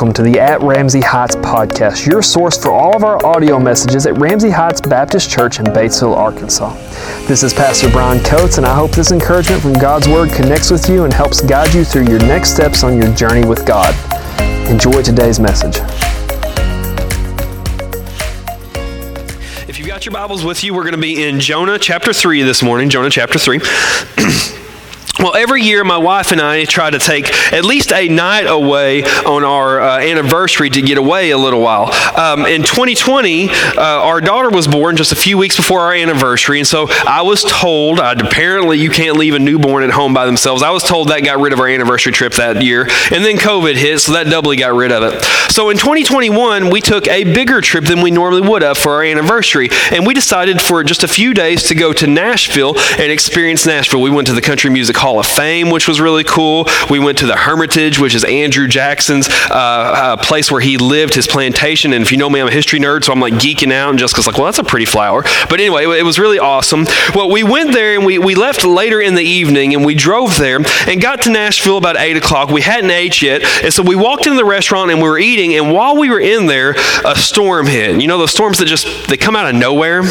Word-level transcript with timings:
welcome 0.00 0.14
to 0.14 0.22
the 0.22 0.40
At 0.40 0.62
Ramsey 0.62 1.02
Heights 1.02 1.36
podcast, 1.36 2.06
your 2.06 2.22
source 2.22 2.56
for 2.56 2.70
all 2.70 2.96
of 2.96 3.04
our 3.04 3.22
audio 3.26 3.58
messages 3.58 4.06
at 4.06 4.16
Ramsey 4.16 4.48
Heights 4.48 4.80
Baptist 4.80 5.28
Church 5.28 5.58
in 5.58 5.66
Batesville, 5.66 6.16
Arkansas. 6.16 6.72
This 7.26 7.42
is 7.42 7.52
Pastor 7.52 7.90
Brian 7.90 8.24
Coates, 8.24 8.56
and 8.56 8.64
I 8.64 8.74
hope 8.74 8.92
this 8.92 9.12
encouragement 9.12 9.60
from 9.60 9.74
God's 9.74 10.08
Word 10.08 10.30
connects 10.30 10.70
with 10.70 10.88
you 10.88 11.04
and 11.04 11.12
helps 11.12 11.42
guide 11.42 11.74
you 11.74 11.84
through 11.84 12.04
your 12.04 12.18
next 12.20 12.54
steps 12.54 12.82
on 12.82 12.96
your 12.96 13.14
journey 13.14 13.46
with 13.46 13.66
God. 13.66 13.94
Enjoy 14.70 15.02
today's 15.02 15.38
message. 15.38 15.76
If 19.68 19.78
you've 19.78 19.88
got 19.88 20.06
your 20.06 20.14
Bibles 20.14 20.42
with 20.42 20.64
you, 20.64 20.72
we're 20.72 20.84
going 20.84 20.94
to 20.94 20.98
be 20.98 21.22
in 21.22 21.40
Jonah 21.40 21.78
chapter 21.78 22.14
3 22.14 22.40
this 22.40 22.62
morning. 22.62 22.88
Jonah 22.88 23.10
chapter 23.10 23.38
3. 23.38 23.60
Well, 25.20 25.36
every 25.36 25.60
year 25.60 25.84
my 25.84 25.98
wife 25.98 26.32
and 26.32 26.40
I 26.40 26.64
try 26.64 26.88
to 26.88 26.98
take 26.98 27.30
at 27.52 27.62
least 27.62 27.92
a 27.92 28.08
night 28.08 28.46
away 28.46 29.02
on 29.04 29.44
our 29.44 29.78
uh, 29.78 29.98
anniversary 29.98 30.70
to 30.70 30.80
get 30.80 30.96
away 30.96 31.28
a 31.28 31.36
little 31.36 31.60
while. 31.60 31.92
Um, 32.18 32.46
in 32.46 32.62
2020, 32.62 33.50
uh, 33.50 33.52
our 33.76 34.22
daughter 34.22 34.48
was 34.48 34.66
born 34.66 34.96
just 34.96 35.12
a 35.12 35.16
few 35.16 35.36
weeks 35.36 35.56
before 35.56 35.80
our 35.80 35.92
anniversary, 35.92 36.58
and 36.58 36.66
so 36.66 36.86
I 37.06 37.20
was 37.20 37.44
told, 37.44 38.00
uh, 38.00 38.14
apparently 38.18 38.78
you 38.78 38.88
can't 38.88 39.18
leave 39.18 39.34
a 39.34 39.38
newborn 39.38 39.84
at 39.84 39.90
home 39.90 40.14
by 40.14 40.24
themselves. 40.24 40.62
I 40.62 40.70
was 40.70 40.84
told 40.84 41.08
that 41.08 41.22
got 41.22 41.38
rid 41.38 41.52
of 41.52 41.60
our 41.60 41.68
anniversary 41.68 42.12
trip 42.12 42.32
that 42.34 42.62
year, 42.62 42.84
and 43.10 43.22
then 43.22 43.36
COVID 43.36 43.76
hit, 43.76 44.00
so 44.00 44.12
that 44.12 44.24
doubly 44.24 44.56
got 44.56 44.72
rid 44.72 44.90
of 44.90 45.02
it. 45.02 45.22
So 45.52 45.68
in 45.68 45.76
2021, 45.76 46.70
we 46.70 46.80
took 46.80 47.06
a 47.08 47.24
bigger 47.24 47.60
trip 47.60 47.84
than 47.84 48.00
we 48.00 48.10
normally 48.10 48.48
would 48.48 48.62
have 48.62 48.78
for 48.78 48.92
our 48.92 49.02
anniversary, 49.02 49.68
and 49.90 50.06
we 50.06 50.14
decided 50.14 50.62
for 50.62 50.82
just 50.82 51.04
a 51.04 51.08
few 51.08 51.34
days 51.34 51.64
to 51.64 51.74
go 51.74 51.92
to 51.92 52.06
Nashville 52.06 52.78
and 52.78 53.12
experience 53.12 53.66
Nashville. 53.66 54.00
We 54.00 54.08
went 54.08 54.26
to 54.28 54.32
the 54.32 54.40
Country 54.40 54.70
Music 54.70 54.96
Hall 54.96 55.09
Hall 55.10 55.18
of 55.18 55.26
Fame, 55.26 55.70
which 55.70 55.88
was 55.88 56.00
really 56.00 56.22
cool. 56.22 56.68
We 56.88 57.00
went 57.00 57.18
to 57.18 57.26
the 57.26 57.34
Hermitage, 57.34 57.98
which 57.98 58.14
is 58.14 58.22
Andrew 58.22 58.68
Jackson's 58.68 59.28
uh, 59.28 59.32
uh, 59.50 60.16
place 60.18 60.52
where 60.52 60.60
he 60.60 60.76
lived, 60.76 61.16
his 61.16 61.26
plantation. 61.26 61.92
And 61.92 62.02
if 62.02 62.12
you 62.12 62.16
know 62.16 62.30
me, 62.30 62.38
I'm 62.38 62.46
a 62.46 62.52
history 62.52 62.78
nerd, 62.78 63.02
so 63.02 63.12
I'm 63.12 63.18
like 63.18 63.34
geeking 63.34 63.72
out. 63.72 63.90
And 63.90 63.98
Jessica's 63.98 64.28
like, 64.28 64.36
well, 64.36 64.44
that's 64.44 64.60
a 64.60 64.64
pretty 64.64 64.84
flower. 64.84 65.22
But 65.48 65.54
anyway, 65.54 65.98
it 65.98 66.04
was 66.04 66.20
really 66.20 66.38
awesome. 66.38 66.84
Well, 67.12 67.28
we 67.28 67.42
went 67.42 67.72
there 67.72 67.96
and 67.96 68.06
we, 68.06 68.20
we 68.20 68.36
left 68.36 68.64
later 68.64 69.00
in 69.00 69.16
the 69.16 69.24
evening 69.24 69.74
and 69.74 69.84
we 69.84 69.96
drove 69.96 70.38
there 70.38 70.60
and 70.86 71.02
got 71.02 71.22
to 71.22 71.30
Nashville 71.30 71.76
about 71.76 71.96
8 71.96 72.16
o'clock. 72.16 72.50
We 72.50 72.62
hadn't 72.62 72.92
ate 72.92 73.20
yet. 73.20 73.42
And 73.64 73.74
so 73.74 73.82
we 73.82 73.96
walked 73.96 74.26
into 74.26 74.36
the 74.36 74.44
restaurant 74.44 74.92
and 74.92 75.02
we 75.02 75.08
were 75.08 75.18
eating. 75.18 75.56
And 75.56 75.72
while 75.72 75.96
we 75.96 76.08
were 76.08 76.20
in 76.20 76.46
there, 76.46 76.76
a 77.04 77.16
storm 77.16 77.66
hit. 77.66 78.00
You 78.00 78.06
know, 78.06 78.18
those 78.18 78.30
storms 78.30 78.58
that 78.58 78.66
just, 78.66 79.08
they 79.08 79.16
come 79.16 79.34
out 79.34 79.48
of 79.48 79.56
nowhere? 79.56 80.04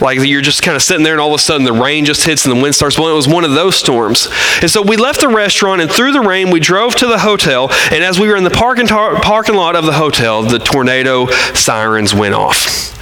Like 0.00 0.18
you're 0.18 0.42
just 0.42 0.62
kind 0.62 0.74
of 0.74 0.82
sitting 0.82 1.04
there 1.04 1.14
and 1.14 1.20
all 1.20 1.32
of 1.32 1.38
a 1.38 1.42
sudden 1.42 1.64
the 1.64 1.72
rain 1.72 2.04
just 2.04 2.24
hits 2.24 2.44
and 2.44 2.56
the 2.56 2.60
wind 2.60 2.74
starts 2.74 2.96
blowing. 2.96 3.12
It 3.12 3.16
was 3.16 3.28
one 3.28 3.44
of 3.44 3.52
those 3.52 3.76
storms. 3.76 4.28
And 4.60 4.70
so 4.70 4.82
we 4.82 4.96
left 4.96 5.20
the 5.20 5.28
restaurant, 5.28 5.80
and 5.80 5.90
through 5.90 6.12
the 6.12 6.20
rain, 6.20 6.50
we 6.50 6.60
drove 6.60 6.94
to 6.96 7.06
the 7.06 7.18
hotel. 7.18 7.68
And 7.90 8.04
as 8.04 8.18
we 8.18 8.28
were 8.28 8.36
in 8.36 8.44
the 8.44 8.50
parking, 8.50 8.86
tar- 8.86 9.20
parking 9.20 9.54
lot 9.54 9.76
of 9.76 9.84
the 9.84 9.92
hotel, 9.92 10.42
the 10.42 10.58
tornado 10.58 11.26
sirens 11.54 12.14
went 12.14 12.34
off. 12.34 12.92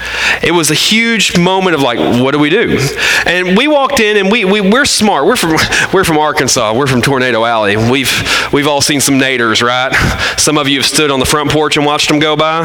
It 0.43 0.53
was 0.53 0.71
a 0.71 0.75
huge 0.75 1.37
moment 1.37 1.75
of 1.75 1.83
like, 1.83 1.99
what 1.99 2.33
do 2.33 2.39
we 2.39 2.49
do? 2.49 2.79
And 3.27 3.57
we 3.57 3.69
walked 3.69 4.01
in, 4.01 4.17
and 4.17 4.31
we, 4.31 4.45
we 4.45 4.61
we're 4.61 4.85
smart. 4.85 5.27
We're 5.27 5.37
from 5.37 5.57
we're 5.93 6.05
from 6.05 6.19
Arkansas. 6.19 6.75
We're 6.75 6.87
from 6.87 7.03
Tornado 7.03 7.45
Alley. 7.45 7.77
We've 7.77 8.11
we've 8.53 8.67
all 8.67 8.81
seen 8.81 9.01
some 9.01 9.19
naders, 9.19 9.63
right? 9.63 9.93
Some 10.39 10.57
of 10.57 10.69
you 10.69 10.79
have 10.79 10.87
stood 10.87 11.11
on 11.11 11.21
the 11.21 11.27
front 11.27 11.51
porch 11.51 11.77
and 11.77 11.85
watched 11.85 12.09
them 12.09 12.19
go 12.19 12.37
by. 12.37 12.63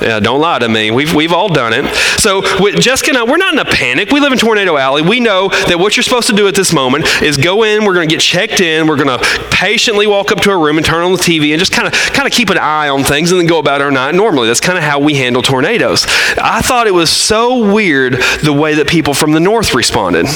Yeah, 0.00 0.20
don't 0.20 0.40
lie 0.40 0.60
to 0.60 0.68
me. 0.68 0.90
We've 0.90 1.12
we've 1.14 1.32
all 1.32 1.48
done 1.48 1.72
it. 1.72 1.92
So 2.18 2.42
with 2.60 2.80
Jessica 2.80 3.10
and 3.10 3.18
I, 3.18 3.24
we're 3.24 3.36
not 3.36 3.54
in 3.54 3.58
a 3.58 3.64
panic. 3.64 4.10
We 4.10 4.20
live 4.20 4.32
in 4.32 4.38
Tornado 4.38 4.76
Alley. 4.76 5.02
We 5.02 5.20
know 5.20 5.48
that 5.48 5.78
what 5.78 5.96
you're 5.96 6.04
supposed 6.04 6.28
to 6.28 6.36
do 6.36 6.46
at 6.46 6.54
this 6.54 6.72
moment 6.72 7.06
is 7.22 7.36
go 7.36 7.64
in. 7.64 7.84
We're 7.84 7.94
going 7.98 8.08
to 8.08 8.14
get 8.14 8.20
checked 8.22 8.60
in. 8.60 8.86
We're 8.86 8.96
going 8.96 9.18
to 9.18 9.48
patiently 9.50 10.06
walk 10.06 10.30
up 10.32 10.40
to 10.42 10.50
a 10.50 10.56
room 10.56 10.76
and 10.76 10.86
turn 10.86 11.02
on 11.04 11.12
the 11.12 11.18
TV 11.18 11.50
and 11.50 11.58
just 11.58 11.72
kind 11.72 11.86
of 11.88 11.92
kind 11.92 12.26
of 12.26 12.32
keep 12.32 12.50
an 12.50 12.58
eye 12.58 12.88
on 12.88 13.04
things 13.04 13.30
and 13.30 13.40
then 13.40 13.46
go 13.46 13.58
about 13.58 13.80
our 13.80 13.90
night 13.90 14.14
normally. 14.14 14.46
That's 14.48 14.60
kind 14.60 14.78
of 14.78 14.84
how 14.84 14.98
we 14.98 15.14
handle 15.14 15.42
tornadoes. 15.42 16.06
I 16.40 16.60
thought 16.62 16.86
it 16.86 16.94
was 16.94 17.10
so 17.10 17.72
weird 17.72 18.14
the 18.42 18.52
way 18.52 18.74
that 18.74 18.88
people 18.88 19.14
from 19.14 19.32
the 19.32 19.40
north 19.40 19.74
responded. 19.74 20.26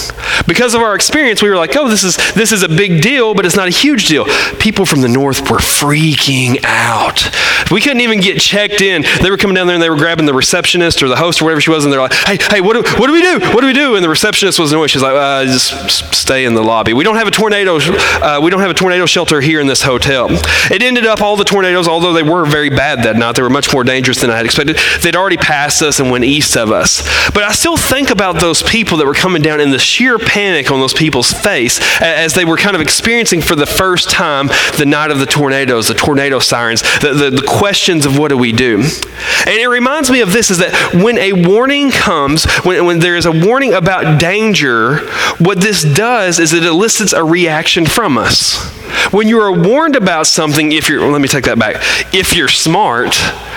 Because 0.47 0.75
of 0.75 0.83
our 0.83 0.95
experience, 0.95 1.43
we 1.43 1.49
were 1.51 1.57
like, 1.57 1.77
"Oh, 1.77 1.89
this 1.89 2.03
is 2.05 2.17
this 2.35 2.53
is 2.53 2.63
a 2.63 2.69
big 2.69 3.01
deal, 3.01 3.35
but 3.35 3.47
it's 3.47 3.57
not 3.57 3.69
a 3.69 3.71
huge 3.71 4.09
deal." 4.09 4.27
People 4.59 4.87
from 4.87 5.01
the 5.01 5.09
north 5.09 5.51
were 5.51 5.59
freaking 5.59 6.59
out. 6.65 7.31
We 7.71 7.81
couldn't 7.81 8.01
even 8.01 8.21
get 8.21 8.41
checked 8.41 8.81
in. 8.81 9.05
They 9.23 9.31
were 9.31 9.37
coming 9.37 9.55
down 9.55 9.67
there 9.67 9.75
and 9.75 9.83
they 9.83 9.91
were 9.91 9.97
grabbing 9.97 10.27
the 10.27 10.35
receptionist 10.35 11.03
or 11.03 11.09
the 11.09 11.17
host 11.17 11.41
or 11.41 11.45
whatever 11.45 11.61
she 11.61 11.71
was, 11.71 11.85
and 11.85 11.93
they're 11.93 12.01
like, 12.01 12.13
"Hey, 12.13 12.39
hey, 12.51 12.61
what 12.61 12.75
do, 12.75 12.83
what 12.99 13.07
do 13.07 13.13
we 13.13 13.23
do? 13.23 13.39
What 13.53 13.61
do 13.61 13.67
we 13.67 13.73
do?" 13.73 13.95
And 13.95 14.05
the 14.05 14.09
receptionist 14.09 14.59
was 14.59 14.73
annoyed. 14.73 14.91
She's 14.91 15.03
like, 15.03 15.15
uh, 15.15 15.45
"Just 15.45 16.15
stay 16.15 16.45
in 16.45 16.55
the 16.55 16.63
lobby. 16.63 16.93
We 16.93 17.05
don't 17.05 17.17
have 17.17 17.29
a 17.29 17.31
tornado. 17.31 17.52
Uh, 17.53 18.41
we 18.43 18.51
don't 18.51 18.61
have 18.61 18.71
a 18.71 18.75
tornado 18.75 19.07
shelter 19.07 19.41
here 19.41 19.61
in 19.61 19.67
this 19.67 19.83
hotel." 19.83 20.29
It 20.71 20.83
ended 20.83 21.07
up 21.07 21.21
all 21.21 21.37
the 21.37 21.45
tornadoes, 21.45 21.87
although 21.87 22.13
they 22.13 22.23
were 22.23 22.45
very 22.45 22.71
bad 22.71 23.03
that 23.05 23.17
night, 23.17 23.37
they 23.37 23.43
were 23.43 23.51
much 23.51 23.73
more 23.73 23.85
dangerous 23.85 24.21
than 24.21 24.31
I 24.31 24.37
had 24.37 24.47
expected. 24.47 24.79
They'd 25.03 25.17
already 25.17 25.37
passed 25.37 25.83
us 25.83 26.01
and 26.01 26.11
went 26.11 26.25
east 26.25 26.57
of 26.57 26.71
us. 26.71 27.03
But 27.33 27.43
I 27.45 27.53
still 27.53 27.77
think 27.77 28.11
about 28.11 28.41
those 28.41 28.63
people 28.63 28.99
that 28.99 29.07
were 29.07 29.15
coming 29.15 29.43
down 29.43 29.61
and 29.61 29.73
the 29.73 29.79
sheer 29.79 30.19
panic 30.19 30.71
on 30.71 30.81
those 30.81 30.95
people's 30.95 31.33
face 31.33 31.81
as 32.01 32.35
they 32.35 32.45
were 32.45 32.57
kind 32.57 32.75
of 32.75 32.83
experiencing 32.83 33.41
for 33.43 33.55
the 33.55 33.67
first 33.67 34.11
time 34.11 34.49
the 34.79 34.87
night 34.87 35.11
of 35.11 35.19
the 35.19 35.27
tornadoes, 35.27 35.89
the 35.89 35.95
tornado 35.95 36.39
sirens, 36.39 36.83
the, 37.01 37.13
the, 37.13 37.31
the 37.31 37.47
questions 37.47 38.07
of 38.07 38.19
what 38.19 38.29
do 38.29 38.37
we 38.37 38.53
do. 38.53 38.81
And 38.81 39.57
it 39.59 39.69
reminds 39.69 40.11
me 40.11 40.21
of 40.21 40.33
this 40.33 40.51
is 40.51 40.59
that 40.59 40.95
when 40.95 41.19
a 41.19 41.33
warning 41.33 41.91
comes, 41.91 42.45
when, 42.65 42.85
when 42.85 42.99
there 43.01 43.17
is 43.17 43.27
a 43.27 43.33
warning 43.33 43.75
about 43.75 44.21
danger, 44.21 44.99
what 45.39 45.61
this 45.61 45.83
does 45.83 46.39
is 46.39 46.53
it 46.53 46.65
elicits 46.65 47.13
a 47.13 47.25
reaction 47.33 47.87
from 47.87 48.19
us. 48.19 48.71
When 49.13 49.27
you 49.27 49.41
are 49.41 49.53
warned 49.53 49.97
about 49.97 50.27
something, 50.27 50.71
if 50.71 50.89
you're, 50.89 51.11
let 51.11 51.21
me 51.21 51.29
take 51.29 51.45
that 51.45 51.59
back. 51.59 51.77
If 52.15 52.37
you're 52.37 52.49
smart, 52.49 53.15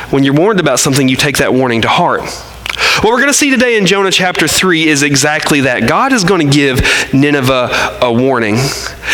when 0.10 0.24
you're 0.24 0.34
warned 0.34 0.60
about 0.60 0.80
something, 0.80 1.08
you 1.08 1.18
take 1.18 1.38
that 1.38 1.54
warning 1.54 1.82
to 1.82 1.90
heart. 1.90 2.24
What 2.76 3.12
we're 3.12 3.20
going 3.20 3.28
to 3.28 3.34
see 3.34 3.50
today 3.50 3.78
in 3.78 3.86
Jonah 3.86 4.12
chapter 4.12 4.48
3 4.48 4.88
is 4.88 5.04
exactly 5.04 5.62
that. 5.62 5.88
God 5.88 6.14
is 6.14 6.24
going 6.24 6.48
to 6.48 6.54
give 6.54 6.82
Nineveh 7.14 8.00
a 8.02 8.12
warning. 8.12 8.56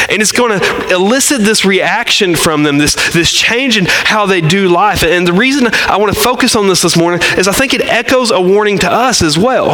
And 0.10 0.22
it's 0.22 0.32
going 0.32 0.60
to 0.60 0.94
elicit 0.94 1.42
this 1.42 1.64
reaction 1.64 2.36
from 2.36 2.64
them, 2.64 2.78
this, 2.78 2.96
this 3.14 3.32
change 3.32 3.78
in 3.78 3.86
how 3.88 4.26
they 4.26 4.42
do 4.42 4.68
life. 4.68 5.04
And 5.04 5.28
the 5.28 5.34
reason 5.34 5.68
I 5.72 5.98
want 5.98 6.14
to 6.14 6.20
focus 6.20 6.56
on 6.56 6.68
this 6.68 6.82
this 6.82 6.98
morning 6.98 7.22
is 7.38 7.48
I 7.48 7.54
think 7.54 7.74
it 7.74 7.82
echoes 7.82 8.32
a 8.32 8.42
warning 8.42 8.78
to 8.80 8.92
us 8.92 9.22
as 9.22 9.38
well. 9.38 9.72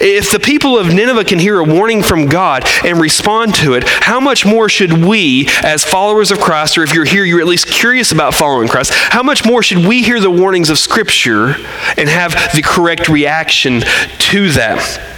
If 0.00 0.30
the 0.32 0.40
people 0.40 0.78
of 0.78 0.92
Nineveh 0.92 1.24
can 1.24 1.38
hear 1.38 1.58
a 1.58 1.64
warning 1.64 2.02
from 2.02 2.26
God 2.26 2.64
and 2.84 3.00
respond 3.00 3.54
to 3.56 3.74
it, 3.74 3.84
how 3.86 4.20
much 4.20 4.46
more 4.46 4.68
should 4.68 4.92
we, 4.92 5.48
as 5.62 5.84
followers 5.84 6.30
of 6.30 6.40
Christ, 6.40 6.78
or 6.78 6.82
if 6.82 6.94
you're 6.94 7.04
here, 7.04 7.24
you're 7.24 7.40
at 7.40 7.46
least 7.46 7.66
curious 7.66 8.12
about 8.12 8.34
following 8.34 8.68
Christ, 8.68 8.92
how 8.94 9.22
much 9.22 9.44
more 9.44 9.62
should 9.62 9.86
we 9.86 10.02
hear 10.02 10.20
the 10.20 10.30
warnings 10.30 10.70
of 10.70 10.78
Scripture 10.78 11.56
and 11.96 12.08
have 12.08 12.32
the 12.54 12.62
correct 12.64 13.07
reaction 13.08 13.80
to 13.80 14.50
that? 14.52 15.14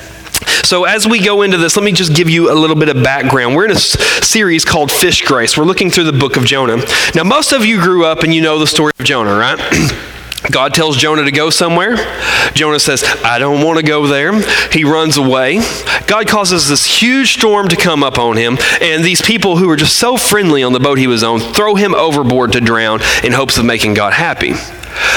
So, 0.65 0.85
as 0.85 1.07
we 1.07 1.21
go 1.23 1.43
into 1.43 1.59
this, 1.59 1.77
let 1.77 1.85
me 1.85 1.93
just 1.93 2.15
give 2.15 2.31
you 2.31 2.51
a 2.51 2.55
little 2.55 2.77
bit 2.77 2.89
of 2.89 3.03
background. 3.03 3.57
We're 3.57 3.65
in 3.67 3.71
a 3.73 3.75
s- 3.75 3.99
series 4.27 4.65
called 4.65 4.91
Fish 4.91 5.23
Grace. 5.27 5.57
We're 5.57 5.65
looking 5.65 5.91
through 5.91 6.05
the 6.05 6.13
book 6.19 6.37
of 6.37 6.45
Jonah. 6.45 6.79
Now, 7.15 7.25
most 7.25 7.53
of 7.53 7.65
you 7.65 7.81
grew 7.81 8.05
up 8.05 8.21
and 8.23 8.33
you 8.33 8.41
know 8.41 8.59
the 8.59 8.67
story 8.67 8.93
of 8.99 9.05
Jonah, 9.05 9.35
right? 9.37 9.59
God 10.51 10.75
tells 10.75 10.97
Jonah 10.97 11.25
to 11.25 11.33
go 11.33 11.51
somewhere. 11.51 11.97
Jonah 12.55 12.81
says, 12.81 13.05
I 13.25 13.39
don't 13.39 13.65
want 13.65 13.79
to 13.79 13.85
go 13.85 14.07
there. 14.07 14.33
He 14.71 14.85
runs 14.85 15.17
away. 15.17 15.61
God 16.07 16.29
causes 16.29 16.69
this 16.69 16.87
huge 16.87 17.35
storm 17.35 17.69
to 17.69 17.77
come 17.77 18.03
up 18.03 18.19
on 18.19 18.37
him, 18.37 18.59
and 18.81 19.05
these 19.05 19.23
people 19.23 19.57
who 19.57 19.69
were 19.69 19.77
just 19.77 19.97
so 19.97 20.17
friendly 20.17 20.63
on 20.63 20.73
the 20.73 20.81
boat 20.81 20.99
he 20.99 21.07
was 21.07 21.23
on 21.23 21.41
throw 21.41 21.75
him 21.75 21.95
overboard 21.95 22.53
to 22.53 22.61
drown 22.61 23.01
in 23.23 23.33
hopes 23.33 23.59
of 23.59 23.65
making 23.65 23.95
God 23.95 24.13
happy. 24.13 24.55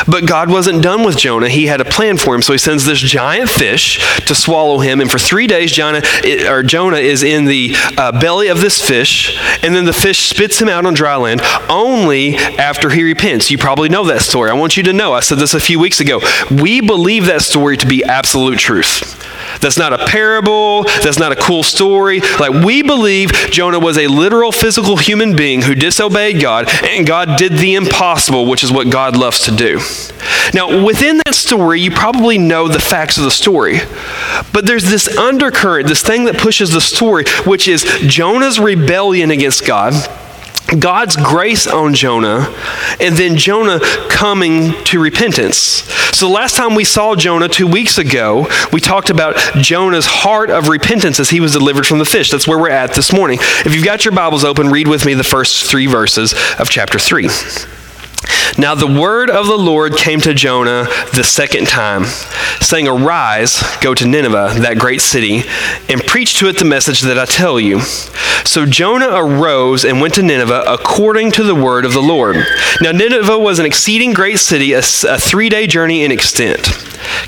But 0.08 0.26
God 0.26 0.50
wasn't 0.50 0.84
done 0.84 1.04
with 1.04 1.18
Jonah. 1.18 1.50
He 1.50 1.68
had 1.68 1.82
a 1.82 1.86
plan 1.86 2.18
for 2.18 2.36
him. 2.36 2.42
So 2.42 2.52
he 2.54 2.60
sends 2.60 2.86
this 2.86 3.00
giant 3.00 3.50
fish 3.50 4.00
to 4.28 4.36
swallow 4.36 4.80
him. 4.80 5.02
And 5.02 5.09
for 5.09 5.18
three 5.18 5.47
days, 5.47 5.72
Jonah, 5.72 6.02
or 6.47 6.64
Jonah 6.64 6.97
is 6.97 7.24
in 7.24 7.46
the 7.46 7.74
uh, 7.97 8.20
belly 8.20 8.47
of 8.47 8.62
this 8.62 8.86
fish. 8.86 9.38
And 9.64 9.76
then 9.76 9.86
the 9.86 9.94
fish 9.94 10.29
spits 10.29 10.62
him 10.62 10.70
out 10.70 10.86
on 10.86 10.94
dry 10.94 11.16
land 11.16 11.41
only 11.70 12.36
after 12.36 12.90
he 12.90 13.03
repents. 13.03 13.50
You 13.50 13.58
probably 13.58 13.90
know 13.90 14.03
that 14.06 14.22
story. 14.22 14.52
I 14.52 14.53
want 14.53 14.78
you 14.78 14.84
to 14.84 14.94
know. 14.94 15.14
I 15.14 15.22
said 15.23 15.40
this 15.40 15.53
a 15.53 15.59
few 15.59 15.79
weeks 15.79 15.99
ago. 15.99 16.22
We 16.52 16.81
believe 16.81 17.25
that 17.25 17.41
story 17.41 17.78
to 17.78 17.87
be 17.87 18.03
absolute 18.03 18.59
truth. 18.59 19.20
That's 19.59 19.78
not 19.78 19.93
a 19.93 20.05
parable. 20.05 20.84
That's 20.84 21.20
not 21.20 21.31
a 21.31 21.35
cool 21.35 21.64
story. 21.64 22.22
Like, 22.40 22.64
we 22.64 22.81
believe 22.81 23.31
Jonah 23.31 23.79
was 23.79 23.97
a 23.97 24.08
literal 24.08 24.52
physical 24.52 24.97
human 24.97 25.35
being 25.35 25.61
who 25.61 25.75
disobeyed 25.75 26.41
God, 26.41 26.67
and 26.84 27.08
God 27.08 27.37
did 27.37 27.53
the 27.53 27.75
impossible, 27.75 28.46
which 28.46 28.64
is 28.64 28.72
what 28.72 28.90
God 28.90 29.16
loves 29.16 29.41
to 29.41 29.55
do. 29.55 29.79
Now, 30.53 30.84
within 30.84 31.22
that 31.26 31.35
story, 31.35 31.81
you 31.81 31.91
probably 31.91 32.37
know 32.37 32.67
the 32.67 32.79
facts 32.79 33.17
of 33.17 33.23
the 33.23 33.31
story. 33.31 33.79
But 34.52 34.66
there's 34.66 34.90
this 34.90 35.17
undercurrent, 35.17 35.87
this 35.87 36.02
thing 36.02 36.26
that 36.26 36.37
pushes 36.37 36.72
the 36.72 36.81
story, 36.81 37.26
which 37.46 37.67
is 37.67 37.84
Jonah's 38.02 38.59
rebellion 38.59 39.31
against 39.31 39.66
God. 39.66 39.93
God's 40.80 41.16
grace 41.16 41.68
on 41.68 41.94
Jonah, 41.94 42.54
and 43.00 43.16
then 43.16 43.38
Jonah 43.38 43.80
coming 44.10 44.74
to 44.86 45.00
repentance. 45.00 45.58
So, 46.16 46.30
last 46.30 46.56
time 46.56 46.74
we 46.74 46.84
saw 46.84 47.16
Jonah 47.16 47.50
two 47.50 47.68
weeks 47.68 47.98
ago, 47.98 48.48
we 48.72 48.80
talked 48.80 49.10
about 49.10 49.36
Jonah's 49.62 50.06
heart 50.06 50.50
of 50.50 50.70
repentance 50.70 51.20
as 51.20 51.30
he 51.30 51.40
was 51.40 51.52
delivered 51.54 51.86
from 51.86 52.00
the 52.00 52.06
fish. 52.06 52.32
That's 52.32 52.48
where 52.48 52.58
we're 52.58 52.70
at 52.70 52.94
this 52.94 53.12
morning. 53.12 53.40
If 53.66 53.76
you've 53.76 53.86
got 53.86 54.06
your 54.06 54.14
Bibles 54.14 54.44
open, 54.44 54.70
read 54.70 54.88
with 54.88 55.06
me 55.06 55.14
the 55.14 55.24
first 55.24 55.66
three 55.66 55.88
verses 55.88 56.34
of 56.58 56.70
chapter 56.70 56.98
3. 56.98 57.28
Now 58.58 58.75
the 58.75 58.87
word 58.87 59.29
of 59.29 59.47
the 59.47 59.58
Lord 59.58 59.96
came 59.96 60.22
to 60.22 60.34
Jonah 60.34 60.85
the 61.16 61.23
second 61.23 61.67
time, 61.67 62.05
saying, 62.61 62.87
Arise, 62.87 63.64
go 63.81 63.93
to 63.93 64.05
Nineveh, 64.05 64.55
that 64.59 64.78
great 64.78 65.02
city, 65.02 65.43
and 65.90 66.02
preach 66.05 66.37
to 66.40 66.47
it 66.47 66.59
the 66.59 66.66
message 66.66 67.02
that 67.02 67.17
I 67.17 67.25
tell 67.25 67.59
you. 67.59 67.81
So 68.46 68.66
Jonah 68.66 69.09
arose 69.09 69.85
and 69.85 70.02
went 70.02 70.14
to 70.16 70.23
Nineveh 70.23 70.66
according 70.67 71.31
to 71.34 71.43
the 71.43 71.55
word 71.55 71.85
of 71.85 71.93
the 71.93 72.02
Lord. 72.02 72.37
Now 72.81 72.91
Nineveh 72.91 73.40
was 73.40 73.59
an 73.59 73.66
exceeding 73.66 74.14
great 74.14 74.40
city, 74.40 74.73
a, 74.73 74.79
a 74.79 75.17
three 75.17 75.49
day 75.49 75.66
journey 75.67 76.03
in 76.03 76.11
extent. 76.11 76.67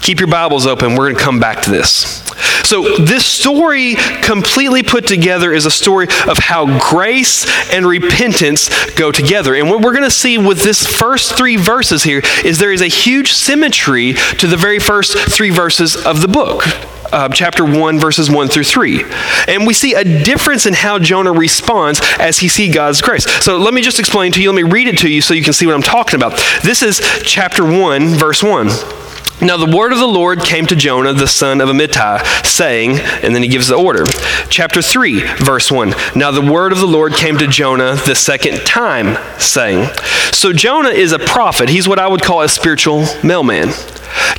Keep 0.02 0.20
your 0.20 0.30
Bibles 0.30 0.66
open. 0.66 0.92
We're 0.96 1.10
going 1.10 1.16
to 1.16 1.24
come 1.24 1.40
back 1.40 1.62
to 1.64 1.72
this. 1.72 2.25
So, 2.64 2.98
this 2.98 3.26
story, 3.26 3.96
completely 4.24 4.84
put 4.84 5.08
together, 5.08 5.54
is 5.54 5.66
a 5.66 5.72
story 5.72 6.08
of 6.28 6.38
how 6.38 6.80
grace 6.80 7.46
and 7.72 7.86
repentance 7.86 8.70
go 8.94 9.12
together. 9.12 9.56
And 9.56 9.70
what 9.70 9.82
we're 9.82 9.94
going 9.94 10.04
to 10.04 10.12
see 10.12 10.38
with 10.38 10.64
this 10.64 10.86
first 10.86 11.36
three 11.36 11.56
verses 11.56 12.04
here 12.04 12.22
is 12.44 12.58
there 12.58 12.74
is 12.74 12.82
a 12.82 12.88
huge 12.88 13.34
symmetry 13.34 14.14
to 14.14 14.48
the 14.48 14.58
very 14.58 14.80
first 14.80 15.18
three 15.18 15.50
verses 15.50 15.96
of 15.96 16.22
the 16.22 16.28
book. 16.28 16.64
Uh, 17.12 17.30
chapter 17.30 17.64
1, 17.64 18.00
verses 18.00 18.30
1 18.30 18.48
through 18.48 18.64
3. 18.64 19.04
And 19.48 19.66
we 19.66 19.74
see 19.74 19.94
a 19.94 20.04
difference 20.04 20.66
in 20.66 20.74
how 20.74 21.00
Jonah 21.00 21.32
responds 21.32 22.02
as 22.20 22.40
he 22.40 22.48
sees 22.48 22.74
God's 22.74 23.02
grace. 23.02 23.26
So 23.44 23.58
let 23.58 23.74
me 23.74 23.82
just 23.82 24.00
explain 24.00 24.32
to 24.34 24.42
you, 24.42 24.52
let 24.52 24.56
me 24.56 24.70
read 24.70 24.88
it 24.88 24.98
to 25.00 25.10
you 25.10 25.22
so 25.22 25.34
you 25.34 25.44
can 25.44 25.54
see 25.54 25.66
what 25.66 25.76
I'm 25.76 25.84
talking 25.84 26.16
about. 26.16 26.32
This 26.64 26.82
is 26.82 27.00
chapter 27.24 27.64
1, 27.64 28.16
verse 28.16 28.44
1. 28.44 28.70
Now 29.42 29.58
the 29.58 29.76
word 29.76 29.92
of 29.92 30.00
the 30.00 30.08
Lord 30.08 30.42
came 30.42 30.66
to 30.68 30.76
Jonah, 30.76 31.14
the 31.14 31.28
son 31.28 31.60
of 31.60 31.70
Amittai, 31.70 32.46
saying, 32.46 33.00
and 33.00 33.36
then 33.36 33.44
he 33.44 33.50
gives 33.50 33.68
the 33.68 33.76
order. 33.76 34.06
Chapter 34.50 34.82
3, 34.82 35.20
verse 35.38 35.72
1. 35.72 35.94
Now 36.16 36.32
the 36.32 36.42
word 36.42 36.72
of 36.72 36.80
the 36.80 36.88
Lord 36.88 37.14
came 37.14 37.38
to 37.38 37.48
Jonah 37.48 37.96
the 37.96 38.16
second 38.16 38.66
time, 38.66 39.18
saying. 39.40 39.90
So 40.32 40.54
Jonah 40.54 40.90
is 40.90 41.12
a 41.12 41.20
prophet. 41.20 41.70
He's 41.70 41.88
what 41.88 42.00
I 42.00 42.08
would 42.08 42.22
call 42.22 42.42
a 42.42 42.50
spiritual 42.50 43.06
mailman. 43.24 43.72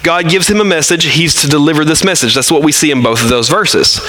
God 0.02 0.28
gives 0.28 0.48
him 0.48 0.60
a 0.60 0.64
message. 0.64 1.04
He's 1.04 1.34
to 1.42 1.48
deliver 1.48 1.84
this 1.84 2.04
message. 2.04 2.34
That's 2.34 2.50
what 2.50 2.62
we 2.62 2.72
see 2.72 2.90
in 2.90 3.02
both 3.02 3.22
of 3.22 3.28
those 3.28 3.48
verses. 3.48 4.00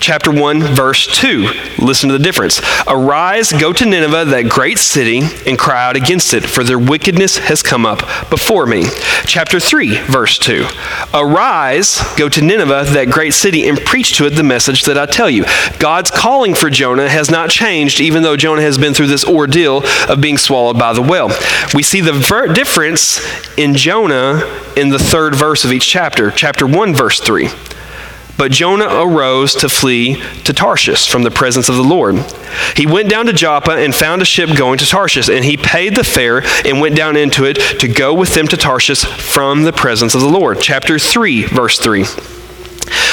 Chapter 0.00 0.32
1, 0.32 0.60
verse 0.74 1.06
2. 1.18 1.48
Listen 1.78 2.08
to 2.08 2.16
the 2.16 2.24
difference. 2.24 2.60
Arise, 2.86 3.52
go 3.52 3.72
to 3.72 3.84
Nineveh, 3.84 4.24
that 4.26 4.48
great 4.48 4.78
city, 4.78 5.20
and 5.46 5.58
cry 5.58 5.84
out 5.84 5.96
against 5.96 6.34
it, 6.34 6.44
for 6.44 6.64
their 6.64 6.78
wickedness 6.78 7.38
has 7.38 7.62
come 7.62 7.84
up 7.84 8.30
before 8.30 8.66
me. 8.66 8.86
Chapter 9.26 9.60
3, 9.60 9.98
verse 10.06 10.31
2. 10.38 10.66
Arise, 11.14 12.00
go 12.16 12.28
to 12.28 12.42
Nineveh, 12.42 12.86
that 12.92 13.10
great 13.10 13.32
city, 13.32 13.68
and 13.68 13.78
preach 13.78 14.16
to 14.16 14.26
it 14.26 14.30
the 14.30 14.42
message 14.42 14.82
that 14.84 14.98
I 14.98 15.06
tell 15.06 15.28
you. 15.28 15.44
God's 15.78 16.10
calling 16.10 16.54
for 16.54 16.70
Jonah 16.70 17.08
has 17.08 17.30
not 17.30 17.50
changed, 17.50 18.00
even 18.00 18.22
though 18.22 18.36
Jonah 18.36 18.62
has 18.62 18.78
been 18.78 18.94
through 18.94 19.08
this 19.08 19.24
ordeal 19.24 19.82
of 20.08 20.20
being 20.20 20.38
swallowed 20.38 20.78
by 20.78 20.92
the 20.92 21.02
whale. 21.02 21.30
We 21.74 21.82
see 21.82 22.00
the 22.00 22.12
ver- 22.12 22.52
difference 22.52 23.20
in 23.56 23.74
Jonah 23.74 24.42
in 24.76 24.88
the 24.88 24.98
third 24.98 25.34
verse 25.34 25.64
of 25.64 25.72
each 25.72 25.86
chapter, 25.86 26.30
chapter 26.30 26.66
1, 26.66 26.94
verse 26.94 27.20
3. 27.20 27.48
But 28.36 28.50
Jonah 28.50 28.88
arose 28.88 29.54
to 29.56 29.68
flee 29.68 30.20
to 30.44 30.52
Tarshish 30.52 31.08
from 31.08 31.22
the 31.22 31.30
presence 31.30 31.68
of 31.68 31.76
the 31.76 31.82
Lord. 31.82 32.16
He 32.76 32.86
went 32.86 33.08
down 33.08 33.26
to 33.26 33.32
Joppa 33.32 33.72
and 33.72 33.94
found 33.94 34.22
a 34.22 34.24
ship 34.24 34.56
going 34.56 34.78
to 34.78 34.86
Tarshish, 34.86 35.28
and 35.28 35.44
he 35.44 35.56
paid 35.56 35.94
the 35.94 36.04
fare 36.04 36.42
and 36.64 36.80
went 36.80 36.96
down 36.96 37.16
into 37.16 37.44
it 37.44 37.56
to 37.80 37.88
go 37.88 38.12
with 38.14 38.34
them 38.34 38.48
to 38.48 38.56
Tarshish 38.56 39.04
from 39.04 39.62
the 39.62 39.72
presence 39.72 40.14
of 40.14 40.20
the 40.20 40.28
Lord. 40.28 40.60
Chapter 40.60 40.98
3, 40.98 41.44
verse 41.44 41.78
3. 41.78 42.04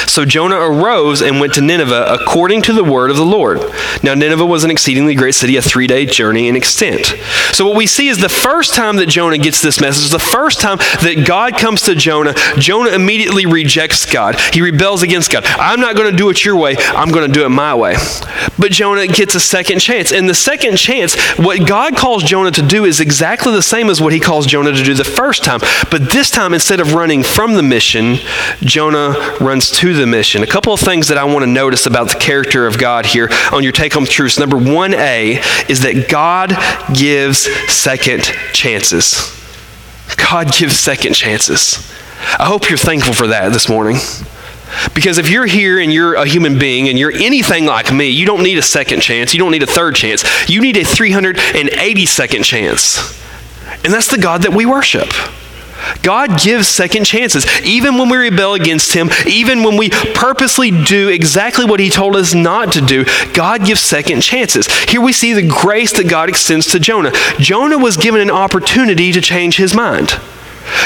So 0.06 0.24
Jonah 0.24 0.56
arose 0.56 1.22
and 1.22 1.40
went 1.40 1.54
to 1.54 1.60
Nineveh 1.60 2.06
according 2.08 2.62
to 2.62 2.72
the 2.72 2.84
word 2.84 3.10
of 3.10 3.16
the 3.16 3.24
Lord. 3.24 3.60
Now, 4.02 4.14
Nineveh 4.14 4.46
was 4.46 4.64
an 4.64 4.70
exceedingly 4.70 5.14
great 5.14 5.34
city, 5.34 5.56
a 5.56 5.62
three 5.62 5.86
day 5.86 6.06
journey 6.06 6.48
in 6.48 6.56
extent. 6.56 7.14
So, 7.52 7.66
what 7.66 7.76
we 7.76 7.86
see 7.86 8.08
is 8.08 8.18
the 8.18 8.28
first 8.28 8.74
time 8.74 8.96
that 8.96 9.08
Jonah 9.08 9.38
gets 9.38 9.60
this 9.60 9.80
message, 9.80 10.10
the 10.10 10.18
first 10.18 10.60
time 10.60 10.78
that 10.78 11.24
God 11.26 11.56
comes 11.56 11.82
to 11.82 11.94
Jonah, 11.94 12.34
Jonah 12.58 12.90
immediately 12.90 13.46
rejects 13.46 14.06
God. 14.06 14.38
He 14.52 14.62
rebels 14.62 15.02
against 15.02 15.30
God. 15.30 15.44
I'm 15.44 15.80
not 15.80 15.96
going 15.96 16.10
to 16.10 16.16
do 16.16 16.30
it 16.30 16.44
your 16.44 16.56
way, 16.56 16.76
I'm 16.78 17.10
going 17.10 17.26
to 17.26 17.32
do 17.32 17.44
it 17.44 17.50
my 17.50 17.74
way. 17.74 17.96
But 18.58 18.72
Jonah 18.72 19.06
gets 19.06 19.34
a 19.34 19.40
second 19.40 19.80
chance. 19.80 20.12
And 20.12 20.28
the 20.28 20.34
second 20.34 20.76
chance, 20.76 21.16
what 21.38 21.66
God 21.66 21.96
calls 21.96 22.22
Jonah 22.22 22.50
to 22.52 22.62
do 22.62 22.84
is 22.84 23.00
exactly 23.00 23.52
the 23.52 23.62
same 23.62 23.88
as 23.88 24.00
what 24.00 24.12
he 24.12 24.20
calls 24.20 24.46
Jonah 24.46 24.72
to 24.72 24.82
do 24.82 24.94
the 24.94 25.04
first 25.04 25.44
time. 25.44 25.60
But 25.90 26.10
this 26.10 26.30
time, 26.30 26.54
instead 26.54 26.80
of 26.80 26.94
running 26.94 27.22
from 27.22 27.54
the 27.54 27.62
mission, 27.62 28.16
Jonah 28.60 29.36
runs 29.40 29.69
to 29.78 29.94
the 29.94 30.06
mission. 30.06 30.42
A 30.42 30.46
couple 30.46 30.72
of 30.72 30.80
things 30.80 31.08
that 31.08 31.18
I 31.18 31.24
want 31.24 31.42
to 31.42 31.46
notice 31.46 31.86
about 31.86 32.08
the 32.08 32.18
character 32.18 32.66
of 32.66 32.78
God 32.78 33.06
here 33.06 33.28
on 33.52 33.62
your 33.62 33.72
take 33.72 33.92
home 33.92 34.06
truths. 34.06 34.38
Number 34.38 34.56
1A 34.56 35.68
is 35.70 35.82
that 35.82 36.08
God 36.08 36.50
gives 36.94 37.40
second 37.72 38.24
chances. 38.52 39.36
God 40.16 40.52
gives 40.52 40.78
second 40.78 41.14
chances. 41.14 41.90
I 42.38 42.46
hope 42.46 42.68
you're 42.68 42.78
thankful 42.78 43.14
for 43.14 43.28
that 43.28 43.52
this 43.52 43.68
morning. 43.68 43.96
Because 44.94 45.18
if 45.18 45.28
you're 45.28 45.46
here 45.46 45.80
and 45.80 45.92
you're 45.92 46.14
a 46.14 46.26
human 46.26 46.58
being 46.58 46.88
and 46.88 46.98
you're 46.98 47.12
anything 47.12 47.66
like 47.66 47.92
me, 47.92 48.08
you 48.08 48.26
don't 48.26 48.42
need 48.42 48.58
a 48.58 48.62
second 48.62 49.00
chance. 49.00 49.34
You 49.34 49.40
don't 49.40 49.50
need 49.50 49.62
a 49.62 49.66
third 49.66 49.96
chance. 49.96 50.24
You 50.48 50.60
need 50.60 50.76
a 50.76 50.84
380 50.84 52.06
second 52.06 52.44
chance. 52.44 53.18
And 53.84 53.92
that's 53.92 54.08
the 54.08 54.18
God 54.18 54.42
that 54.42 54.52
we 54.52 54.66
worship. 54.66 55.08
God 56.02 56.40
gives 56.40 56.68
second 56.68 57.04
chances. 57.04 57.46
Even 57.62 57.98
when 57.98 58.08
we 58.08 58.16
rebel 58.16 58.54
against 58.54 58.92
Him, 58.92 59.10
even 59.26 59.62
when 59.62 59.76
we 59.76 59.90
purposely 59.90 60.70
do 60.70 61.08
exactly 61.08 61.64
what 61.64 61.80
He 61.80 61.90
told 61.90 62.16
us 62.16 62.34
not 62.34 62.72
to 62.72 62.80
do, 62.80 63.04
God 63.32 63.64
gives 63.64 63.80
second 63.80 64.20
chances. 64.22 64.66
Here 64.84 65.00
we 65.00 65.12
see 65.12 65.32
the 65.32 65.46
grace 65.46 65.92
that 65.94 66.08
God 66.08 66.28
extends 66.28 66.66
to 66.68 66.80
Jonah. 66.80 67.12
Jonah 67.38 67.78
was 67.78 67.96
given 67.96 68.20
an 68.20 68.30
opportunity 68.30 69.12
to 69.12 69.20
change 69.20 69.56
his 69.56 69.74
mind. 69.74 70.18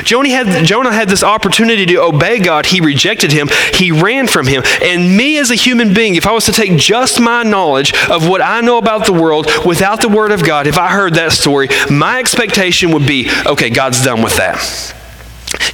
Jonah 0.02 0.28
had, 0.31 0.64
Jonah 0.64 0.92
had 0.92 1.08
this 1.08 1.22
opportunity 1.22 1.86
to 1.86 2.02
obey 2.02 2.38
God. 2.38 2.66
He 2.66 2.81
rejected 2.81 3.32
him. 3.32 3.48
He 3.72 3.92
ran 3.92 4.26
from 4.26 4.46
him. 4.46 4.62
And 4.82 5.16
me 5.16 5.38
as 5.38 5.50
a 5.50 5.54
human 5.54 5.94
being, 5.94 6.14
if 6.14 6.26
I 6.26 6.32
was 6.32 6.44
to 6.46 6.52
take 6.52 6.76
just 6.76 7.20
my 7.20 7.42
knowledge 7.42 7.94
of 8.08 8.28
what 8.28 8.40
I 8.40 8.60
know 8.60 8.78
about 8.78 9.06
the 9.06 9.12
world 9.12 9.46
without 9.64 10.00
the 10.00 10.08
Word 10.08 10.32
of 10.32 10.44
God, 10.44 10.66
if 10.66 10.78
I 10.78 10.88
heard 10.88 11.14
that 11.14 11.32
story, 11.32 11.69
my 11.90 12.19
expectation 12.19 12.92
would 12.92 13.06
be 13.06 13.31
okay, 13.46 13.70
God's 13.70 14.04
done 14.04 14.22
with 14.22 14.36
that. 14.36 14.94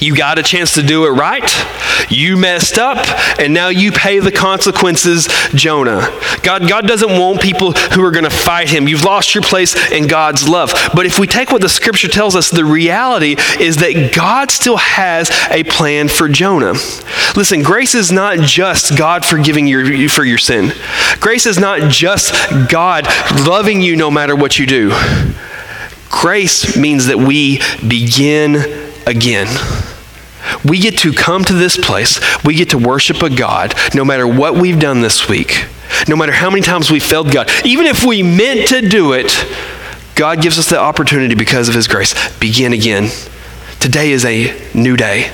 You 0.00 0.16
got 0.16 0.38
a 0.38 0.42
chance 0.42 0.74
to 0.74 0.82
do 0.82 1.06
it 1.06 1.10
right. 1.10 1.48
You 2.10 2.36
messed 2.36 2.78
up, 2.78 2.98
and 3.38 3.52
now 3.52 3.68
you 3.68 3.92
pay 3.92 4.18
the 4.18 4.32
consequences, 4.32 5.28
Jonah. 5.54 6.08
God, 6.42 6.68
God 6.68 6.86
doesn't 6.86 7.10
want 7.10 7.40
people 7.40 7.72
who 7.72 8.02
are 8.02 8.10
going 8.10 8.24
to 8.24 8.30
fight 8.30 8.70
him. 8.70 8.88
You've 8.88 9.04
lost 9.04 9.34
your 9.34 9.42
place 9.42 9.90
in 9.90 10.06
God's 10.06 10.48
love. 10.48 10.72
But 10.94 11.06
if 11.06 11.18
we 11.18 11.26
take 11.26 11.52
what 11.52 11.60
the 11.60 11.68
scripture 11.68 12.08
tells 12.08 12.34
us, 12.34 12.50
the 12.50 12.64
reality 12.64 13.36
is 13.60 13.76
that 13.76 14.12
God 14.14 14.50
still 14.50 14.78
has 14.78 15.30
a 15.50 15.64
plan 15.64 16.08
for 16.08 16.28
Jonah. 16.28 16.74
Listen, 17.36 17.62
grace 17.62 17.94
is 17.94 18.10
not 18.10 18.38
just 18.38 18.96
God 18.96 19.24
forgiving 19.24 19.66
you 19.66 20.08
for 20.08 20.24
your 20.24 20.38
sin, 20.38 20.72
grace 21.20 21.46
is 21.46 21.58
not 21.58 21.90
just 21.90 22.32
God 22.68 23.06
loving 23.46 23.80
you 23.80 23.96
no 23.96 24.10
matter 24.10 24.34
what 24.34 24.58
you 24.58 24.66
do. 24.66 24.90
Grace 26.08 26.76
means 26.76 27.06
that 27.06 27.18
we 27.18 27.60
begin 27.86 28.79
again. 29.06 29.48
We 30.64 30.78
get 30.78 30.98
to 30.98 31.12
come 31.12 31.44
to 31.44 31.52
this 31.52 31.76
place, 31.76 32.20
we 32.44 32.54
get 32.54 32.70
to 32.70 32.78
worship 32.78 33.22
a 33.22 33.30
God 33.30 33.74
no 33.94 34.04
matter 34.04 34.26
what 34.26 34.54
we've 34.54 34.78
done 34.78 35.00
this 35.00 35.28
week, 35.28 35.66
no 36.08 36.16
matter 36.16 36.32
how 36.32 36.50
many 36.50 36.62
times 36.62 36.90
we 36.90 37.00
failed 37.00 37.32
God. 37.32 37.50
Even 37.64 37.86
if 37.86 38.04
we 38.04 38.22
meant 38.22 38.68
to 38.68 38.80
do 38.80 39.12
it, 39.12 39.32
God 40.14 40.42
gives 40.42 40.58
us 40.58 40.68
the 40.68 40.78
opportunity 40.78 41.34
because 41.34 41.68
of 41.68 41.74
His 41.74 41.88
grace. 41.88 42.14
Begin 42.38 42.72
again. 42.72 43.10
Today 43.80 44.10
is 44.12 44.24
a 44.24 44.70
new 44.74 44.96
day. 44.96 45.30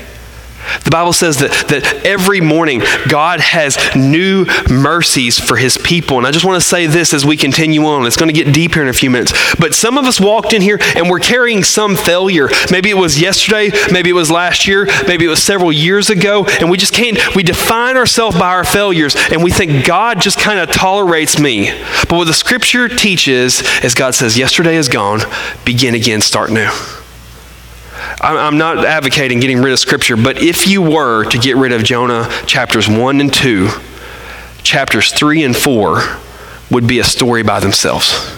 The 0.83 0.91
Bible 0.91 1.13
says 1.13 1.37
that, 1.37 1.51
that 1.69 2.05
every 2.05 2.41
morning 2.41 2.81
God 3.09 3.39
has 3.39 3.77
new 3.95 4.45
mercies 4.69 5.39
for 5.39 5.57
his 5.57 5.77
people. 5.77 6.17
And 6.17 6.27
I 6.27 6.31
just 6.31 6.45
want 6.45 6.61
to 6.61 6.67
say 6.67 6.87
this 6.87 7.13
as 7.13 7.25
we 7.25 7.37
continue 7.37 7.85
on. 7.85 8.05
It's 8.05 8.17
going 8.17 8.33
to 8.33 8.43
get 8.43 8.53
deeper 8.53 8.81
in 8.81 8.87
a 8.87 8.93
few 8.93 9.09
minutes. 9.09 9.33
But 9.59 9.73
some 9.73 9.97
of 9.97 10.05
us 10.05 10.19
walked 10.19 10.53
in 10.53 10.61
here 10.61 10.79
and 10.95 11.09
we're 11.09 11.19
carrying 11.19 11.63
some 11.63 11.95
failure. 11.95 12.49
Maybe 12.71 12.89
it 12.89 12.97
was 12.97 13.19
yesterday, 13.19 13.71
maybe 13.91 14.09
it 14.09 14.13
was 14.13 14.31
last 14.31 14.67
year, 14.67 14.87
maybe 15.07 15.25
it 15.25 15.29
was 15.29 15.41
several 15.41 15.71
years 15.71 16.09
ago. 16.09 16.45
And 16.59 16.69
we 16.69 16.77
just 16.77 16.93
can't, 16.93 17.17
we 17.35 17.43
define 17.43 17.97
ourselves 17.97 18.37
by 18.37 18.49
our 18.49 18.63
failures 18.63 19.15
and 19.31 19.43
we 19.43 19.51
think 19.51 19.85
God 19.85 20.21
just 20.21 20.39
kind 20.39 20.59
of 20.59 20.71
tolerates 20.71 21.39
me. 21.39 21.71
But 22.09 22.13
what 22.13 22.27
the 22.27 22.33
scripture 22.33 22.87
teaches 22.87 23.61
is 23.83 23.95
God 23.95 24.15
says, 24.15 24.37
yesterday 24.37 24.75
is 24.75 24.89
gone, 24.89 25.21
begin 25.65 25.95
again, 25.95 26.21
start 26.21 26.51
new. 26.51 26.69
I'm 28.21 28.57
not 28.57 28.85
advocating 28.85 29.39
getting 29.39 29.61
rid 29.61 29.73
of 29.73 29.79
Scripture, 29.79 30.17
but 30.17 30.41
if 30.41 30.67
you 30.67 30.81
were 30.81 31.23
to 31.25 31.37
get 31.37 31.55
rid 31.55 31.71
of 31.71 31.83
Jonah 31.83 32.29
chapters 32.45 32.89
1 32.89 33.21
and 33.21 33.33
2, 33.33 33.69
chapters 34.63 35.11
3 35.13 35.43
and 35.43 35.55
4 35.55 36.17
would 36.71 36.87
be 36.87 36.99
a 36.99 37.03
story 37.03 37.43
by 37.43 37.59
themselves. 37.59 38.35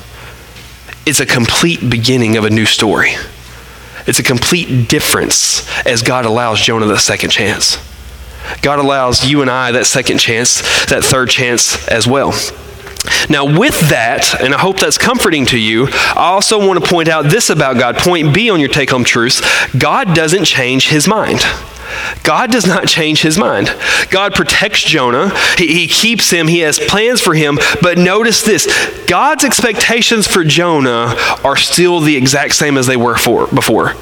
It's 1.06 1.20
a 1.20 1.26
complete 1.26 1.90
beginning 1.90 2.38
of 2.38 2.46
a 2.46 2.50
new 2.50 2.66
story. 2.66 3.16
It's 4.06 4.20
a 4.20 4.24
complete 4.24 4.88
difference 4.88 5.68
as 5.86 6.02
God 6.02 6.26
allows 6.26 6.62
Jonah 6.62 6.86
the 6.86 6.98
second 6.98 7.32
chance. 7.32 7.78
God 8.62 8.80
allows 8.80 9.26
you 9.26 9.42
and 9.42 9.50
I 9.50 9.72
that 9.72 9.86
second 9.86 10.20
chance, 10.20 10.62
that 10.88 11.04
third 11.04 11.30
chance 11.30 11.88
as 11.88 12.08
well. 12.08 12.34
Now, 13.30 13.46
with 13.46 13.80
that, 13.90 14.42
and 14.42 14.54
I 14.54 14.60
hope 14.60 14.80
that's 14.80 14.98
comforting 14.98 15.46
to 15.48 15.58
you, 15.58 15.88
I 15.90 16.32
also 16.32 16.66
want 16.66 16.84
to 16.84 16.90
point 16.90 17.08
out 17.08 17.26
this 17.26 17.50
about 17.50 17.78
God. 17.78 17.98
Point 17.98 18.34
B 18.34 18.50
on 18.50 18.60
your 18.60 18.70
take 18.70 18.90
home 18.90 19.04
truths 19.04 19.42
God 19.78 20.14
doesn't 20.14 20.46
change 20.46 20.90
his 20.90 21.08
mind. 21.08 21.42
God 22.24 22.52
does 22.52 22.68
not 22.68 22.88
change 22.88 23.22
his 23.22 23.38
mind. 23.38 23.74
God 24.10 24.34
protects 24.34 24.84
Jonah. 24.84 25.32
He, 25.58 25.74
he, 25.74 25.88
keeps 25.88 26.30
him. 26.30 26.48
He 26.48 26.60
has 26.60 26.78
plans 26.78 27.22
for 27.22 27.34
him. 27.34 27.58
But 27.82 27.98
notice 27.98 28.44
this 28.44 28.68
God's 29.08 29.44
expectations 29.44 30.28
for 30.28 30.44
Jonah 30.44 31.16
are 31.44 31.58
still 31.58 32.00
the 32.00 32.16
exact 32.16 32.54
same 32.54 32.78
as 32.78 32.86
they 32.86 32.98
were 32.98 33.18
for, 33.18 33.48
before. 33.48 33.96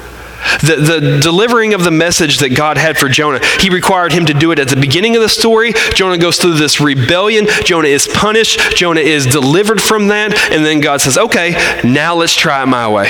The, 0.60 0.76
the 0.76 1.20
delivering 1.20 1.74
of 1.74 1.84
the 1.84 1.90
message 1.90 2.38
that 2.38 2.50
God 2.50 2.78
had 2.78 2.98
for 2.98 3.08
Jonah, 3.08 3.40
he 3.60 3.70
required 3.70 4.12
him 4.12 4.26
to 4.26 4.34
do 4.34 4.50
it 4.52 4.58
at 4.58 4.68
the 4.68 4.76
beginning 4.76 5.16
of 5.16 5.22
the 5.22 5.28
story. 5.28 5.72
Jonah 5.94 6.18
goes 6.18 6.38
through 6.38 6.54
this 6.54 6.80
rebellion. 6.80 7.46
Jonah 7.64 7.88
is 7.88 8.08
punished. 8.08 8.76
Jonah 8.76 9.00
is 9.00 9.26
delivered 9.26 9.80
from 9.80 10.08
that. 10.08 10.36
And 10.52 10.64
then 10.64 10.80
God 10.80 11.00
says, 11.00 11.18
okay, 11.18 11.80
now 11.84 12.14
let's 12.14 12.34
try 12.34 12.62
it 12.62 12.66
my 12.66 12.88
way. 12.88 13.08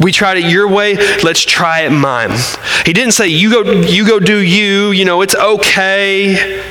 We 0.00 0.12
tried 0.12 0.38
it 0.38 0.50
your 0.50 0.68
way, 0.68 0.96
let's 1.22 1.44
try 1.44 1.82
it 1.82 1.90
mine. 1.90 2.30
He 2.84 2.92
didn't 2.92 3.12
say, 3.12 3.28
you 3.28 3.50
go, 3.50 3.72
you 3.72 4.06
go 4.06 4.18
do 4.18 4.38
you, 4.38 4.90
you 4.90 5.04
know, 5.04 5.22
it's 5.22 5.36
okay. 5.36 6.64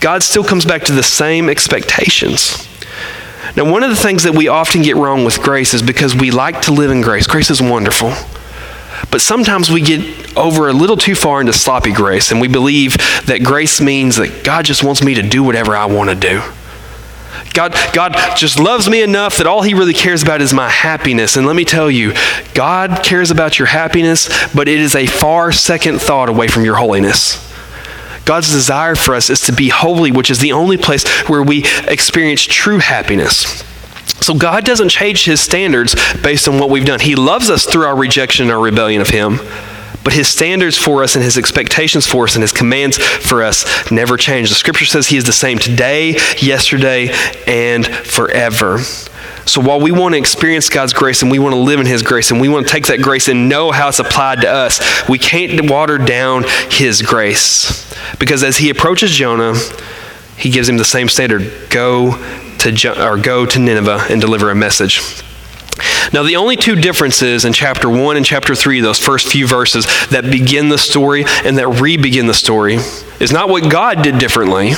God 0.00 0.22
still 0.22 0.44
comes 0.44 0.64
back 0.64 0.84
to 0.84 0.92
the 0.92 1.02
same 1.02 1.48
expectations. 1.48 2.68
Now, 3.56 3.70
one 3.70 3.82
of 3.82 3.90
the 3.90 3.96
things 3.96 4.22
that 4.24 4.34
we 4.34 4.48
often 4.48 4.82
get 4.82 4.96
wrong 4.96 5.24
with 5.24 5.40
grace 5.42 5.74
is 5.74 5.82
because 5.82 6.14
we 6.14 6.30
like 6.30 6.62
to 6.62 6.72
live 6.72 6.90
in 6.90 7.00
grace. 7.00 7.26
Grace 7.26 7.50
is 7.50 7.60
wonderful. 7.60 8.12
But 9.10 9.20
sometimes 9.20 9.70
we 9.70 9.80
get 9.80 10.36
over 10.36 10.68
a 10.68 10.72
little 10.72 10.96
too 10.96 11.14
far 11.14 11.40
into 11.40 11.52
sloppy 11.52 11.92
grace, 11.92 12.30
and 12.30 12.40
we 12.40 12.48
believe 12.48 12.96
that 13.26 13.42
grace 13.42 13.80
means 13.80 14.16
that 14.16 14.44
God 14.44 14.64
just 14.64 14.84
wants 14.84 15.02
me 15.02 15.14
to 15.14 15.22
do 15.22 15.42
whatever 15.42 15.74
I 15.74 15.86
want 15.86 16.10
to 16.10 16.16
do. 16.16 16.42
God, 17.54 17.74
God 17.92 18.14
just 18.36 18.60
loves 18.60 18.88
me 18.88 19.02
enough 19.02 19.38
that 19.38 19.46
all 19.46 19.62
He 19.62 19.74
really 19.74 19.94
cares 19.94 20.22
about 20.22 20.42
is 20.42 20.52
my 20.52 20.68
happiness. 20.68 21.36
And 21.36 21.46
let 21.46 21.56
me 21.56 21.64
tell 21.64 21.90
you, 21.90 22.12
God 22.54 23.02
cares 23.02 23.30
about 23.30 23.58
your 23.58 23.66
happiness, 23.66 24.28
but 24.54 24.68
it 24.68 24.78
is 24.78 24.94
a 24.94 25.06
far 25.06 25.52
second 25.52 26.00
thought 26.00 26.28
away 26.28 26.48
from 26.48 26.64
your 26.64 26.76
holiness. 26.76 27.44
God's 28.24 28.52
desire 28.52 28.94
for 28.94 29.14
us 29.14 29.30
is 29.30 29.40
to 29.42 29.52
be 29.52 29.70
holy, 29.70 30.12
which 30.12 30.30
is 30.30 30.38
the 30.38 30.52
only 30.52 30.76
place 30.76 31.08
where 31.28 31.42
we 31.42 31.64
experience 31.86 32.42
true 32.42 32.78
happiness. 32.78 33.64
So 34.20 34.34
God 34.34 34.64
doesn't 34.64 34.88
change 34.88 35.24
his 35.24 35.40
standards 35.40 35.94
based 36.22 36.48
on 36.48 36.58
what 36.58 36.70
we've 36.70 36.84
done. 36.84 37.00
He 37.00 37.14
loves 37.14 37.50
us 37.50 37.64
through 37.64 37.86
our 37.86 37.96
rejection 37.96 38.44
and 38.44 38.52
our 38.52 38.60
rebellion 38.60 39.00
of 39.00 39.08
him. 39.08 39.38
But 40.04 40.12
his 40.12 40.28
standards 40.28 40.76
for 40.76 41.02
us 41.02 41.16
and 41.16 41.24
his 41.24 41.36
expectations 41.36 42.06
for 42.06 42.24
us 42.24 42.34
and 42.34 42.42
his 42.42 42.52
commands 42.52 42.96
for 42.98 43.42
us 43.42 43.90
never 43.90 44.16
change. 44.16 44.48
The 44.48 44.54
scripture 44.54 44.86
says 44.86 45.06
he 45.06 45.16
is 45.16 45.24
the 45.24 45.32
same 45.32 45.58
today, 45.58 46.16
yesterday, 46.40 47.10
and 47.46 47.86
forever. 47.86 48.78
So 49.48 49.62
while 49.62 49.80
we 49.80 49.92
want 49.92 50.14
to 50.14 50.18
experience 50.18 50.68
God's 50.68 50.92
grace 50.92 51.22
and 51.22 51.30
we 51.30 51.38
want 51.38 51.54
to 51.54 51.60
live 51.60 51.80
in 51.80 51.86
His 51.86 52.02
grace 52.02 52.30
and 52.30 52.38
we 52.40 52.50
want 52.50 52.66
to 52.66 52.72
take 52.72 52.86
that 52.88 53.00
grace 53.00 53.28
and 53.28 53.48
know 53.48 53.70
how 53.70 53.88
it's 53.88 53.98
applied 53.98 54.42
to 54.42 54.50
us, 54.50 55.08
we 55.08 55.18
can't 55.18 55.70
water 55.70 55.96
down 55.96 56.44
His 56.70 57.00
grace. 57.00 57.94
Because 58.18 58.42
as 58.42 58.58
He 58.58 58.68
approaches 58.68 59.10
Jonah, 59.10 59.54
He 60.36 60.50
gives 60.50 60.68
him 60.68 60.76
the 60.76 60.84
same 60.84 61.08
standard 61.08 61.50
go 61.70 62.12
to, 62.60 63.06
or 63.06 63.16
go 63.16 63.46
to 63.46 63.58
Nineveh 63.58 64.06
and 64.10 64.20
deliver 64.20 64.50
a 64.50 64.54
message. 64.54 65.22
Now, 66.12 66.22
the 66.22 66.36
only 66.36 66.56
two 66.56 66.74
differences 66.74 67.44
in 67.44 67.52
chapter 67.52 67.88
1 67.88 68.16
and 68.16 68.24
chapter 68.24 68.54
3, 68.54 68.80
those 68.80 68.98
first 68.98 69.30
few 69.30 69.46
verses 69.46 69.86
that 70.08 70.24
begin 70.24 70.68
the 70.68 70.78
story 70.78 71.24
and 71.44 71.56
that 71.58 71.68
re 71.68 71.96
begin 71.96 72.26
the 72.26 72.34
story, 72.34 72.78
is 73.20 73.30
not 73.30 73.48
what 73.48 73.70
God 73.70 74.02
did 74.02 74.18
differently. 74.18 74.72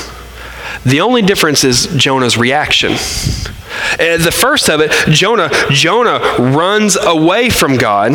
The 0.84 1.00
only 1.00 1.22
difference 1.22 1.64
is 1.64 1.86
Jonah's 1.96 2.36
reaction. 2.36 2.92
The 2.92 4.34
first 4.34 4.68
of 4.68 4.80
it, 4.80 4.92
Jonah, 5.08 5.50
Jonah 5.70 6.18
runs 6.38 6.96
away 6.96 7.50
from 7.50 7.76
God 7.76 8.12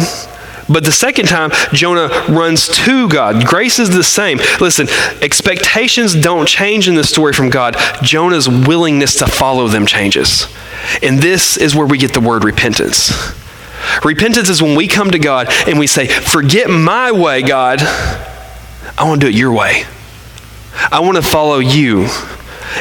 but 0.68 0.84
the 0.84 0.92
second 0.92 1.28
time, 1.28 1.52
Jonah 1.74 2.08
runs 2.28 2.68
to 2.86 3.08
God. 3.08 3.46
Grace 3.46 3.78
is 3.78 3.92
the 3.92 4.04
same. 4.04 4.40
Listen, 4.60 4.88
expectations 5.22 6.16
don't 6.16 6.48
change 6.48 6.88
in 6.88 6.96
the 6.96 7.04
story 7.04 7.34
from 7.34 7.50
God. 7.50 7.76
Jonah's 8.02 8.50
willingness 8.50 9.16
to 9.16 9.28
follow 9.28 9.68
them 9.68 9.86
changes. 9.86 10.48
And 11.04 11.20
this 11.20 11.58
is 11.58 11.76
where 11.76 11.86
we 11.86 11.98
get 11.98 12.14
the 12.14 12.20
word 12.20 12.44
repentance. 12.44 13.12
Repentance 14.04 14.50
is 14.50 14.62
when 14.62 14.76
we 14.76 14.88
come 14.88 15.12
to 15.12 15.20
God 15.20 15.48
and 15.68 15.78
we 15.78 15.88
say, 15.88 16.08
Forget 16.08 16.70
my 16.70 17.12
way, 17.12 17.44
God. 17.44 17.80
I 17.82 19.04
want 19.04 19.22
to 19.22 19.28
do 19.28 19.30
it 19.30 19.38
your 19.38 19.52
way. 19.52 19.84
I 20.92 21.00
want 21.02 21.16
to 21.18 21.22
follow 21.22 21.60
you. 21.60 22.08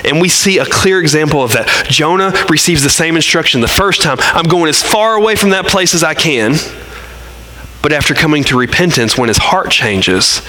And 0.05 0.21
we 0.21 0.29
see 0.29 0.59
a 0.59 0.65
clear 0.65 1.01
example 1.01 1.43
of 1.43 1.53
that. 1.53 1.87
Jonah 1.89 2.33
receives 2.49 2.83
the 2.83 2.91
same 2.91 3.17
instruction 3.17 3.61
the 3.61 3.69
first 3.69 4.03
time 4.03 4.17
I'm 4.21 4.47
going 4.47 4.69
as 4.69 4.83
far 4.83 5.15
away 5.15 5.37
from 5.37 5.51
that 5.51 5.67
place 5.67 5.95
as 5.95 6.03
I 6.03 6.15
can. 6.15 6.55
But 7.85 7.93
after 7.93 8.15
coming 8.15 8.45
to 8.45 8.57
repentance, 8.57 9.19
when 9.19 9.29
his 9.29 9.37
heart 9.37 9.71
changes, 9.71 10.41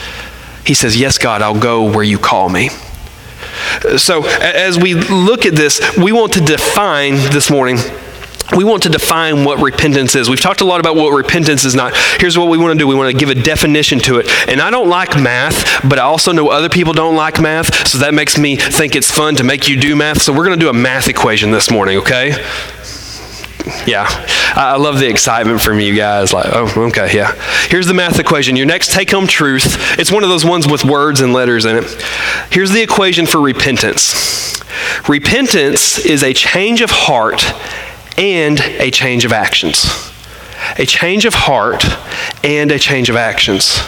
he 0.66 0.74
says, 0.74 0.98
Yes, 0.98 1.18
God, 1.18 1.42
I'll 1.42 1.60
go 1.60 1.84
where 1.84 2.02
you 2.02 2.18
call 2.18 2.48
me. 2.48 2.70
So, 3.98 4.26
as 4.26 4.80
we 4.80 4.94
look 4.94 5.46
at 5.46 5.54
this, 5.54 5.82
we 5.98 6.14
want 6.14 6.32
to 6.34 6.40
define 6.40 7.16
this 7.16 7.52
morning 7.52 7.78
we 8.56 8.64
want 8.64 8.84
to 8.84 8.90
define 8.90 9.44
what 9.44 9.60
repentance 9.60 10.14
is. 10.16 10.30
We've 10.30 10.40
talked 10.40 10.62
a 10.62 10.66
lot 10.66 10.80
about 10.80 10.96
what 10.96 11.10
repentance 11.10 11.66
is 11.66 11.74
not. 11.74 11.94
Here's 12.20 12.38
what 12.38 12.48
we 12.48 12.60
want 12.60 12.74
to 12.74 12.78
do 12.78 12.88
we 12.88 12.94
want 12.94 13.12
to 13.12 13.18
give 13.18 13.30
a 13.30 13.36
definition 13.36 13.98
to 14.02 14.20
it. 14.20 14.30
And 14.48 14.62
I 14.62 14.70
don't 14.70 14.88
like 14.88 15.20
math, 15.20 15.82
but 15.90 15.98
I 15.98 16.04
also 16.04 16.32
know 16.32 16.50
other 16.50 16.70
people 16.70 16.94
don't 16.94 17.16
like 17.16 17.42
math, 17.42 17.88
so 17.88 17.98
that 17.98 18.14
makes 18.14 18.38
me 18.38 18.56
think 18.56 18.96
it's 18.96 19.10
fun 19.10 19.36
to 19.38 19.44
make 19.44 19.68
you 19.68 19.78
do 19.78 19.96
math. 19.96 20.22
So 20.22 20.32
we're 20.32 20.46
going 20.46 20.60
to 20.60 20.64
do 20.64 20.70
a 20.70 20.74
math 20.74 21.08
equation 21.08 21.50
this 21.50 21.72
morning, 21.72 21.98
okay? 21.98 22.34
Yeah. 23.88 24.06
I 24.56 24.78
love 24.78 25.00
the 25.00 25.10
excitement 25.10 25.62
from 25.62 25.80
you 25.80 25.96
guys. 25.96 26.34
Like, 26.34 26.48
oh, 26.50 26.88
okay, 26.88 27.16
yeah. 27.16 27.34
Here's 27.70 27.88
the 27.88 27.94
math 27.94 28.20
equation. 28.20 28.56
Your 28.56 28.66
next 28.66 28.92
take 28.92 29.12
home 29.12 29.28
truth, 29.28 30.00
it's 30.00 30.12
one 30.12 30.24
of 30.24 30.30
those 30.30 30.46
ones 30.46 30.68
with 30.68 30.84
words 30.84 31.22
and 31.22 31.34
letters 31.34 31.66
in 31.66 31.78
it. 31.78 31.86
Here's 32.52 32.72
the 32.72 32.82
equation 32.82 33.26
for 33.26 33.42
repentance 33.42 34.62
repentance 35.08 36.00
is 36.00 36.24
a 36.24 36.34
change 36.34 36.82
of 36.82 36.90
heart 36.92 37.44
and 38.18 38.60
a 38.60 38.92
change 38.92 39.26
of 39.26 39.32
actions. 39.32 39.86
A 40.78 40.86
change 40.86 41.26
of 41.26 41.34
heart 41.34 41.86
and 42.44 42.72
a 42.72 42.80
change 42.80 43.10
of 43.10 43.16
actions. 43.16 43.80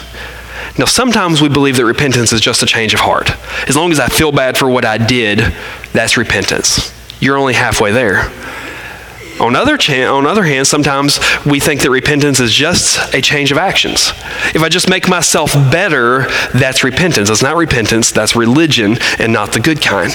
Now, 0.78 0.84
sometimes 0.84 1.42
we 1.42 1.48
believe 1.48 1.76
that 1.76 1.84
repentance 1.84 2.32
is 2.32 2.40
just 2.40 2.62
a 2.62 2.66
change 2.66 2.94
of 2.94 3.00
heart. 3.00 3.30
As 3.68 3.76
long 3.76 3.90
as 3.90 3.98
I 3.98 4.08
feel 4.08 4.30
bad 4.30 4.56
for 4.56 4.70
what 4.70 4.84
I 4.84 4.96
did, 4.96 5.40
that's 5.92 6.16
repentance. 6.16 6.94
You're 7.20 7.36
only 7.36 7.54
halfway 7.54 7.90
there. 7.90 8.30
On 9.40 9.54
other, 9.54 9.76
cha- 9.76 10.12
on 10.12 10.26
other 10.26 10.44
hand, 10.44 10.66
sometimes 10.66 11.20
we 11.46 11.60
think 11.60 11.82
that 11.82 11.90
repentance 11.90 12.40
is 12.40 12.52
just 12.52 13.14
a 13.14 13.20
change 13.20 13.52
of 13.52 13.58
actions. 13.58 14.12
If 14.54 14.62
I 14.62 14.68
just 14.68 14.88
make 14.88 15.08
myself 15.08 15.52
better, 15.54 16.26
that's 16.54 16.82
repentance. 16.82 17.30
It's 17.30 17.42
not 17.42 17.56
repentance, 17.56 18.10
that's 18.10 18.34
religion 18.34 18.98
and 19.18 19.32
not 19.32 19.52
the 19.52 19.60
good 19.60 19.80
kind. 19.80 20.12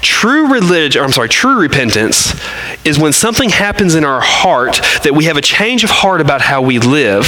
True 0.00 0.52
religion, 0.52 1.02
I'm 1.02 1.12
sorry, 1.12 1.28
true 1.28 1.58
repentance 1.60 2.34
is 2.84 2.98
when 2.98 3.12
something 3.12 3.50
happens 3.50 3.94
in 3.94 4.04
our 4.04 4.20
heart 4.20 4.80
that 5.02 5.14
we 5.14 5.24
have 5.24 5.36
a 5.36 5.40
change 5.42 5.84
of 5.84 5.90
heart 5.90 6.20
about 6.20 6.40
how 6.40 6.62
we 6.62 6.78
live 6.78 7.24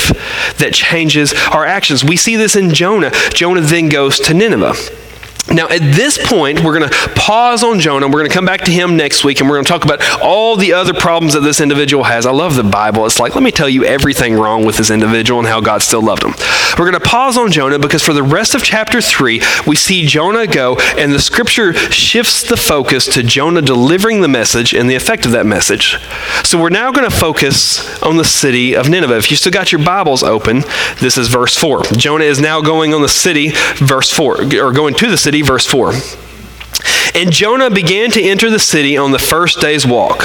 that 0.58 0.72
changes 0.72 1.32
our 1.52 1.64
actions. 1.64 2.04
We 2.04 2.16
see 2.16 2.36
this 2.36 2.56
in 2.56 2.74
Jonah. 2.74 3.10
Jonah 3.30 3.60
then 3.60 3.88
goes 3.88 4.18
to 4.20 4.34
Nineveh. 4.34 4.74
Now, 5.50 5.66
at 5.68 5.80
this 5.80 6.18
point, 6.18 6.62
we're 6.62 6.78
going 6.78 6.90
to 6.90 6.96
pause 7.14 7.62
on 7.62 7.80
Jonah. 7.80 8.06
We're 8.06 8.20
going 8.20 8.28
to 8.28 8.34
come 8.34 8.44
back 8.44 8.62
to 8.62 8.70
him 8.70 8.96
next 8.96 9.24
week 9.24 9.40
and 9.40 9.48
we're 9.48 9.56
going 9.56 9.64
to 9.64 9.70
talk 9.70 9.84
about 9.84 10.02
all 10.20 10.56
the 10.56 10.74
other 10.74 10.92
problems 10.92 11.32
that 11.32 11.40
this 11.40 11.60
individual 11.60 12.04
has. 12.04 12.26
I 12.26 12.32
love 12.32 12.54
the 12.54 12.62
Bible. 12.62 13.06
It's 13.06 13.18
like, 13.18 13.34
let 13.34 13.42
me 13.42 13.50
tell 13.50 13.68
you 13.68 13.84
everything 13.84 14.34
wrong 14.34 14.66
with 14.66 14.76
this 14.76 14.90
individual 14.90 15.40
and 15.40 15.48
how 15.48 15.60
God 15.60 15.80
still 15.80 16.02
loved 16.02 16.22
him. 16.22 16.34
We're 16.78 16.90
going 16.90 17.00
to 17.02 17.08
pause 17.08 17.38
on 17.38 17.50
Jonah 17.50 17.78
because 17.78 18.02
for 18.02 18.12
the 18.12 18.22
rest 18.22 18.54
of 18.54 18.62
chapter 18.62 19.00
3, 19.00 19.40
we 19.66 19.74
see 19.74 20.06
Jonah 20.06 20.46
go 20.46 20.76
and 20.98 21.12
the 21.12 21.20
scripture 21.20 21.72
shifts 21.72 22.42
the 22.42 22.56
focus 22.56 23.06
to 23.14 23.22
Jonah 23.22 23.62
delivering 23.62 24.20
the 24.20 24.28
message 24.28 24.74
and 24.74 24.88
the 24.88 24.96
effect 24.96 25.24
of 25.24 25.32
that 25.32 25.46
message. 25.46 25.96
So 26.44 26.60
we're 26.60 26.68
now 26.68 26.92
going 26.92 27.08
to 27.08 27.16
focus 27.16 28.00
on 28.02 28.18
the 28.18 28.24
city 28.24 28.76
of 28.76 28.90
Nineveh. 28.90 29.16
If 29.16 29.30
you 29.30 29.36
still 29.36 29.52
got 29.52 29.72
your 29.72 29.82
Bibles 29.82 30.22
open, 30.22 30.62
this 31.00 31.16
is 31.16 31.28
verse 31.28 31.56
4. 31.56 31.84
Jonah 31.96 32.24
is 32.24 32.38
now 32.38 32.60
going 32.60 32.92
on 32.92 33.00
the 33.00 33.08
city, 33.08 33.52
verse 33.76 34.10
4, 34.10 34.42
or 34.60 34.72
going 34.72 34.94
to 34.94 35.10
the 35.10 35.16
city 35.16 35.37
city, 35.38 35.46
verse 35.46 35.66
4. 35.66 35.92
And 37.14 37.32
Jonah 37.32 37.70
began 37.70 38.10
to 38.12 38.22
enter 38.22 38.50
the 38.50 38.58
city 38.58 38.96
on 38.96 39.12
the 39.12 39.18
first 39.18 39.60
day's 39.60 39.86
walk. 39.86 40.24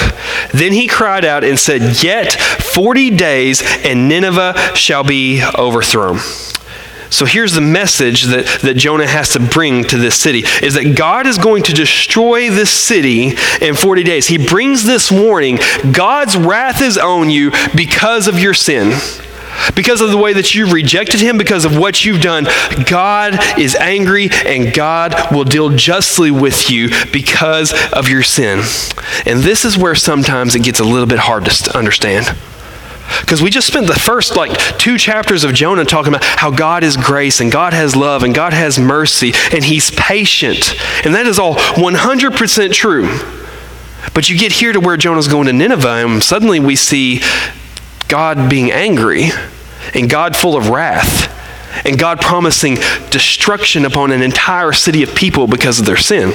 Then 0.52 0.72
he 0.72 0.86
cried 0.86 1.24
out 1.24 1.42
and 1.42 1.58
said, 1.58 2.02
Yet 2.02 2.34
40 2.34 3.10
days, 3.10 3.62
and 3.84 4.08
Nineveh 4.08 4.54
shall 4.74 5.02
be 5.02 5.42
overthrown. 5.56 6.18
So 7.10 7.26
here's 7.26 7.52
the 7.52 7.60
message 7.60 8.24
that, 8.24 8.46
that 8.62 8.74
Jonah 8.76 9.06
has 9.06 9.30
to 9.30 9.40
bring 9.40 9.84
to 9.84 9.96
this 9.96 10.20
city 10.20 10.44
is 10.62 10.74
that 10.74 10.96
God 10.96 11.26
is 11.26 11.38
going 11.38 11.62
to 11.64 11.72
destroy 11.72 12.50
this 12.50 12.70
city 12.70 13.34
in 13.60 13.74
40 13.74 14.02
days. 14.02 14.26
He 14.26 14.44
brings 14.44 14.84
this 14.84 15.12
warning 15.12 15.58
God's 15.92 16.36
wrath 16.36 16.82
is 16.82 16.98
on 16.98 17.30
you 17.30 17.52
because 17.76 18.26
of 18.26 18.38
your 18.38 18.54
sin. 18.54 18.98
Because 19.74 20.00
of 20.00 20.10
the 20.10 20.16
way 20.16 20.32
that 20.32 20.54
you've 20.54 20.72
rejected 20.72 21.20
him, 21.20 21.38
because 21.38 21.64
of 21.64 21.76
what 21.76 22.04
you've 22.04 22.20
done, 22.20 22.46
God 22.86 23.38
is 23.58 23.74
angry 23.76 24.28
and 24.44 24.72
God 24.72 25.14
will 25.32 25.44
deal 25.44 25.70
justly 25.70 26.30
with 26.30 26.70
you 26.70 26.90
because 27.12 27.72
of 27.92 28.08
your 28.08 28.22
sin. 28.22 28.62
And 29.26 29.40
this 29.40 29.64
is 29.64 29.78
where 29.78 29.94
sometimes 29.94 30.54
it 30.54 30.62
gets 30.62 30.80
a 30.80 30.84
little 30.84 31.06
bit 31.06 31.18
hard 31.20 31.44
to 31.44 31.76
understand. 31.76 32.36
Because 33.20 33.42
we 33.42 33.50
just 33.50 33.66
spent 33.66 33.86
the 33.86 33.94
first 33.94 34.36
like 34.36 34.58
two 34.78 34.96
chapters 34.96 35.44
of 35.44 35.52
Jonah 35.52 35.84
talking 35.84 36.14
about 36.14 36.24
how 36.24 36.50
God 36.50 36.82
is 36.82 36.96
grace 36.96 37.40
and 37.40 37.52
God 37.52 37.72
has 37.72 37.94
love 37.94 38.22
and 38.22 38.34
God 38.34 38.52
has 38.52 38.78
mercy 38.78 39.32
and 39.52 39.62
He's 39.62 39.90
patient. 39.90 40.74
And 41.04 41.14
that 41.14 41.26
is 41.26 41.38
all 41.38 41.54
100% 41.54 42.72
true. 42.72 43.06
But 44.14 44.28
you 44.28 44.38
get 44.38 44.52
here 44.52 44.72
to 44.72 44.80
where 44.80 44.96
Jonah's 44.96 45.28
going 45.28 45.46
to 45.46 45.52
Nineveh, 45.52 46.06
and 46.06 46.22
suddenly 46.22 46.60
we 46.60 46.76
see 46.76 47.20
God 48.08 48.50
being 48.50 48.70
angry 48.70 49.30
and 49.94 50.08
God 50.08 50.36
full 50.36 50.56
of 50.56 50.68
wrath 50.68 51.30
and 51.84 51.98
God 51.98 52.20
promising 52.20 52.76
destruction 53.10 53.84
upon 53.84 54.12
an 54.12 54.22
entire 54.22 54.72
city 54.72 55.02
of 55.02 55.14
people 55.14 55.46
because 55.46 55.80
of 55.80 55.86
their 55.86 55.96
sin. 55.96 56.32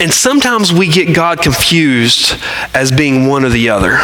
And 0.00 0.12
sometimes 0.12 0.72
we 0.72 0.88
get 0.88 1.14
God 1.14 1.40
confused 1.40 2.36
as 2.74 2.92
being 2.92 3.26
one 3.26 3.44
or 3.44 3.48
the 3.48 3.70
other. 3.70 3.98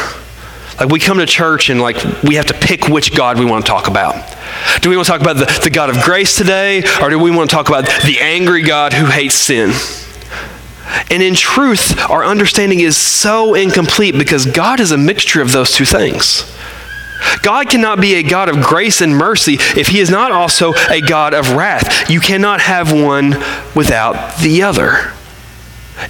Like 0.80 0.88
we 0.88 0.99
come 0.99 1.18
to 1.18 1.26
church 1.26 1.71
and 1.71 1.80
like 1.80 2.02
we 2.23 2.35
have 2.35 2.47
to 2.47 2.54
pick 2.54 2.88
which 2.88 3.14
God 3.14 3.38
we 3.38 3.44
want 3.44 3.64
to 3.64 3.71
talk 3.71 3.87
about. 3.87 4.37
Do 4.80 4.90
we 4.90 4.97
want 4.97 5.06
to 5.06 5.12
talk 5.12 5.21
about 5.21 5.37
the, 5.37 5.61
the 5.62 5.71
God 5.71 5.90
of 5.90 6.02
grace 6.02 6.37
today, 6.37 6.83
or 7.00 7.11
do 7.11 7.18
we 7.18 7.30
want 7.30 7.49
to 7.50 7.54
talk 7.54 7.68
about 7.68 7.85
the 8.04 8.18
angry 8.21 8.62
God 8.62 8.92
who 8.92 9.06
hates 9.06 9.37
sin? 9.37 9.73
And 11.10 11.22
in 11.22 11.34
truth, 11.34 11.98
our 12.10 12.24
understanding 12.24 12.80
is 12.80 12.96
so 12.96 13.54
incomplete 13.54 14.16
because 14.18 14.46
God 14.46 14.80
is 14.80 14.92
a 14.92 14.98
mixture 14.98 15.40
of 15.40 15.52
those 15.52 15.72
two 15.72 15.84
things. 15.84 16.50
God 17.42 17.68
cannot 17.68 18.00
be 18.00 18.14
a 18.14 18.22
God 18.22 18.48
of 18.48 18.62
grace 18.62 19.00
and 19.00 19.16
mercy 19.16 19.54
if 19.76 19.88
he 19.88 20.00
is 20.00 20.10
not 20.10 20.32
also 20.32 20.72
a 20.90 21.00
God 21.00 21.34
of 21.34 21.52
wrath. 21.52 22.10
You 22.10 22.20
cannot 22.20 22.60
have 22.60 22.92
one 22.92 23.30
without 23.74 24.38
the 24.38 24.62
other. 24.62 25.12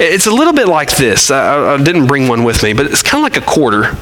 It's 0.00 0.26
a 0.26 0.30
little 0.30 0.52
bit 0.52 0.66
like 0.66 0.96
this. 0.96 1.30
I, 1.30 1.74
I 1.74 1.82
didn't 1.82 2.06
bring 2.06 2.28
one 2.28 2.42
with 2.44 2.62
me, 2.62 2.72
but 2.72 2.86
it's 2.86 3.02
kind 3.02 3.24
of 3.24 3.32
like 3.32 3.40
a 3.40 3.46
quarter. 3.46 3.96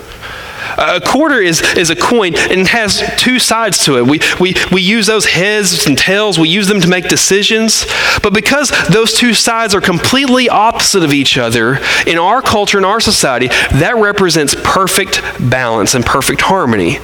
A 0.79 1.01
quarter 1.01 1.41
is, 1.41 1.61
is 1.77 1.91
a 1.91 1.97
coin 1.97 2.35
and 2.37 2.67
has 2.69 3.03
two 3.17 3.39
sides 3.39 3.85
to 3.85 3.99
it. 3.99 4.07
We, 4.07 4.21
we, 4.41 4.55
we 4.71 4.83
use 4.83 5.07
those 5.07 5.27
heads 5.27 5.87
and 5.87 5.97
tails, 5.97 6.39
we 6.39 6.49
use 6.49 6.69
them 6.69 6.81
to 6.81 6.89
make 6.89 7.09
decisions. 7.09 7.87
But 8.23 8.35
because 8.35 8.71
those 8.89 9.13
two 9.15 9.35
sides 9.35 9.75
are 9.75 9.81
completely 9.81 10.49
opposite 10.49 11.03
of 11.03 11.13
each 11.13 11.39
other 11.39 11.79
in 12.07 12.19
our 12.19 12.43
culture, 12.43 12.79
in 12.79 12.85
our 12.85 13.01
society, 13.01 13.49
that 13.49 13.97
represents 13.97 14.55
perfect 14.63 15.23
balance 15.39 15.95
and 15.95 16.05
perfect 16.05 16.43
harmony. 16.43 16.99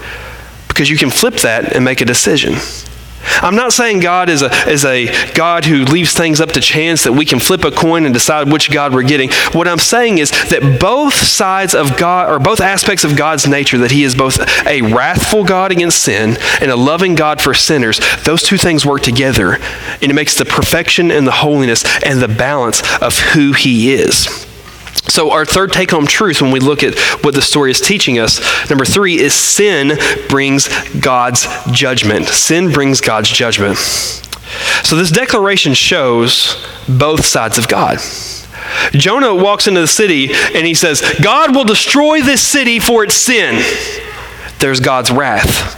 Because 0.69 0.91
you 0.91 0.97
can 0.97 1.11
flip 1.11 1.35
that 1.37 1.75
and 1.75 1.85
make 1.85 2.01
a 2.01 2.05
decision. 2.05 2.55
I'm 3.43 3.57
not 3.57 3.73
saying 3.73 4.01
God 4.01 4.29
is 4.29 4.43
a, 4.43 4.51
is 4.69 4.85
a 4.85 5.33
God 5.33 5.65
who 5.65 5.85
leaves 5.85 6.13
things 6.13 6.41
up 6.41 6.53
to 6.53 6.61
chance 6.61 7.05
that 7.05 7.13
we 7.13 7.25
can 7.25 7.39
flip 7.39 7.65
a 7.65 7.71
coin 7.71 8.05
and 8.05 8.15
decide 8.15 8.51
which 8.51 8.71
God 8.71 8.93
we're 8.93 9.03
getting. 9.03 9.31
What 9.53 9.69
I'm 9.69 9.79
saying 9.79 10.19
is 10.19 10.31
that 10.51 10.79
both 10.81 11.15
sides 11.15 11.75
of 11.75 11.97
God, 11.97 12.31
or 12.31 12.39
both 12.39 12.61
aspects 12.61 13.05
of 13.05 13.17
God's 13.17 13.47
nature, 13.47 13.79
that 13.79 13.91
He 13.91 14.05
is 14.05 14.15
both 14.15 14.39
a 14.67 14.83
wrathful 14.83 15.45
God 15.45 15.73
against 15.73 16.03
sin 16.03 16.37
and 16.61 16.71
a 16.71 16.77
loving 16.77 17.15
God 17.15 17.41
for 17.41 17.55
sinners, 17.55 18.01
those 18.25 18.43
two 18.43 18.59
things 18.59 18.87
work 18.87 19.03
together. 19.03 19.55
And 20.01 20.11
it 20.11 20.15
makes 20.15 20.37
the 20.37 20.45
perfection 20.45 21.11
and 21.11 21.27
the 21.27 21.33
holiness 21.33 21.85
and 22.03 22.21
the 22.21 22.29
balance 22.29 22.83
of 23.01 23.19
who 23.19 23.53
He 23.53 23.93
is. 23.93 24.48
So, 25.07 25.31
our 25.31 25.45
third 25.45 25.73
take 25.73 25.91
home 25.91 26.07
truth 26.07 26.43
when 26.43 26.51
we 26.51 26.61
look 26.61 26.83
at 26.83 26.99
what 27.25 27.35
the 27.35 27.43
story 27.43 27.71
is 27.71 27.81
teaching 27.81 28.19
us, 28.19 28.41
number 28.69 28.85
three, 28.85 29.19
is 29.19 29.33
sin 29.33 29.99
brings 30.29 30.69
God's 31.01 31.47
judgment. 31.73 32.27
Sin 32.27 32.73
brings 32.73 33.01
God's 33.01 33.29
judgment. 33.29 33.79
So, 33.79 34.97
this 34.97 35.11
declaration 35.11 35.75
shows 35.75 36.67
both 36.89 37.25
sides 37.25 37.59
of 37.59 37.69
God. 37.69 37.99
Jonah 38.93 39.35
walks 39.35 39.67
into 39.67 39.81
the 39.81 39.87
city 39.87 40.33
and 40.33 40.67
he 40.67 40.75
says, 40.75 41.03
God 41.23 41.55
will 41.55 41.65
destroy 41.65 42.21
this 42.21 42.47
city 42.47 42.79
for 42.79 43.05
its 43.05 43.15
sin. 43.15 43.63
There's 44.59 44.81
God's 44.81 45.11
wrath. 45.11 45.77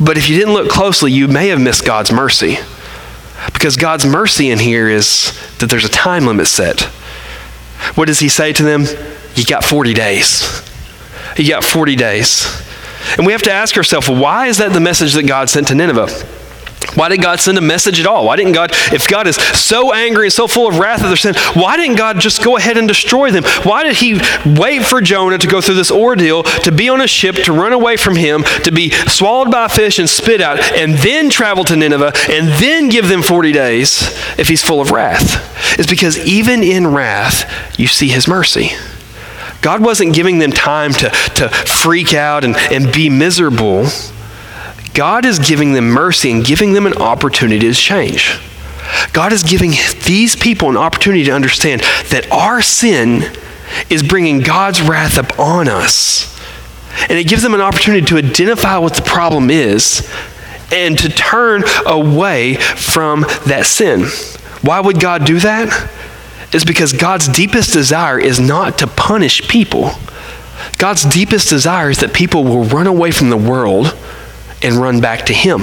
But 0.00 0.18
if 0.18 0.28
you 0.28 0.36
didn't 0.36 0.54
look 0.54 0.68
closely, 0.68 1.12
you 1.12 1.28
may 1.28 1.48
have 1.48 1.60
missed 1.60 1.84
God's 1.84 2.12
mercy. 2.12 2.58
Because 3.52 3.76
God's 3.76 4.04
mercy 4.04 4.50
in 4.50 4.58
here 4.58 4.88
is 4.88 5.32
that 5.58 5.70
there's 5.70 5.84
a 5.84 5.90
time 5.90 6.26
limit 6.26 6.46
set. 6.46 6.90
What 7.94 8.06
does 8.06 8.20
he 8.20 8.28
say 8.28 8.52
to 8.52 8.62
them? 8.62 8.84
You 9.34 9.44
got 9.44 9.64
40 9.64 9.94
days. 9.94 10.62
You 11.36 11.48
got 11.48 11.64
40 11.64 11.96
days. 11.96 12.64
And 13.16 13.26
we 13.26 13.32
have 13.32 13.42
to 13.42 13.52
ask 13.52 13.76
ourselves, 13.76 14.08
why 14.08 14.46
is 14.46 14.58
that 14.58 14.72
the 14.72 14.80
message 14.80 15.14
that 15.14 15.24
God 15.24 15.50
sent 15.50 15.68
to 15.68 15.74
Nineveh? 15.74 16.08
Why 16.94 17.08
did 17.08 17.22
God 17.22 17.40
send 17.40 17.58
a 17.58 17.60
message 17.60 18.00
at 18.00 18.06
all? 18.06 18.26
Why 18.26 18.36
didn't 18.36 18.52
God, 18.52 18.70
if 18.92 19.08
God 19.08 19.26
is 19.26 19.36
so 19.36 19.92
angry 19.92 20.26
and 20.26 20.32
so 20.32 20.46
full 20.46 20.68
of 20.68 20.78
wrath 20.78 21.02
at 21.02 21.08
their 21.08 21.16
sin, 21.16 21.34
why 21.54 21.76
didn't 21.76 21.96
God 21.96 22.20
just 22.20 22.42
go 22.42 22.56
ahead 22.56 22.76
and 22.76 22.86
destroy 22.86 23.30
them? 23.30 23.44
Why 23.62 23.84
did 23.84 23.96
He 23.96 24.20
wait 24.46 24.84
for 24.84 25.00
Jonah 25.00 25.38
to 25.38 25.46
go 25.46 25.60
through 25.60 25.74
this 25.74 25.90
ordeal, 25.90 26.42
to 26.42 26.72
be 26.72 26.88
on 26.88 27.00
a 27.00 27.06
ship, 27.06 27.36
to 27.44 27.52
run 27.52 27.72
away 27.72 27.96
from 27.96 28.16
Him, 28.16 28.44
to 28.62 28.70
be 28.70 28.90
swallowed 28.90 29.50
by 29.50 29.66
a 29.66 29.68
fish 29.68 29.98
and 29.98 30.08
spit 30.08 30.40
out, 30.40 30.58
and 30.72 30.94
then 30.94 31.30
travel 31.30 31.64
to 31.64 31.76
Nineveh, 31.76 32.12
and 32.30 32.48
then 32.62 32.88
give 32.88 33.08
them 33.08 33.22
40 33.22 33.52
days 33.52 34.02
if 34.38 34.48
He's 34.48 34.62
full 34.62 34.80
of 34.80 34.90
wrath? 34.90 35.78
It's 35.78 35.88
because 35.88 36.18
even 36.18 36.62
in 36.62 36.86
wrath, 36.86 37.78
you 37.78 37.86
see 37.86 38.08
His 38.08 38.28
mercy. 38.28 38.70
God 39.64 39.82
wasn't 39.82 40.14
giving 40.14 40.40
them 40.40 40.52
time 40.52 40.92
to, 40.92 41.08
to 41.08 41.48
freak 41.48 42.12
out 42.12 42.44
and, 42.44 42.54
and 42.70 42.92
be 42.92 43.08
miserable. 43.08 43.86
God 44.94 45.24
is 45.24 45.38
giving 45.38 45.72
them 45.72 45.86
mercy 45.86 46.30
and 46.30 46.44
giving 46.44 46.72
them 46.72 46.86
an 46.86 46.94
opportunity 46.94 47.68
to 47.68 47.74
change. 47.74 48.40
God 49.12 49.32
is 49.32 49.42
giving 49.42 49.72
these 50.04 50.36
people 50.36 50.70
an 50.70 50.76
opportunity 50.76 51.24
to 51.24 51.32
understand 51.32 51.80
that 52.10 52.30
our 52.30 52.62
sin 52.62 53.24
is 53.90 54.02
bringing 54.02 54.40
God's 54.40 54.80
wrath 54.80 55.18
upon 55.18 55.68
us. 55.68 56.30
And 57.08 57.18
it 57.18 57.26
gives 57.26 57.42
them 57.42 57.54
an 57.54 57.60
opportunity 57.60 58.06
to 58.06 58.18
identify 58.18 58.78
what 58.78 58.94
the 58.94 59.02
problem 59.02 59.50
is 59.50 60.08
and 60.72 60.98
to 60.98 61.08
turn 61.08 61.64
away 61.86 62.54
from 62.54 63.22
that 63.46 63.66
sin. 63.66 64.04
Why 64.62 64.80
would 64.80 65.00
God 65.00 65.26
do 65.26 65.40
that? 65.40 65.90
Is 66.52 66.64
because 66.64 66.92
God's 66.92 67.26
deepest 67.26 67.72
desire 67.72 68.18
is 68.18 68.38
not 68.38 68.78
to 68.78 68.86
punish 68.86 69.48
people. 69.48 69.90
God's 70.78 71.04
deepest 71.04 71.48
desire 71.48 71.90
is 71.90 71.98
that 71.98 72.14
people 72.14 72.44
will 72.44 72.64
run 72.64 72.86
away 72.86 73.10
from 73.10 73.30
the 73.30 73.36
world 73.36 73.96
and 74.64 74.74
run 74.74 75.00
back 75.00 75.26
to 75.26 75.32
Him. 75.32 75.62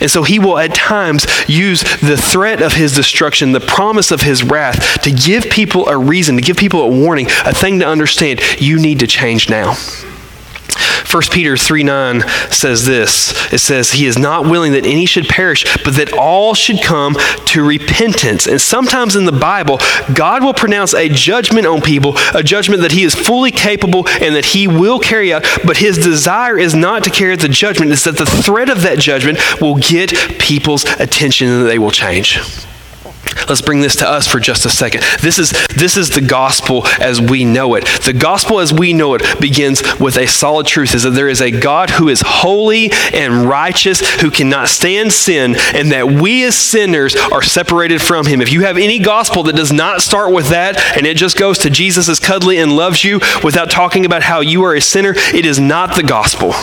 And 0.00 0.10
so 0.10 0.22
he 0.22 0.38
will 0.38 0.58
at 0.58 0.74
times 0.74 1.26
use 1.46 1.82
the 2.00 2.16
threat 2.16 2.62
of 2.62 2.72
his 2.72 2.94
destruction, 2.94 3.52
the 3.52 3.60
promise 3.60 4.10
of 4.10 4.22
his 4.22 4.42
wrath, 4.42 5.02
to 5.02 5.10
give 5.10 5.44
people 5.50 5.88
a 5.88 5.96
reason, 5.96 6.36
to 6.36 6.42
give 6.42 6.56
people 6.56 6.82
a 6.82 6.88
warning, 6.88 7.26
a 7.44 7.54
thing 7.54 7.80
to 7.80 7.86
understand. 7.86 8.40
You 8.58 8.78
need 8.78 9.00
to 9.00 9.06
change 9.06 9.48
now. 9.48 9.76
1 11.14 11.22
Peter 11.30 11.56
3 11.56 11.84
9 11.84 12.22
says 12.50 12.86
this 12.86 13.52
it 13.52 13.58
says, 13.58 13.92
He 13.92 14.06
is 14.06 14.18
not 14.18 14.46
willing 14.46 14.72
that 14.72 14.84
any 14.84 15.06
should 15.06 15.28
perish, 15.28 15.64
but 15.84 15.94
that 15.94 16.12
all 16.12 16.54
should 16.54 16.82
come 16.82 17.14
to 17.46 17.64
repentance. 17.64 18.46
And 18.46 18.60
sometimes 18.60 19.14
in 19.14 19.24
the 19.24 19.32
Bible, 19.32 19.78
God 20.12 20.42
will 20.42 20.54
pronounce 20.54 20.92
a 20.92 21.08
judgment 21.08 21.66
on 21.66 21.82
people, 21.82 22.14
a 22.34 22.42
judgment 22.42 22.82
that 22.82 22.92
He 22.92 23.04
is 23.04 23.14
fully 23.14 23.52
capable 23.52 24.08
and 24.20 24.34
that 24.34 24.46
He 24.46 24.66
will 24.66 24.98
carry 24.98 25.32
out. 25.32 25.44
But 25.64 25.76
His 25.76 25.98
desire 25.98 26.58
is 26.58 26.74
not 26.74 27.04
to 27.04 27.10
carry 27.10 27.32
out 27.32 27.40
the 27.40 27.48
judgment, 27.48 27.92
it's 27.92 28.04
that 28.04 28.18
the 28.18 28.26
threat 28.26 28.68
of 28.68 28.82
that 28.82 28.98
judgment 28.98 29.38
will 29.60 29.76
get 29.76 30.12
people's 30.40 30.84
attention 30.98 31.48
and 31.48 31.66
they 31.68 31.78
will 31.78 31.92
change. 31.92 32.40
Let's 33.48 33.60
bring 33.60 33.80
this 33.80 33.96
to 33.96 34.08
us 34.08 34.26
for 34.26 34.40
just 34.40 34.64
a 34.64 34.70
second. 34.70 35.02
This 35.20 35.38
is, 35.38 35.52
this 35.68 35.96
is 35.96 36.10
the 36.10 36.20
gospel 36.20 36.86
as 37.00 37.20
we 37.20 37.44
know 37.44 37.74
it. 37.74 37.86
The 38.04 38.12
gospel 38.12 38.60
as 38.60 38.72
we 38.72 38.92
know 38.92 39.14
it 39.14 39.40
begins 39.40 39.82
with 39.98 40.16
a 40.16 40.26
solid 40.26 40.66
truth 40.66 40.94
is 40.94 41.02
that 41.02 41.10
there 41.10 41.28
is 41.28 41.40
a 41.40 41.50
God 41.50 41.90
who 41.90 42.08
is 42.08 42.22
holy 42.24 42.90
and 43.12 43.46
righteous, 43.46 44.00
who 44.20 44.30
cannot 44.30 44.68
stand 44.68 45.12
sin, 45.12 45.56
and 45.74 45.92
that 45.92 46.06
we 46.06 46.44
as 46.44 46.56
sinners 46.56 47.16
are 47.16 47.42
separated 47.42 48.00
from 48.00 48.26
him. 48.26 48.40
If 48.40 48.52
you 48.52 48.62
have 48.62 48.78
any 48.78 48.98
gospel 48.98 49.42
that 49.44 49.56
does 49.56 49.72
not 49.72 50.00
start 50.00 50.32
with 50.32 50.48
that 50.48 50.78
and 50.96 51.06
it 51.06 51.16
just 51.16 51.36
goes 51.36 51.58
to 51.58 51.70
Jesus 51.70 52.08
is 52.08 52.20
cuddly 52.20 52.58
and 52.58 52.74
loves 52.74 53.04
you 53.04 53.20
without 53.42 53.70
talking 53.70 54.04
about 54.04 54.22
how 54.22 54.40
you 54.40 54.64
are 54.64 54.74
a 54.74 54.80
sinner, 54.80 55.14
it 55.16 55.46
is 55.46 55.58
not 55.58 55.96
the 55.96 56.02
gospel. 56.02 56.54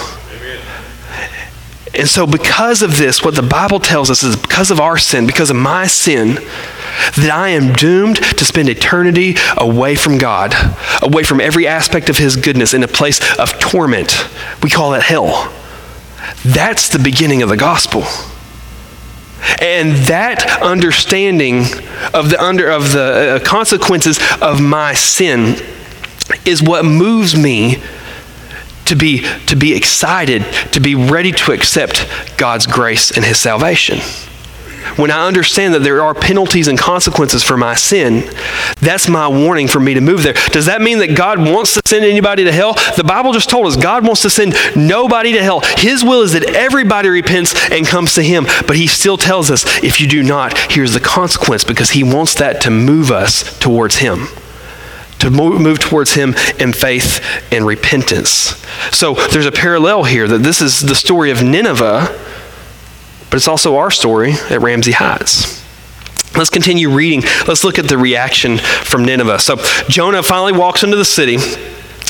And 1.93 2.07
so, 2.07 2.25
because 2.25 2.81
of 2.81 2.97
this, 2.97 3.23
what 3.23 3.35
the 3.35 3.41
Bible 3.41 3.79
tells 3.79 4.09
us 4.09 4.23
is 4.23 4.37
because 4.37 4.71
of 4.71 4.79
our 4.79 4.97
sin, 4.97 5.27
because 5.27 5.49
of 5.49 5.57
my 5.57 5.87
sin, 5.87 6.35
that 7.15 7.29
I 7.33 7.49
am 7.49 7.73
doomed 7.73 8.17
to 8.17 8.45
spend 8.45 8.69
eternity 8.69 9.35
away 9.57 9.95
from 9.95 10.17
God, 10.17 10.53
away 11.01 11.23
from 11.23 11.41
every 11.41 11.67
aspect 11.67 12.09
of 12.09 12.17
His 12.17 12.37
goodness, 12.37 12.73
in 12.73 12.83
a 12.83 12.87
place 12.87 13.19
of 13.37 13.59
torment. 13.59 14.25
We 14.63 14.69
call 14.69 14.93
it 14.93 15.03
hell. 15.03 15.53
That's 16.45 16.87
the 16.89 16.99
beginning 16.99 17.41
of 17.41 17.49
the 17.49 17.57
gospel. 17.57 18.03
And 19.59 19.93
that 20.07 20.61
understanding 20.61 21.63
of 22.13 22.29
the, 22.29 22.37
under, 22.41 22.69
of 22.69 22.93
the 22.93 23.41
uh, 23.41 23.45
consequences 23.45 24.19
of 24.41 24.61
my 24.61 24.93
sin 24.93 25.55
is 26.45 26.61
what 26.61 26.85
moves 26.85 27.35
me 27.35 27.81
to 28.91 28.95
be, 28.97 29.25
to 29.45 29.55
be 29.55 29.73
excited, 29.73 30.43
to 30.73 30.81
be 30.81 30.95
ready 30.95 31.31
to 31.31 31.53
accept 31.53 32.05
God's 32.37 32.67
grace 32.67 33.09
and 33.09 33.23
His 33.23 33.39
salvation. 33.39 33.99
When 34.97 35.11
I 35.11 35.25
understand 35.27 35.73
that 35.73 35.83
there 35.83 36.03
are 36.03 36.13
penalties 36.13 36.67
and 36.67 36.77
consequences 36.77 37.41
for 37.41 37.55
my 37.55 37.73
sin, 37.75 38.29
that's 38.81 39.07
my 39.07 39.29
warning 39.29 39.69
for 39.69 39.79
me 39.79 39.93
to 39.93 40.01
move 40.01 40.23
there. 40.23 40.33
Does 40.51 40.65
that 40.65 40.81
mean 40.81 40.97
that 40.97 41.15
God 41.15 41.39
wants 41.39 41.75
to 41.75 41.81
send 41.85 42.03
anybody 42.03 42.43
to 42.43 42.51
hell? 42.51 42.73
The 42.97 43.05
Bible 43.05 43.31
just 43.31 43.49
told 43.49 43.65
us 43.65 43.77
God 43.77 44.05
wants 44.05 44.23
to 44.23 44.29
send 44.29 44.55
nobody 44.75 45.31
to 45.31 45.41
hell. 45.41 45.61
His 45.77 46.03
will 46.03 46.23
is 46.23 46.33
that 46.33 46.43
everybody 46.43 47.07
repents 47.07 47.53
and 47.71 47.87
comes 47.87 48.15
to 48.15 48.21
Him. 48.21 48.43
But 48.67 48.75
He 48.75 48.87
still 48.87 49.15
tells 49.15 49.49
us 49.49 49.63
if 49.81 50.01
you 50.01 50.07
do 50.07 50.21
not, 50.21 50.57
here's 50.69 50.93
the 50.93 50.99
consequence 50.99 51.63
because 51.63 51.91
He 51.91 52.03
wants 52.03 52.35
that 52.35 52.59
to 52.63 52.69
move 52.69 53.09
us 53.09 53.57
towards 53.59 53.97
Him 53.97 54.27
to 55.21 55.29
move 55.29 55.79
towards 55.79 56.13
Him 56.13 56.35
in 56.59 56.73
faith 56.73 57.23
and 57.51 57.65
repentance. 57.65 58.55
So 58.91 59.13
there's 59.13 59.45
a 59.45 59.51
parallel 59.51 60.03
here 60.03 60.27
that 60.27 60.39
this 60.39 60.61
is 60.61 60.81
the 60.81 60.95
story 60.95 61.31
of 61.31 61.43
Nineveh, 61.43 62.07
but 63.29 63.37
it's 63.37 63.47
also 63.47 63.77
our 63.77 63.91
story 63.91 64.33
at 64.49 64.61
Ramsey 64.61 64.91
Heights. 64.91 65.61
Let's 66.35 66.49
continue 66.49 66.89
reading. 66.89 67.21
Let's 67.47 67.63
look 67.63 67.77
at 67.77 67.87
the 67.87 67.97
reaction 67.97 68.57
from 68.57 69.03
Nineveh. 69.05 69.39
So 69.39 69.57
Jonah 69.89 70.23
finally 70.23 70.53
walks 70.53 70.83
into 70.83 70.97
the 70.97 71.05
city. 71.05 71.37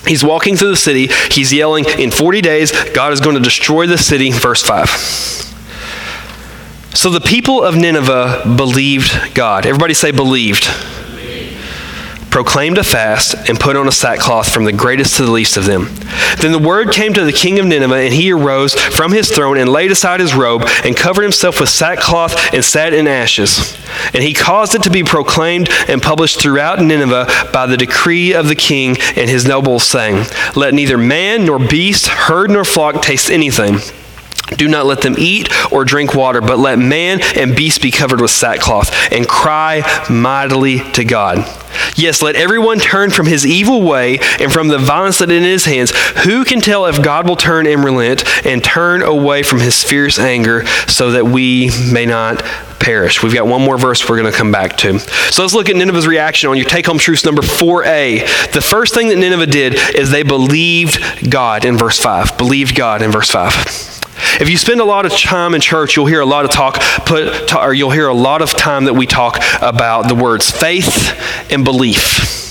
He's 0.08 0.24
walking 0.24 0.56
through 0.56 0.70
the 0.70 0.78
city. 0.78 1.10
He's 1.32 1.52
yelling, 1.54 1.86
In 1.86 2.12
40 2.12 2.42
days, 2.42 2.72
God 2.92 3.14
is 3.14 3.20
going 3.20 3.36
to 3.36 3.42
destroy 3.42 3.88
the 3.88 3.98
city. 3.98 4.32
Verse 4.32 4.64
5. 4.64 4.90
So 6.94 7.10
the 7.10 7.22
people 7.22 7.64
of 7.64 7.76
Nineveh 7.76 8.54
believed 8.58 9.34
God. 9.34 9.66
Everybody 9.66 9.94
say, 9.94 10.12
believed 10.12 10.68
proclaimed 12.32 12.78
a 12.78 12.84
fast, 12.84 13.36
and 13.50 13.60
put 13.60 13.76
on 13.76 13.88
a 13.88 13.92
sackcloth 13.92 14.52
from 14.52 14.64
the 14.64 14.72
greatest 14.72 15.18
to 15.18 15.26
the 15.26 15.32
least 15.32 15.58
of 15.58 15.66
them. 15.66 15.88
Then 16.40 16.54
the 16.54 16.60
word 16.60 16.92
came 16.92 17.14
to 17.14 17.26
the 17.26 17.34
king 17.34 17.60
of 17.60 17.66
Nineveh, 17.66 17.94
and 17.94 18.14
he 18.14 18.32
arose 18.32 18.74
from 18.74 19.12
his 19.12 19.30
throne 19.30 19.58
and 19.58 19.70
laid 19.70 19.92
aside 19.92 20.22
his 20.22 20.34
robe 20.34 20.64
and 20.84 20.96
covered 20.96 21.24
himself 21.24 21.60
with 21.60 21.70
sackcloth 21.70 22.54
and 22.54 22.64
sat 22.64 22.94
in 22.94 23.06
ashes. 23.06 23.78
And 24.14 24.24
he 24.24 24.34
caused 24.34 24.74
it 24.74 24.84
to 24.84 24.90
be 24.90 25.04
proclaimed 25.04 25.70
and 25.88 26.02
published 26.02 26.42
throughout 26.42 26.82
Nineveh 26.82 27.28
by 27.52 27.66
the 27.66 27.78
decree 27.78 28.34
of 28.34 28.48
the 28.48 28.56
king 28.56 28.98
and 29.16 29.30
his 29.30 29.46
nobles, 29.46 29.84
saying, 29.84 30.26
Let 30.56 30.74
neither 30.74 30.98
man 30.98 31.46
nor 31.46 31.60
beast, 31.60 32.08
herd 32.08 32.50
nor 32.50 32.64
flock 32.64 33.02
taste 33.02 33.30
anything. 33.30 33.80
Do 34.58 34.68
not 34.68 34.86
let 34.86 35.02
them 35.02 35.16
eat 35.18 35.50
or 35.72 35.86
drink 35.86 36.14
water, 36.14 36.42
but 36.42 36.60
let 36.60 36.78
man 36.78 37.22
and 37.36 37.56
beast 37.56 37.82
be 37.82 37.92
covered 37.92 38.22
with 38.22 38.32
sackcloth 38.32 38.92
and 39.12 39.28
cry 39.28 39.84
mightily 40.10 40.80
to 40.92 41.06
God. 41.06 41.38
Yes, 41.96 42.22
let 42.22 42.36
everyone 42.36 42.80
turn 42.80 43.12
from 43.12 43.28
his 43.28 43.46
evil 43.46 43.82
way 43.82 44.20
and 44.40 44.52
from 44.52 44.68
the 44.68 44.78
violence 44.78 45.20
that 45.20 45.30
is 45.30 45.38
in 45.38 45.44
his 45.44 45.66
hands. 45.66 45.92
Who 46.26 46.46
can 46.46 46.62
tell 46.62 46.86
if 46.86 47.02
God 47.02 47.28
will 47.28 47.36
turn 47.36 47.68
and 47.68 47.84
relent 47.84 48.26
and 48.46 48.64
turn 48.64 49.02
away 49.02 49.44
from 49.44 49.60
his 49.60 49.84
fierce 49.84 50.20
anger 50.20 50.66
so 50.88 51.12
that 51.12 51.26
we 51.26 51.70
may 51.92 52.06
not 52.06 52.42
perish? 52.80 53.22
We've 53.22 53.34
got 53.34 53.48
one 53.48 53.62
more 53.62 53.78
verse 53.78 54.08
we're 54.08 54.20
going 54.20 54.32
to 54.32 54.38
come 54.38 54.52
back 54.52 54.78
to. 54.78 55.00
So 55.00 55.44
let's 55.44 55.54
look 55.54 55.70
at 55.70 55.76
Nineveh's 55.76 56.08
reaction 56.08 56.50
on 56.50 56.58
your 56.58 56.66
take 56.66 56.86
home 56.86 56.98
truth 56.98 57.26
number 57.26 57.42
4a. 57.42 58.52
The 58.52 58.62
first 58.62 58.94
thing 58.94 59.10
that 59.10 59.18
Nineveh 59.18 59.48
did 59.48 59.76
is 59.96 60.12
they 60.12 60.24
believed 60.24 61.00
God 61.30 61.66
in 61.66 61.78
verse 61.78 62.00
5. 62.00 62.38
Believed 62.38 62.76
God 62.76 63.02
in 63.02 63.12
verse 63.12 63.30
5. 63.30 63.91
If 64.40 64.50
you 64.50 64.58
spend 64.58 64.82
a 64.82 64.86
lot 64.86 65.06
of 65.06 65.18
time 65.18 65.54
in 65.54 65.62
church, 65.62 65.96
you'll 65.96 66.06
hear 66.06 66.22
a 66.22 66.26
lot 66.26 66.46
of 66.46 66.52
talk, 66.52 66.80
put, 67.06 67.54
or 67.56 67.74
you'll 67.74 67.92
hear 67.92 68.08
a 68.08 68.14
lot 68.14 68.42
of 68.42 68.52
time 68.56 68.86
that 68.86 68.94
we 68.94 69.06
talk 69.06 69.38
about 69.62 70.08
the 70.08 70.16
words 70.16 70.52
faith 70.52 71.18
and 71.52 71.64
belief. 71.64 72.42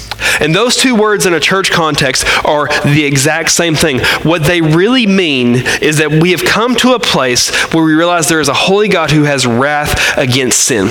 And 0.41 0.55
those 0.55 0.77
two 0.77 0.95
words 0.95 1.27
in 1.27 1.35
a 1.35 1.41
church 1.41 1.71
context 1.71 2.25
are 2.45 2.69
the 2.85 3.05
exact 3.05 3.51
same 3.51 3.75
thing. 3.75 4.01
What 4.23 4.45
they 4.45 4.61
really 4.61 5.07
mean 5.07 5.57
is 5.81 5.99
that 5.99 6.11
we 6.11 6.31
have 6.31 6.43
come 6.43 6.75
to 6.77 6.95
a 6.95 6.99
place 6.99 7.51
where 7.73 7.85
we 7.85 7.95
realize 7.95 8.29
there 8.29 8.41
is 8.41 8.49
a 8.49 8.55
holy 8.55 8.89
God 8.89 9.11
who 9.11 9.25
has 9.25 9.47
wrath 9.47 10.17
against 10.17 10.61
sin. 10.61 10.89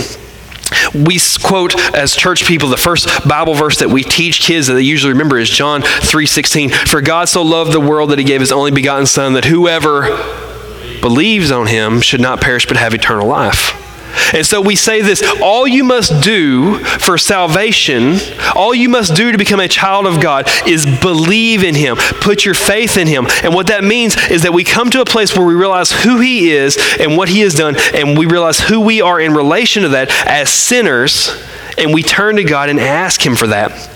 We 0.94 1.20
quote 1.44 1.76
as 1.96 2.15
church 2.15 2.46
people 2.46 2.70
the 2.70 2.78
first 2.78 3.28
Bible 3.28 3.56
verse 3.56 3.80
that 3.80 3.89
we 3.89 4.04
teach 4.04 4.42
kids 4.42 4.68
that 4.68 4.74
they 4.74 4.82
usually 4.82 5.13
remember 5.13 5.38
is 5.38 5.50
John 5.50 5.82
3:16. 5.82 6.70
For 6.70 7.02
God 7.02 7.28
so 7.28 7.42
loved 7.42 7.72
the 7.72 7.80
world 7.80 8.12
that 8.12 8.20
he 8.20 8.26
gave 8.26 8.39
his 8.39 8.52
only 8.52 8.72
begotten 8.72 9.06
son 9.06 9.34
that 9.34 9.46
whoever 9.46 10.04
believes 11.01 11.51
on 11.51 11.67
him 11.67 12.01
should 12.01 12.21
not 12.21 12.41
perish 12.41 12.67
but 12.67 12.77
have 12.77 12.93
eternal 12.93 13.27
life. 13.27 13.75
And 14.33 14.45
so 14.45 14.62
we 14.62 14.75
say 14.75 15.01
this 15.01 15.23
all 15.41 15.67
you 15.67 15.83
must 15.83 16.23
do 16.23 16.79
for 16.79 17.17
salvation, 17.17 18.17
all 18.55 18.73
you 18.73 18.89
must 18.89 19.15
do 19.15 19.31
to 19.31 19.38
become 19.38 19.59
a 19.59 19.67
child 19.67 20.05
of 20.05 20.21
God 20.21 20.47
is 20.67 20.85
believe 20.85 21.63
in 21.63 21.75
Him, 21.75 21.95
put 21.95 22.45
your 22.45 22.53
faith 22.53 22.97
in 22.97 23.07
Him. 23.07 23.27
And 23.43 23.53
what 23.53 23.67
that 23.67 23.83
means 23.83 24.17
is 24.29 24.43
that 24.43 24.53
we 24.53 24.63
come 24.63 24.89
to 24.91 25.01
a 25.01 25.05
place 25.05 25.35
where 25.35 25.45
we 25.45 25.53
realize 25.53 25.91
who 25.91 26.19
He 26.19 26.51
is 26.51 26.77
and 26.99 27.17
what 27.17 27.29
He 27.29 27.41
has 27.41 27.53
done, 27.53 27.75
and 27.93 28.17
we 28.17 28.25
realize 28.25 28.59
who 28.59 28.79
we 28.79 29.01
are 29.01 29.19
in 29.19 29.33
relation 29.33 29.83
to 29.83 29.89
that 29.89 30.09
as 30.27 30.51
sinners, 30.51 31.43
and 31.77 31.93
we 31.93 32.03
turn 32.03 32.35
to 32.38 32.43
God 32.43 32.69
and 32.69 32.79
ask 32.79 33.25
Him 33.25 33.35
for 33.35 33.47
that. 33.47 33.89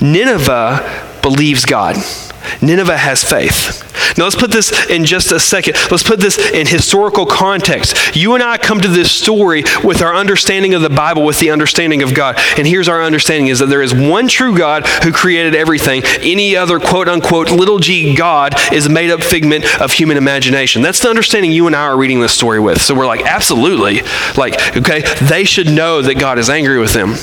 Nineveh 0.00 1.18
believes 1.22 1.64
God. 1.64 1.96
Nineveh 2.62 2.96
has 2.96 3.22
faith. 3.22 3.82
Now, 4.16 4.24
let's 4.24 4.36
put 4.36 4.50
this 4.50 4.88
in 4.88 5.04
just 5.04 5.30
a 5.32 5.38
second. 5.38 5.76
Let's 5.90 6.02
put 6.02 6.20
this 6.20 6.38
in 6.38 6.66
historical 6.66 7.26
context. 7.26 8.16
You 8.16 8.34
and 8.34 8.42
I 8.42 8.56
come 8.56 8.80
to 8.80 8.88
this 8.88 9.12
story 9.12 9.64
with 9.84 10.00
our 10.00 10.14
understanding 10.14 10.74
of 10.74 10.82
the 10.82 10.90
Bible, 10.90 11.24
with 11.24 11.38
the 11.38 11.50
understanding 11.50 12.02
of 12.02 12.14
God. 12.14 12.38
And 12.56 12.66
here's 12.66 12.88
our 12.88 13.02
understanding 13.02 13.48
is 13.48 13.58
that 13.58 13.66
there 13.66 13.82
is 13.82 13.94
one 13.94 14.28
true 14.28 14.56
God 14.56 14.86
who 15.02 15.12
created 15.12 15.54
everything. 15.54 16.02
Any 16.20 16.56
other 16.56 16.78
quote 16.78 17.08
unquote 17.08 17.50
little 17.50 17.78
g 17.78 18.14
God 18.14 18.54
is 18.72 18.86
a 18.86 18.90
made 18.90 19.10
up 19.10 19.22
figment 19.22 19.64
of 19.80 19.92
human 19.92 20.16
imagination. 20.16 20.82
That's 20.82 21.00
the 21.00 21.10
understanding 21.10 21.52
you 21.52 21.66
and 21.66 21.76
I 21.76 21.82
are 21.82 21.96
reading 21.96 22.20
this 22.20 22.32
story 22.32 22.60
with. 22.60 22.80
So 22.80 22.94
we're 22.94 23.06
like, 23.06 23.26
absolutely. 23.26 24.02
Like, 24.36 24.76
okay, 24.76 25.02
they 25.26 25.44
should 25.44 25.68
know 25.68 26.00
that 26.02 26.18
God 26.18 26.38
is 26.38 26.48
angry 26.48 26.78
with 26.78 26.94
them. 26.94 27.14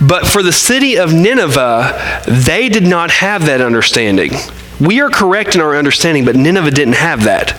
But 0.00 0.26
for 0.26 0.42
the 0.42 0.52
city 0.52 0.96
of 0.96 1.12
Nineveh, 1.12 2.22
they 2.26 2.68
did 2.68 2.84
not 2.84 3.10
have 3.10 3.46
that 3.46 3.60
understanding. 3.60 4.32
We 4.80 5.00
are 5.00 5.10
correct 5.10 5.54
in 5.54 5.60
our 5.60 5.76
understanding, 5.76 6.24
but 6.24 6.34
Nineveh 6.34 6.72
didn't 6.72 6.94
have 6.94 7.24
that. 7.24 7.56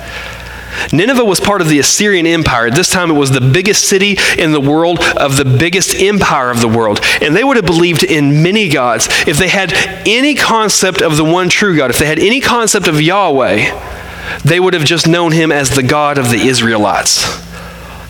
Nineveh 0.91 1.23
was 1.23 1.39
part 1.39 1.62
of 1.62 1.69
the 1.69 1.79
Assyrian 1.79 2.25
Empire. 2.25 2.67
At 2.67 2.75
This 2.75 2.89
time 2.89 3.09
it 3.09 3.13
was 3.13 3.31
the 3.31 3.41
biggest 3.41 3.86
city 3.86 4.17
in 4.38 4.51
the 4.51 4.59
world 4.59 4.99
of 5.17 5.38
the 5.38 5.45
biggest 5.45 5.95
empire 5.95 6.49
of 6.49 6.62
the 6.62 6.67
world. 6.67 6.99
And 7.21 7.36
they 7.36 7.43
would 7.43 7.57
have 7.57 7.65
believed 7.65 8.03
in 8.03 8.43
many 8.43 8.69
gods. 8.69 9.07
If 9.27 9.38
they 9.38 9.49
had 9.49 9.73
any 10.05 10.36
concept 10.36 11.01
of 11.01 11.15
the 11.15 11.23
one 11.23 11.49
true 11.49 11.77
God, 11.77 11.89
if 11.89 11.99
they 11.99 12.07
had 12.07 12.19
any 12.19 12.41
concept 12.41 12.88
of 12.88 13.01
Yahweh, 13.01 14.41
they 14.43 14.59
would 14.59 14.73
have 14.73 14.86
just 14.86 15.07
known 15.07 15.31
him 15.31 15.51
as 15.51 15.69
the 15.69 15.83
God 15.83 16.17
of 16.17 16.29
the 16.29 16.47
Israelites. 16.47 17.52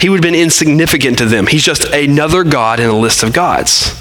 He 0.03 0.09
would 0.09 0.17
have 0.17 0.33
been 0.33 0.35
insignificant 0.35 1.19
to 1.19 1.25
them. 1.25 1.47
He's 1.47 1.63
just 1.63 1.85
another 1.85 2.43
God 2.43 2.81
in 2.81 2.89
a 2.89 2.97
list 2.97 3.23
of 3.23 3.31
gods. 3.31 3.97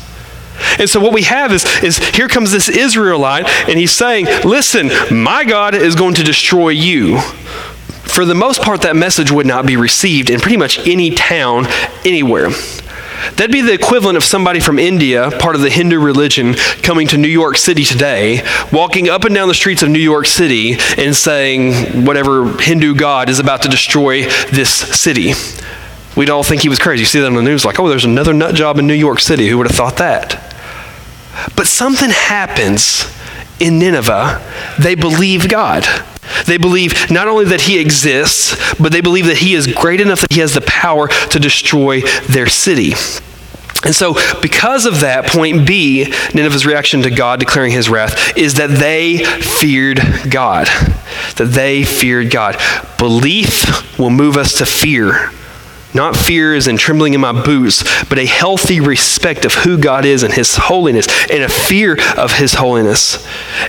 And 0.77 0.91
so 0.91 0.99
what 0.99 1.13
we 1.13 1.23
have 1.23 1.53
is, 1.53 1.65
is 1.81 1.99
here 1.99 2.27
comes 2.27 2.51
this 2.51 2.69
Israelite, 2.69 3.47
and 3.69 3.79
he's 3.79 3.93
saying, 3.93 4.27
Listen, 4.43 4.91
my 5.13 5.45
God 5.45 5.77
is 5.77 5.95
going 5.95 6.15
to 6.15 6.25
destroy 6.25 6.71
you. 6.71 7.21
For 7.21 8.25
the 8.25 8.35
most 8.35 8.63
part, 8.63 8.83
that 8.83 8.97
message 8.97 9.31
would 9.31 9.47
not 9.47 9.65
be 9.65 9.77
received 9.77 10.29
in 10.29 10.41
pretty 10.41 10.57
much 10.57 10.85
any 10.89 11.13
town 11.13 11.67
anywhere. 12.05 12.51
That'd 13.37 13.53
be 13.53 13.61
the 13.61 13.73
equivalent 13.73 14.17
of 14.17 14.25
somebody 14.25 14.59
from 14.59 14.81
India, 14.81 15.31
part 15.31 15.55
of 15.55 15.61
the 15.61 15.71
Hindu 15.71 16.01
religion, 16.01 16.55
coming 16.83 17.07
to 17.07 17.17
New 17.17 17.29
York 17.29 17.57
City 17.57 17.85
today, 17.85 18.45
walking 18.73 19.09
up 19.09 19.23
and 19.23 19.33
down 19.33 19.47
the 19.47 19.55
streets 19.55 19.85
of 19.85 19.89
New 19.89 20.01
York 20.01 20.27
City 20.27 20.79
and 20.99 21.15
saying 21.15 22.05
whatever 22.05 22.59
Hindu 22.59 22.97
god 22.97 23.29
is 23.29 23.39
about 23.39 23.63
to 23.63 23.69
destroy 23.69 24.25
this 24.51 24.69
city. 24.69 25.35
We'd 26.17 26.31
all 26.31 26.43
think 26.43 26.63
he 26.63 26.69
was 26.69 26.79
crazy. 26.79 27.01
You 27.01 27.07
see 27.07 27.21
that 27.21 27.27
on 27.27 27.35
the 27.35 27.43
news, 27.43 27.65
like, 27.65 27.81
oh, 27.81 27.89
there's 27.89 28.05
another 28.05 28.35
nut 28.35 28.55
job 28.55 28.79
in 28.79 28.87
New 28.87 28.95
York 28.95 29.21
City. 29.21 29.49
Who 29.49 29.59
would 29.59 29.67
have 29.67 29.77
thought 29.77 29.97
that? 29.97 30.55
But 31.57 31.67
something 31.67 32.11
happens 32.11 33.11
in 33.59 33.79
Nineveh. 33.79 34.41
They 34.79 34.95
believe 34.95 35.49
God. 35.49 35.87
They 36.47 36.59
believe 36.59 37.11
not 37.11 37.29
only 37.29 37.47
that 37.47 37.63
he 37.63 37.79
exists, 37.79 38.57
but 38.79 38.93
they 38.93 39.01
believe 39.01 39.27
that 39.27 39.39
he 39.39 39.55
is 39.55 39.67
great 39.67 40.01
enough 40.01 40.21
that 40.21 40.33
he 40.33 40.41
has 40.41 40.55
the 40.55 40.61
power 40.63 41.09
to 41.09 41.39
destroy 41.39 42.01
their 42.29 42.47
city. 42.47 42.93
And 43.85 43.95
so, 43.95 44.15
because 44.41 44.87
of 44.87 45.01
that, 45.01 45.27
point 45.27 45.67
B, 45.67 46.13
Nineveh's 46.35 46.65
reaction 46.65 47.03
to 47.03 47.11
God 47.11 47.41
declaring 47.41 47.73
his 47.73 47.89
wrath 47.89 48.37
is 48.37 48.55
that 48.55 48.71
they 48.71 49.25
feared 49.25 50.01
God. 50.31 50.67
That 51.37 51.51
they 51.53 51.83
feared 51.83 52.31
God. 52.31 52.61
Belief 52.99 53.99
will 53.99 54.11
move 54.11 54.37
us 54.37 54.59
to 54.59 54.67
fear. 54.67 55.33
Not 55.95 56.17
fears 56.17 56.67
and 56.67 56.79
trembling 56.79 57.15
in 57.15 57.21
my 57.21 57.33
boots, 57.33 57.83
but 58.05 58.19
a 58.19 58.27
healthy 58.27 58.81
respect 58.81 59.45
of 59.45 59.55
who 59.55 59.79
God 59.79 60.05
is 60.05 60.23
and 60.23 60.33
His 60.33 60.57
holiness, 60.57 61.07
and 61.31 61.43
a 61.43 61.49
fear 61.49 61.99
of 62.17 62.33
His 62.33 62.55
holiness. 62.55 63.27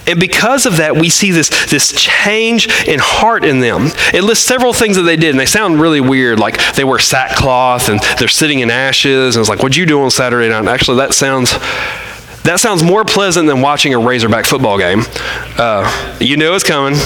And 0.08 0.20
because 0.20 0.66
of 0.66 0.78
that, 0.78 0.96
we 0.96 1.10
see 1.10 1.32
this, 1.32 1.50
this 1.70 1.92
change 1.92 2.68
in 2.88 3.00
heart 3.00 3.44
in 3.44 3.60
them. 3.60 3.88
It 4.14 4.24
lists 4.24 4.46
several 4.46 4.74
things 4.74 4.96
that 4.96 5.04
they 5.04 5.18
did, 5.18 5.32
and 5.32 5.40
they 5.40 5.46
sound 5.46 5.82
really 5.82 6.02
weird, 6.02 6.40
like 6.40 6.58
they 6.76 6.84
wear 6.84 7.00
sackcloth 7.00 7.90
and 7.90 8.00
they're 8.18 8.28
sitting 8.28 8.60
in 8.60 8.72
ashes, 8.72 9.36
and 9.36 9.42
it's 9.42 9.50
like, 9.50 9.60
what'd 9.60 9.76
you 9.76 9.86
do 9.86 10.02
on 10.02 10.12
Saturday 10.12 10.50
night? 10.50 10.66
Actually, 10.68 10.98
that 10.98 11.14
sounds 11.14 11.54
That 12.44 12.60
sounds 12.60 12.84
more 12.84 13.06
pleasant 13.06 13.48
than 13.48 13.62
watching 13.62 13.94
a 13.94 14.00
Razorback 14.00 14.46
football 14.46 14.78
game. 14.78 15.04
Uh, 15.58 16.18
you 16.20 16.36
know 16.36 16.56
it's 16.56 16.64
coming 16.66 17.00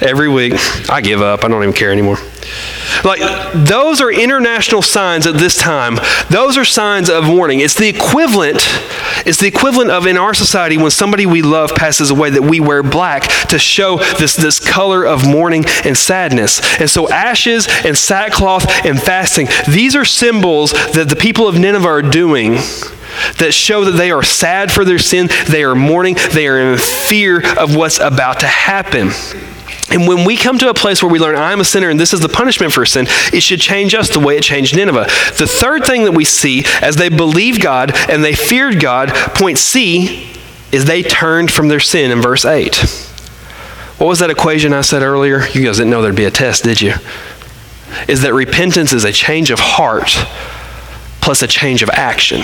every 0.00 0.28
week. 0.28 0.54
I 0.90 1.00
give 1.00 1.22
up. 1.22 1.44
I 1.44 1.48
don't 1.48 1.62
even 1.62 1.74
care 1.74 1.92
anymore. 1.92 2.18
Like, 3.04 3.20
those 3.52 4.00
are 4.00 4.10
international 4.10 4.82
signs 4.82 5.26
at 5.26 5.34
this 5.34 5.56
time. 5.56 5.98
Those 6.30 6.56
are 6.56 6.64
signs 6.64 7.10
of 7.10 7.28
warning. 7.28 7.60
It's 7.60 7.74
the 7.74 7.88
equivalent, 7.88 8.58
it's 9.26 9.38
the 9.38 9.46
equivalent 9.46 9.90
of 9.90 10.06
in 10.06 10.16
our 10.16 10.34
society 10.34 10.76
when 10.76 10.90
somebody 10.90 11.26
we 11.26 11.42
love 11.42 11.74
passes 11.74 12.10
away 12.10 12.30
that 12.30 12.42
we 12.42 12.60
wear 12.60 12.82
black 12.82 13.24
to 13.48 13.58
show 13.58 13.98
this, 14.18 14.34
this 14.34 14.58
color 14.58 15.04
of 15.06 15.26
mourning 15.26 15.64
and 15.84 15.96
sadness. 15.96 16.60
And 16.80 16.90
so 16.90 17.08
ashes 17.08 17.68
and 17.84 17.96
sackcloth 17.96 18.66
and 18.84 19.00
fasting, 19.00 19.48
these 19.68 19.94
are 19.94 20.04
symbols 20.04 20.72
that 20.72 21.08
the 21.08 21.16
people 21.16 21.46
of 21.46 21.58
Nineveh 21.58 21.86
are 21.86 22.02
doing 22.02 22.58
that 23.38 23.52
show 23.52 23.84
that 23.84 23.92
they 23.92 24.10
are 24.10 24.22
sad 24.22 24.70
for 24.70 24.84
their 24.84 24.98
sin, 24.98 25.28
they 25.48 25.64
are 25.64 25.74
mourning, 25.74 26.16
they 26.32 26.48
are 26.48 26.58
in 26.58 26.78
fear 26.78 27.42
of 27.56 27.76
what's 27.76 27.98
about 27.98 28.40
to 28.40 28.46
happen. 28.46 29.10
And 29.90 30.06
when 30.06 30.24
we 30.24 30.36
come 30.36 30.58
to 30.58 30.68
a 30.68 30.74
place 30.74 31.02
where 31.02 31.10
we 31.10 31.18
learn, 31.18 31.36
I'm 31.36 31.60
a 31.60 31.64
sinner 31.64 31.88
and 31.88 31.98
this 31.98 32.12
is 32.12 32.20
the 32.20 32.28
punishment 32.28 32.72
for 32.72 32.84
sin, 32.84 33.06
it 33.32 33.40
should 33.40 33.60
change 33.60 33.94
us 33.94 34.10
the 34.10 34.20
way 34.20 34.36
it 34.36 34.42
changed 34.42 34.76
Nineveh. 34.76 35.04
The 35.38 35.46
third 35.46 35.84
thing 35.86 36.04
that 36.04 36.12
we 36.12 36.24
see 36.24 36.64
as 36.82 36.96
they 36.96 37.08
believed 37.08 37.62
God 37.62 37.92
and 38.08 38.22
they 38.22 38.34
feared 38.34 38.80
God, 38.80 39.08
point 39.34 39.58
C, 39.58 40.30
is 40.72 40.84
they 40.84 41.02
turned 41.02 41.50
from 41.50 41.68
their 41.68 41.80
sin 41.80 42.10
in 42.10 42.20
verse 42.20 42.44
8. 42.44 42.76
What 43.96 44.06
was 44.06 44.18
that 44.18 44.30
equation 44.30 44.72
I 44.74 44.82
said 44.82 45.02
earlier? 45.02 45.46
You 45.48 45.64
guys 45.64 45.78
didn't 45.78 45.90
know 45.90 46.02
there'd 46.02 46.14
be 46.14 46.26
a 46.26 46.30
test, 46.30 46.64
did 46.64 46.80
you? 46.80 46.92
Is 48.06 48.22
that 48.22 48.34
repentance 48.34 48.92
is 48.92 49.04
a 49.04 49.12
change 49.12 49.50
of 49.50 49.58
heart 49.58 50.10
plus 51.20 51.42
a 51.42 51.46
change 51.46 51.82
of 51.82 51.90
action. 51.90 52.42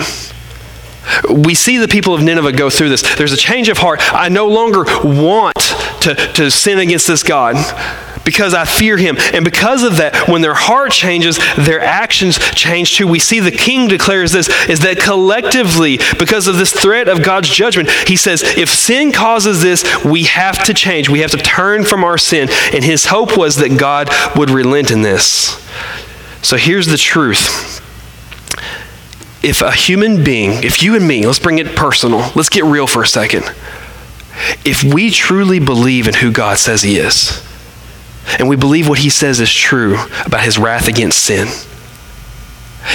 We 1.29 1.53
see 1.53 1.77
the 1.77 1.87
people 1.87 2.13
of 2.13 2.23
Nineveh 2.23 2.53
go 2.53 2.69
through 2.69 2.89
this. 2.89 3.15
There's 3.15 3.33
a 3.33 3.37
change 3.37 3.69
of 3.69 3.77
heart. 3.77 3.99
I 4.13 4.29
no 4.29 4.47
longer 4.47 4.83
want 5.03 5.55
to, 6.01 6.15
to 6.35 6.51
sin 6.51 6.79
against 6.79 7.07
this 7.07 7.23
God 7.23 7.55
because 8.25 8.53
I 8.53 8.65
fear 8.65 8.97
him. 8.97 9.15
And 9.33 9.45
because 9.45 9.83
of 9.83 9.97
that, 9.97 10.27
when 10.27 10.41
their 10.41 10.55
heart 10.55 10.91
changes, 10.91 11.37
their 11.55 11.79
actions 11.79 12.39
change 12.55 12.97
too. 12.97 13.07
We 13.07 13.19
see 13.19 13.39
the 13.39 13.51
king 13.51 13.87
declares 13.87 14.31
this 14.31 14.49
is 14.67 14.81
that 14.81 14.99
collectively, 14.99 15.99
because 16.19 16.47
of 16.47 16.57
this 16.57 16.73
threat 16.73 17.07
of 17.07 17.23
God's 17.23 17.49
judgment, 17.49 17.89
he 18.07 18.17
says, 18.17 18.41
if 18.41 18.69
sin 18.69 19.11
causes 19.11 19.61
this, 19.61 20.03
we 20.03 20.23
have 20.23 20.61
to 20.65 20.73
change. 20.73 21.07
We 21.07 21.19
have 21.19 21.31
to 21.31 21.37
turn 21.37 21.85
from 21.85 22.03
our 22.03 22.17
sin. 22.17 22.49
And 22.73 22.83
his 22.83 23.05
hope 23.05 23.37
was 23.37 23.57
that 23.57 23.79
God 23.79 24.09
would 24.35 24.49
relent 24.49 24.91
in 24.91 25.03
this. 25.03 25.61
So 26.41 26.57
here's 26.57 26.87
the 26.87 26.97
truth 26.97 27.74
if 29.45 29.61
a 29.61 29.71
human 29.71 30.23
being, 30.23 30.63
if 30.63 30.81
you 30.81 30.95
and 30.95 31.07
me, 31.07 31.23
let's 31.23 31.37
bring 31.37 31.59
it 31.59 31.75
personal, 31.75 32.31
let's 32.35 32.49
get 32.49 32.63
real 32.63 32.87
for 32.87 33.03
a 33.03 33.07
second. 33.07 33.43
If 34.65 34.83
we 34.83 35.11
truly 35.11 35.59
believe 35.59 36.07
in 36.07 36.15
who 36.15 36.31
God 36.31 36.57
says 36.57 36.81
He 36.81 36.97
is, 36.97 37.45
and 38.39 38.49
we 38.49 38.55
believe 38.55 38.89
what 38.89 38.99
He 38.99 39.11
says 39.11 39.39
is 39.39 39.53
true 39.53 39.97
about 40.25 40.41
His 40.41 40.57
wrath 40.57 40.87
against 40.87 41.23
sin, 41.23 41.47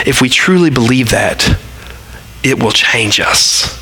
if 0.05 0.21
we 0.21 0.29
truly 0.29 0.71
believe 0.71 1.11
that, 1.11 1.57
it 2.43 2.61
will 2.61 2.73
change 2.73 3.21
us. 3.21 3.79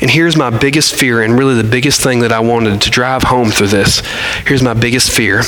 And 0.00 0.10
here's 0.10 0.36
my 0.36 0.50
biggest 0.50 0.96
fear, 0.96 1.22
and 1.22 1.38
really 1.38 1.54
the 1.54 1.68
biggest 1.68 2.02
thing 2.02 2.20
that 2.20 2.32
I 2.32 2.40
wanted 2.40 2.82
to 2.82 2.90
drive 2.90 3.22
home 3.22 3.50
through 3.50 3.68
this. 3.68 4.00
Here's 4.46 4.64
my 4.64 4.74
biggest 4.74 5.12
fear 5.12 5.40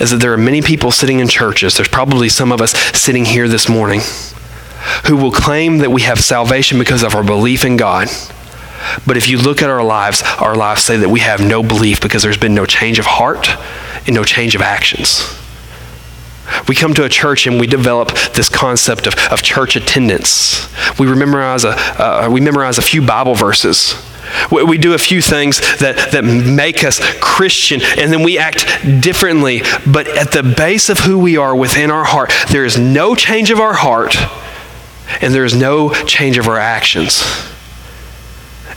is 0.00 0.10
that 0.10 0.18
there 0.20 0.34
are 0.34 0.38
many 0.38 0.60
people 0.60 0.90
sitting 0.90 1.20
in 1.20 1.28
churches. 1.28 1.76
There's 1.76 1.88
probably 1.88 2.28
some 2.28 2.52
of 2.52 2.60
us 2.60 2.72
sitting 2.98 3.24
here 3.24 3.48
this 3.48 3.70
morning 3.70 4.00
who 5.06 5.16
will 5.16 5.32
claim 5.32 5.78
that 5.78 5.90
we 5.90 6.02
have 6.02 6.20
salvation 6.20 6.78
because 6.78 7.02
of 7.02 7.14
our 7.14 7.24
belief 7.24 7.64
in 7.64 7.76
God. 7.76 8.08
But 9.06 9.16
if 9.16 9.28
you 9.28 9.38
look 9.38 9.62
at 9.62 9.70
our 9.70 9.82
lives, 9.82 10.22
our 10.38 10.54
lives 10.54 10.84
say 10.84 10.96
that 10.96 11.08
we 11.08 11.20
have 11.20 11.40
no 11.40 11.62
belief 11.62 12.00
because 12.00 12.22
there's 12.22 12.38
been 12.38 12.54
no 12.54 12.66
change 12.66 12.98
of 12.98 13.06
heart 13.06 13.48
and 14.06 14.14
no 14.14 14.24
change 14.24 14.54
of 14.54 14.62
actions. 14.62 15.34
We 16.66 16.74
come 16.74 16.94
to 16.94 17.04
a 17.04 17.08
church 17.08 17.46
and 17.46 17.60
we 17.60 17.66
develop 17.66 18.10
this 18.34 18.48
concept 18.48 19.06
of, 19.06 19.14
of 19.30 19.42
church 19.42 19.76
attendance. 19.76 20.68
We 20.98 21.06
memorize 21.14 21.64
a, 21.64 21.70
uh, 21.70 22.28
we 22.30 22.40
memorize 22.40 22.78
a 22.78 22.82
few 22.82 23.04
Bible 23.04 23.34
verses. 23.34 23.94
We, 24.50 24.62
we 24.64 24.78
do 24.78 24.94
a 24.94 24.98
few 24.98 25.20
things 25.20 25.60
that, 25.78 26.12
that 26.12 26.24
make 26.24 26.84
us 26.84 27.00
Christian, 27.20 27.80
and 27.82 28.12
then 28.12 28.22
we 28.22 28.38
act 28.38 28.66
differently. 29.00 29.62
But 29.86 30.08
at 30.08 30.32
the 30.32 30.42
base 30.42 30.88
of 30.88 31.00
who 31.00 31.18
we 31.18 31.36
are 31.36 31.54
within 31.54 31.90
our 31.90 32.04
heart, 32.04 32.32
there 32.50 32.64
is 32.64 32.78
no 32.78 33.14
change 33.14 33.50
of 33.50 33.60
our 33.60 33.74
heart 33.74 34.16
and 35.20 35.34
there 35.34 35.44
is 35.44 35.54
no 35.54 35.92
change 36.04 36.38
of 36.38 36.48
our 36.48 36.58
actions. 36.58 37.22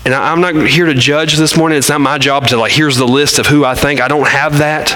And 0.03 0.13
I'm 0.13 0.41
not 0.41 0.55
here 0.67 0.87
to 0.87 0.95
judge 0.95 1.37
this 1.37 1.55
morning. 1.55 1.77
It's 1.77 1.89
not 1.89 2.01
my 2.01 2.17
job 2.17 2.47
to, 2.47 2.57
like, 2.57 2.71
here's 2.71 2.97
the 2.97 3.07
list 3.07 3.37
of 3.37 3.45
who 3.45 3.63
I 3.63 3.75
think. 3.75 4.01
I 4.01 4.07
don't 4.07 4.27
have 4.27 4.57
that. 4.57 4.89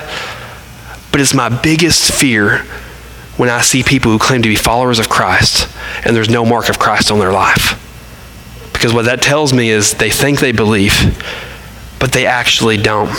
But 1.12 1.22
it's 1.22 1.34
my 1.34 1.50
biggest 1.50 2.12
fear 2.12 2.60
when 3.38 3.50
I 3.50 3.62
see 3.62 3.84
people 3.84 4.12
who 4.12 4.20
claim 4.20 4.42
to 4.42 4.50
be 4.50 4.56
followers 4.56 4.98
of 4.98 5.10
Christ 5.10 5.70
and 6.04 6.16
there's 6.16 6.30
no 6.30 6.46
mark 6.46 6.70
of 6.70 6.80
Christ 6.80 7.12
on 7.12 7.20
their 7.20 7.32
life. 7.32 7.82
Because 8.74 8.94
what 8.94 9.06
that 9.06 9.22
tells 9.22 9.54
me 9.54 9.70
is 9.70 9.94
they 9.94 10.10
think 10.10 10.40
they 10.40 10.52
believe, 10.52 10.94
but 12.00 12.12
they 12.12 12.26
actually 12.26 12.78
don't. 12.78 13.10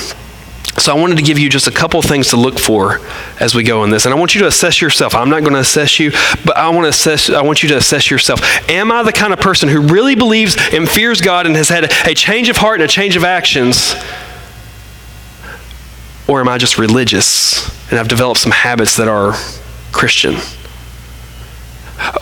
So 0.79 0.95
I 0.95 1.01
wanted 1.01 1.17
to 1.17 1.23
give 1.23 1.39
you 1.39 1.49
just 1.49 1.67
a 1.67 1.71
couple 1.71 2.01
things 2.03 2.29
to 2.29 2.37
look 2.37 2.59
for 2.59 3.01
as 3.41 3.55
we 3.55 3.62
go 3.62 3.83
in 3.85 3.91
this. 3.91 4.05
And 4.05 4.15
I 4.15 4.19
want 4.19 4.35
you 4.35 4.43
to 4.43 4.47
assess 4.47 4.81
yourself. 4.81 5.15
I'm 5.15 5.31
not 5.31 5.41
going 5.41 5.55
to 5.55 5.61
assess 5.61 5.99
you, 5.99 6.11
but 6.45 6.57
I 6.57 6.69
want 6.69 6.85
to 6.85 6.91
assess 6.91 7.31
I 7.31 7.43
want 7.43 7.62
you 7.62 7.71
to 7.71 7.77
assess 7.77 8.11
yourself. 8.11 8.41
Am 8.69 8.93
I 8.93 9.03
the 9.03 9.12
kind 9.12 9.33
of 9.33 9.41
person 9.41 9.69
who 9.69 9.81
really 9.81 10.15
believes 10.15 10.57
and 10.73 10.89
fears 10.89 11.21
God 11.21 11.47
and 11.47 11.57
has 11.57 11.69
had 11.69 11.91
a 12.07 12.15
change 12.15 12.49
of 12.49 12.57
heart 12.57 12.81
and 12.81 12.89
a 12.89 12.93
change 12.93 13.17
of 13.17 13.25
actions? 13.25 13.95
Or 16.29 16.41
am 16.41 16.49
I 16.49 16.59
just 16.59 16.77
religious 16.77 17.69
and 17.91 17.99
I've 17.99 18.09
developed 18.09 18.41
some 18.41 18.53
habits 18.53 18.97
that 18.97 19.09
are 19.09 19.35
Christian? 19.93 20.37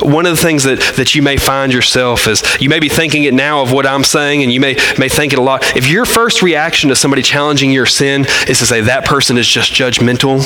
One 0.00 0.26
of 0.26 0.36
the 0.36 0.42
things 0.42 0.64
that, 0.64 0.80
that 0.96 1.14
you 1.14 1.22
may 1.22 1.36
find 1.36 1.72
yourself 1.72 2.26
is 2.26 2.42
you 2.60 2.68
may 2.68 2.80
be 2.80 2.88
thinking 2.88 3.24
it 3.24 3.34
now 3.34 3.62
of 3.62 3.72
what 3.72 3.86
I'm 3.86 4.04
saying, 4.04 4.42
and 4.42 4.52
you 4.52 4.60
may, 4.60 4.74
may 4.98 5.08
think 5.08 5.32
it 5.32 5.38
a 5.38 5.42
lot. 5.42 5.76
If 5.76 5.88
your 5.88 6.04
first 6.04 6.42
reaction 6.42 6.90
to 6.90 6.96
somebody 6.96 7.22
challenging 7.22 7.70
your 7.70 7.86
sin 7.86 8.26
is 8.48 8.58
to 8.58 8.66
say 8.66 8.80
that 8.82 9.04
person 9.04 9.38
is 9.38 9.46
just 9.46 9.72
judgmental, 9.72 10.42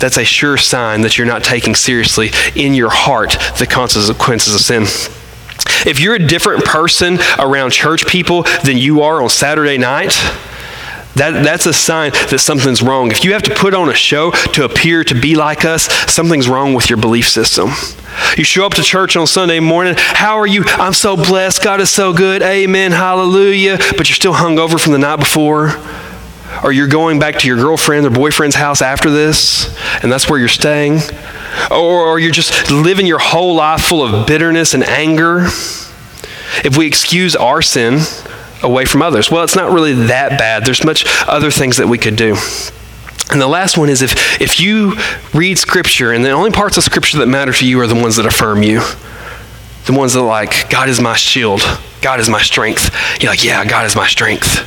that's 0.00 0.16
a 0.16 0.24
sure 0.24 0.56
sign 0.56 1.02
that 1.02 1.18
you're 1.18 1.26
not 1.26 1.44
taking 1.44 1.74
seriously 1.74 2.30
in 2.54 2.74
your 2.74 2.90
heart 2.90 3.36
the 3.58 3.66
consequences 3.66 4.54
of 4.54 4.60
sin. 4.60 4.84
If 5.86 6.00
you're 6.00 6.14
a 6.14 6.26
different 6.26 6.64
person 6.64 7.18
around 7.38 7.70
church 7.70 8.06
people 8.06 8.44
than 8.64 8.78
you 8.78 9.02
are 9.02 9.22
on 9.22 9.28
Saturday 9.28 9.78
night, 9.78 10.14
that, 11.16 11.42
that's 11.44 11.66
a 11.66 11.72
sign 11.72 12.12
that 12.12 12.38
something's 12.38 12.82
wrong. 12.82 13.10
If 13.10 13.24
you 13.24 13.32
have 13.32 13.42
to 13.42 13.54
put 13.54 13.74
on 13.74 13.88
a 13.88 13.94
show 13.94 14.30
to 14.30 14.64
appear 14.64 15.04
to 15.04 15.20
be 15.20 15.34
like 15.34 15.64
us, 15.64 15.84
something's 16.12 16.48
wrong 16.48 16.74
with 16.74 16.88
your 16.88 16.98
belief 16.98 17.28
system. 17.28 17.70
You 18.36 18.44
show 18.44 18.64
up 18.64 18.74
to 18.74 18.82
church 18.82 19.16
on 19.16 19.26
Sunday 19.26 19.60
morning. 19.60 19.94
How 19.96 20.38
are 20.38 20.46
you? 20.46 20.62
I'm 20.66 20.94
so 20.94 21.16
blessed. 21.16 21.62
God 21.62 21.80
is 21.80 21.90
so 21.90 22.12
good. 22.12 22.42
Amen. 22.42 22.92
Hallelujah. 22.92 23.78
But 23.96 24.08
you're 24.08 24.16
still 24.16 24.34
hungover 24.34 24.80
from 24.80 24.92
the 24.92 24.98
night 24.98 25.16
before. 25.16 25.72
Or 26.62 26.72
you're 26.72 26.88
going 26.88 27.18
back 27.18 27.38
to 27.40 27.46
your 27.46 27.56
girlfriend 27.56 28.06
or 28.06 28.10
boyfriend's 28.10 28.56
house 28.56 28.82
after 28.82 29.08
this, 29.08 29.74
and 30.02 30.10
that's 30.10 30.28
where 30.28 30.38
you're 30.38 30.48
staying. 30.48 30.98
Or, 31.70 32.06
or 32.06 32.18
you're 32.18 32.32
just 32.32 32.70
living 32.70 33.06
your 33.06 33.20
whole 33.20 33.54
life 33.54 33.82
full 33.82 34.02
of 34.02 34.26
bitterness 34.26 34.74
and 34.74 34.82
anger. 34.82 35.44
If 36.64 36.76
we 36.76 36.86
excuse 36.86 37.36
our 37.36 37.62
sin 37.62 38.00
away 38.62 38.84
from 38.84 39.02
others, 39.02 39.30
well, 39.30 39.44
it's 39.44 39.56
not 39.56 39.72
really 39.72 39.92
that 40.06 40.38
bad. 40.38 40.64
There's 40.64 40.84
much 40.84 41.04
other 41.26 41.50
things 41.50 41.76
that 41.78 41.88
we 41.88 41.98
could 41.98 42.16
do. 42.16 42.36
And 43.30 43.40
the 43.40 43.48
last 43.48 43.78
one 43.78 43.88
is 43.88 44.02
if, 44.02 44.40
if 44.40 44.58
you 44.58 44.96
read 45.32 45.58
Scripture 45.58 46.12
and 46.12 46.24
the 46.24 46.30
only 46.30 46.50
parts 46.50 46.76
of 46.76 46.82
Scripture 46.82 47.18
that 47.18 47.26
matter 47.26 47.52
to 47.52 47.66
you 47.66 47.80
are 47.80 47.86
the 47.86 47.94
ones 47.94 48.16
that 48.16 48.26
affirm 48.26 48.62
you, 48.62 48.80
the 49.86 49.92
ones 49.92 50.14
that 50.14 50.20
are 50.20 50.26
like, 50.26 50.68
God 50.68 50.88
is 50.88 51.00
my 51.00 51.14
shield, 51.14 51.62
God 52.02 52.18
is 52.18 52.28
my 52.28 52.42
strength. 52.42 52.94
You're 53.22 53.30
like, 53.30 53.44
yeah, 53.44 53.64
God 53.64 53.86
is 53.86 53.94
my 53.94 54.08
strength. 54.08 54.66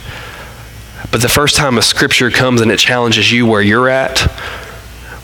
But 1.11 1.21
the 1.21 1.29
first 1.29 1.55
time 1.55 1.77
a 1.77 1.81
Scripture 1.81 2.31
comes 2.31 2.61
and 2.61 2.71
it 2.71 2.79
challenges 2.79 3.31
you 3.31 3.45
where 3.45 3.61
you're 3.61 3.89
at, 3.89 4.21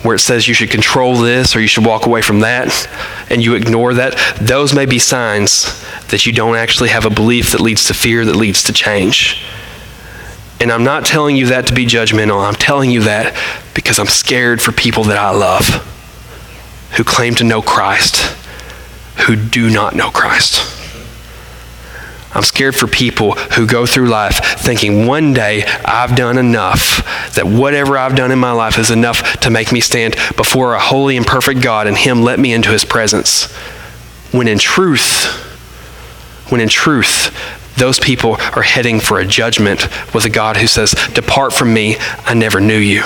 where 0.04 0.16
it 0.16 0.20
says 0.20 0.48
you 0.48 0.54
should 0.54 0.72
control 0.72 1.18
this 1.18 1.56
or 1.56 1.62
you 1.62 1.68
should 1.68 1.86
walk 1.86 2.06
away 2.06 2.22
from 2.22 2.40
that, 2.40 2.90
and 3.30 3.44
you 3.44 3.56
ignore 3.56 3.94
that, 3.94 4.16
those 4.42 4.74
may 4.74 4.86
be 4.86 5.00
signs 5.00 5.84
that 6.08 6.26
you 6.26 6.32
don't 6.32 6.56
actually 6.56 6.90
have 6.90 7.06
a 7.06 7.10
belief 7.10 7.52
that 7.52 7.62
leads 7.62 7.86
to 7.86 7.94
fear, 7.94 8.26
that 8.26 8.36
leads 8.36 8.64
to 8.64 8.74
change. 8.74 9.44
And 10.62 10.72
I'm 10.72 10.84
not 10.84 11.06
telling 11.06 11.36
you 11.36 11.48
that 11.48 11.68
to 11.68 11.74
be 11.74 11.86
judgmental. 11.86 12.46
I'm 12.46 12.56
telling 12.56 12.92
you 12.92 13.04
that 13.04 13.38
because 13.74 14.00
I'm 14.00 14.08
scared 14.08 14.62
for 14.62 14.72
people 14.72 15.06
that 15.06 15.18
I 15.18 15.32
love 15.32 15.66
who 16.98 17.04
claim 17.04 17.36
to 17.36 17.44
know 17.44 17.62
Christ, 17.62 18.36
who 19.26 19.36
do 19.36 19.70
not 19.70 19.96
know 19.96 20.10
Christ. 20.10 20.79
I'm 22.34 22.44
scared 22.44 22.76
for 22.76 22.88
people 22.88 23.34
who 23.34 23.66
go 23.66 23.86
through 23.86 24.08
life 24.08 24.60
thinking 24.60 25.08
one 25.08 25.34
day 25.34 25.64
I've 25.84 26.16
done 26.16 26.38
enough, 26.38 27.34
that 27.36 27.48
whatever 27.48 27.98
I've 27.98 28.16
done 28.16 28.32
in 28.32 28.40
my 28.40 28.52
life 28.52 28.78
is 28.78 28.92
enough 28.92 29.40
to 29.42 29.50
make 29.50 29.72
me 29.72 29.80
stand 29.80 30.16
before 30.38 30.76
a 30.76 30.80
holy 30.80 31.18
and 31.18 31.26
perfect 31.26 31.62
God 31.62 31.88
and 31.88 31.98
Him 31.98 32.22
let 32.22 32.40
me 32.40 32.54
into 32.54 32.70
His 32.70 32.86
presence. 32.86 33.52
When 34.32 34.48
in 34.48 34.60
truth, 34.60 35.26
when 36.50 36.62
in 36.62 36.70
truth, 36.70 37.36
those 37.78 38.00
people 38.00 38.38
are 38.56 38.62
heading 38.62 39.00
for 39.00 39.20
a 39.20 39.26
judgment 39.26 39.88
with 40.14 40.26
a 40.26 40.30
God 40.30 40.58
who 40.58 40.68
says, 40.68 40.92
Depart 41.14 41.54
from 41.54 41.74
me, 41.74 41.96
I 42.26 42.34
never 42.36 42.60
knew 42.60 42.78
you. 42.78 43.04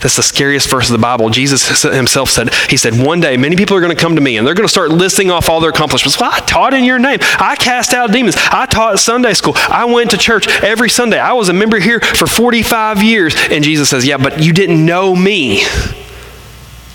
That's 0.00 0.16
the 0.16 0.22
scariest 0.22 0.68
verse 0.68 0.88
of 0.88 0.92
the 0.92 1.02
Bible. 1.02 1.30
Jesus 1.30 1.82
himself 1.82 2.30
said, 2.30 2.52
He 2.68 2.76
said, 2.76 2.94
One 2.94 3.20
day 3.20 3.36
many 3.36 3.56
people 3.56 3.76
are 3.76 3.80
going 3.80 3.94
to 3.94 4.00
come 4.00 4.14
to 4.16 4.20
me 4.20 4.36
and 4.36 4.46
they're 4.46 4.54
going 4.54 4.66
to 4.66 4.72
start 4.72 4.90
listing 4.90 5.30
off 5.30 5.48
all 5.48 5.60
their 5.60 5.70
accomplishments. 5.70 6.20
Well, 6.20 6.30
I 6.32 6.40
taught 6.40 6.74
in 6.74 6.84
your 6.84 6.98
name. 6.98 7.18
I 7.22 7.56
cast 7.56 7.94
out 7.94 8.12
demons. 8.12 8.36
I 8.36 8.66
taught 8.66 8.98
Sunday 8.98 9.34
school. 9.34 9.54
I 9.56 9.84
went 9.86 10.10
to 10.10 10.18
church 10.18 10.48
every 10.62 10.90
Sunday. 10.90 11.18
I 11.18 11.32
was 11.32 11.48
a 11.48 11.52
member 11.52 11.78
here 11.78 12.00
for 12.00 12.26
45 12.26 13.02
years. 13.02 13.34
And 13.50 13.64
Jesus 13.64 13.88
says, 13.88 14.06
Yeah, 14.06 14.18
but 14.18 14.42
you 14.42 14.52
didn't 14.52 14.84
know 14.84 15.14
me. 15.14 15.60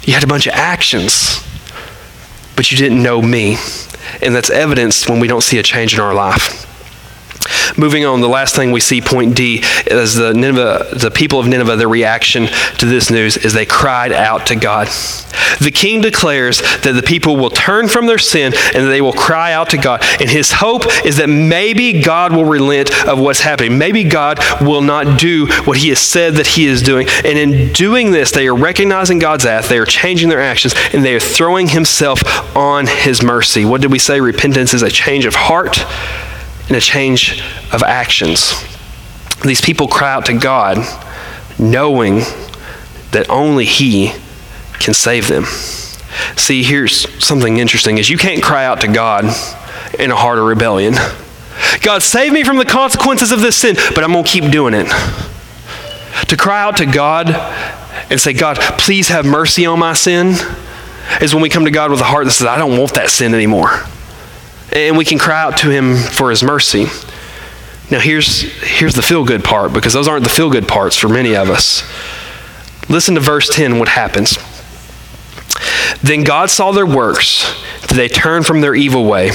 You 0.04 0.14
had 0.14 0.24
a 0.24 0.28
bunch 0.28 0.48
of 0.48 0.54
actions, 0.54 1.44
but 2.56 2.72
you 2.72 2.78
didn't 2.78 3.02
know 3.02 3.22
me. 3.22 3.58
And 4.22 4.34
that's 4.34 4.50
evidenced 4.50 5.10
when 5.10 5.20
we 5.20 5.28
don't 5.28 5.42
see 5.42 5.60
a 5.60 5.64
change 5.64 5.94
in 5.94 6.00
our 6.00 6.14
life. 6.14 6.69
Moving 7.78 8.06
on, 8.06 8.22
the 8.22 8.28
last 8.28 8.56
thing 8.56 8.72
we 8.72 8.80
see, 8.80 9.02
point 9.02 9.36
D, 9.36 9.64
is 9.88 10.16
the 10.16 10.34
Nineveh, 10.34 10.90
the 10.94 11.12
people 11.12 11.40
of 11.40 11.48
Nineveh, 11.48 11.76
their 11.76 11.88
reaction 11.88 12.48
to 12.78 12.86
this 12.86 13.10
news 13.10 13.38
is 13.38 13.54
they 13.54 13.66
cried 13.66 14.12
out 14.12 14.48
to 14.48 14.56
God. 14.56 14.88
The 15.60 15.72
king 15.72 16.02
declares 16.02 16.62
that 16.82 16.94
the 16.94 17.04
people 17.04 17.36
will 17.36 17.50
turn 17.50 17.88
from 17.88 18.08
their 18.08 18.18
sin 18.18 18.54
and 18.74 18.90
they 18.90 19.02
will 19.02 19.14
cry 19.14 19.54
out 19.54 19.70
to 19.72 19.78
God. 19.78 20.04
And 20.20 20.30
his 20.30 20.52
hope 20.52 20.84
is 21.06 21.18
that 21.18 21.28
maybe 21.28 22.02
God 22.02 22.34
will 22.34 22.46
relent 22.46 22.92
of 23.08 23.20
what's 23.20 23.42
happening. 23.42 23.78
Maybe 23.78 24.04
God 24.04 24.40
will 24.62 24.82
not 24.82 25.20
do 25.20 25.48
what 25.64 25.78
he 25.78 25.90
has 25.90 26.00
said 26.00 26.36
that 26.36 26.48
he 26.48 26.66
is 26.66 26.82
doing. 26.82 27.08
And 27.24 27.38
in 27.38 27.74
doing 27.74 28.12
this, 28.12 28.32
they 28.32 28.48
are 28.48 28.56
recognizing 28.56 29.20
God's 29.20 29.46
wrath, 29.46 29.70
they 29.70 29.80
are 29.80 29.86
changing 29.86 30.30
their 30.30 30.42
actions, 30.42 30.76
and 30.94 31.04
they 31.04 31.16
are 31.16 31.20
throwing 31.20 31.70
himself 31.70 32.22
on 32.56 32.88
his 32.88 33.22
mercy. 33.22 33.66
What 33.66 33.82
did 33.82 33.92
we 33.92 34.00
say? 34.00 34.20
Repentance 34.20 34.74
is 34.74 34.82
a 34.82 34.90
change 34.90 35.26
of 35.26 35.36
heart 35.36 35.86
and 36.70 36.78
a 36.78 36.82
change 36.82 37.42
of 37.74 37.82
actions. 37.84 38.54
These 39.44 39.60
people 39.60 39.88
cry 39.88 40.14
out 40.14 40.28
to 40.28 40.38
God 40.38 40.78
knowing 41.58 42.20
that 43.12 43.28
only 43.30 43.66
He 43.66 44.14
can 44.80 44.94
save 44.94 45.28
them. 45.28 45.46
See, 46.36 46.64
here's 46.64 47.08
something 47.24 47.58
interesting 47.58 47.98
is 47.98 48.10
you 48.10 48.18
can't 48.18 48.44
cry 48.44 48.66
out 48.66 48.82
to 48.82 48.88
God 48.88 49.26
in 49.98 50.12
a 50.12 50.16
heart 50.16 50.38
of 50.38 50.46
rebellion. 50.46 50.94
God, 51.82 52.04
save 52.04 52.32
me 52.32 52.44
from 52.44 52.58
the 52.58 52.66
consequences 52.66 53.32
of 53.32 53.42
this 53.42 53.58
sin, 53.58 53.76
but 53.96 54.04
I'm 54.04 54.12
going 54.12 54.24
to 54.24 54.30
keep 54.30 54.52
doing 54.52 54.74
it. 54.74 54.88
To 56.28 56.38
cry 56.38 56.62
out 56.62 56.78
to 56.78 56.86
God 56.86 57.30
and 58.12 58.22
say, 58.22 58.34
God, 58.34 58.58
please 58.78 59.10
have 59.10 59.26
mercy 59.26 59.66
on 59.66 59.80
my 59.80 59.94
sin, 59.94 60.36
is 61.22 61.34
when 61.34 61.42
we 61.42 61.50
come 61.50 61.66
to 61.66 61.72
God 61.72 61.90
with 61.90 62.00
a 62.00 62.06
heart 62.06 62.26
that 62.26 62.32
says, 62.32 62.48
I 62.48 62.58
don't 62.58 62.78
want 62.78 62.94
that 62.94 63.10
sin 63.10 63.34
anymore 63.34 63.84
and 64.74 64.98
we 64.98 65.06
can 65.06 65.18
cry 65.18 65.42
out 65.42 65.58
to 65.60 65.70
him 65.70 65.96
for 65.96 66.30
his 66.30 66.44
mercy. 66.44 66.86
Now, 67.92 68.00
here's, 68.00 68.42
here's 68.62 68.94
the 68.94 69.02
feel 69.02 69.26
good 69.26 69.44
part, 69.44 69.74
because 69.74 69.94
those 69.94 70.08
aren't 70.08 70.24
the 70.24 70.30
feel 70.30 70.50
good 70.50 70.68
parts 70.68 70.96
for 70.96 71.10
many 71.10 71.36
of 71.36 71.50
us. 71.50 71.84
Listen 72.90 73.16
to 73.16 73.22
verse 73.22 73.54
10, 73.54 73.80
what 73.80 73.88
happens. 73.88 74.38
Then 76.02 76.24
God 76.24 76.50
saw 76.50 76.72
their 76.72 76.86
works, 76.86 77.44
that 77.82 77.96
they 77.96 78.08
turned 78.08 78.46
from 78.46 78.62
their 78.62 78.76
evil 78.76 79.06
way 79.06 79.32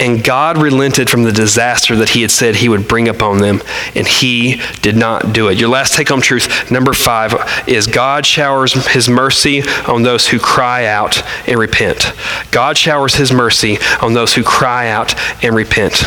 and 0.00 0.24
God 0.24 0.56
relented 0.58 1.08
from 1.10 1.22
the 1.22 1.32
disaster 1.32 1.94
that 1.96 2.08
he 2.08 2.22
had 2.22 2.30
said 2.30 2.56
he 2.56 2.68
would 2.68 2.88
bring 2.88 3.08
upon 3.08 3.38
them, 3.38 3.62
and 3.94 4.06
he 4.06 4.60
did 4.80 4.96
not 4.96 5.32
do 5.32 5.48
it. 5.48 5.58
Your 5.58 5.68
last 5.68 5.94
take 5.94 6.08
home 6.08 6.22
truth, 6.22 6.70
number 6.70 6.92
five, 6.92 7.34
is 7.68 7.86
God 7.86 8.24
showers 8.24 8.72
his 8.88 9.08
mercy 9.08 9.62
on 9.86 10.02
those 10.02 10.26
who 10.26 10.40
cry 10.40 10.86
out 10.86 11.22
and 11.46 11.58
repent. 11.58 12.12
God 12.50 12.78
showers 12.78 13.14
his 13.14 13.30
mercy 13.30 13.78
on 14.00 14.14
those 14.14 14.34
who 14.34 14.42
cry 14.42 14.88
out 14.88 15.14
and 15.44 15.54
repent. 15.54 16.02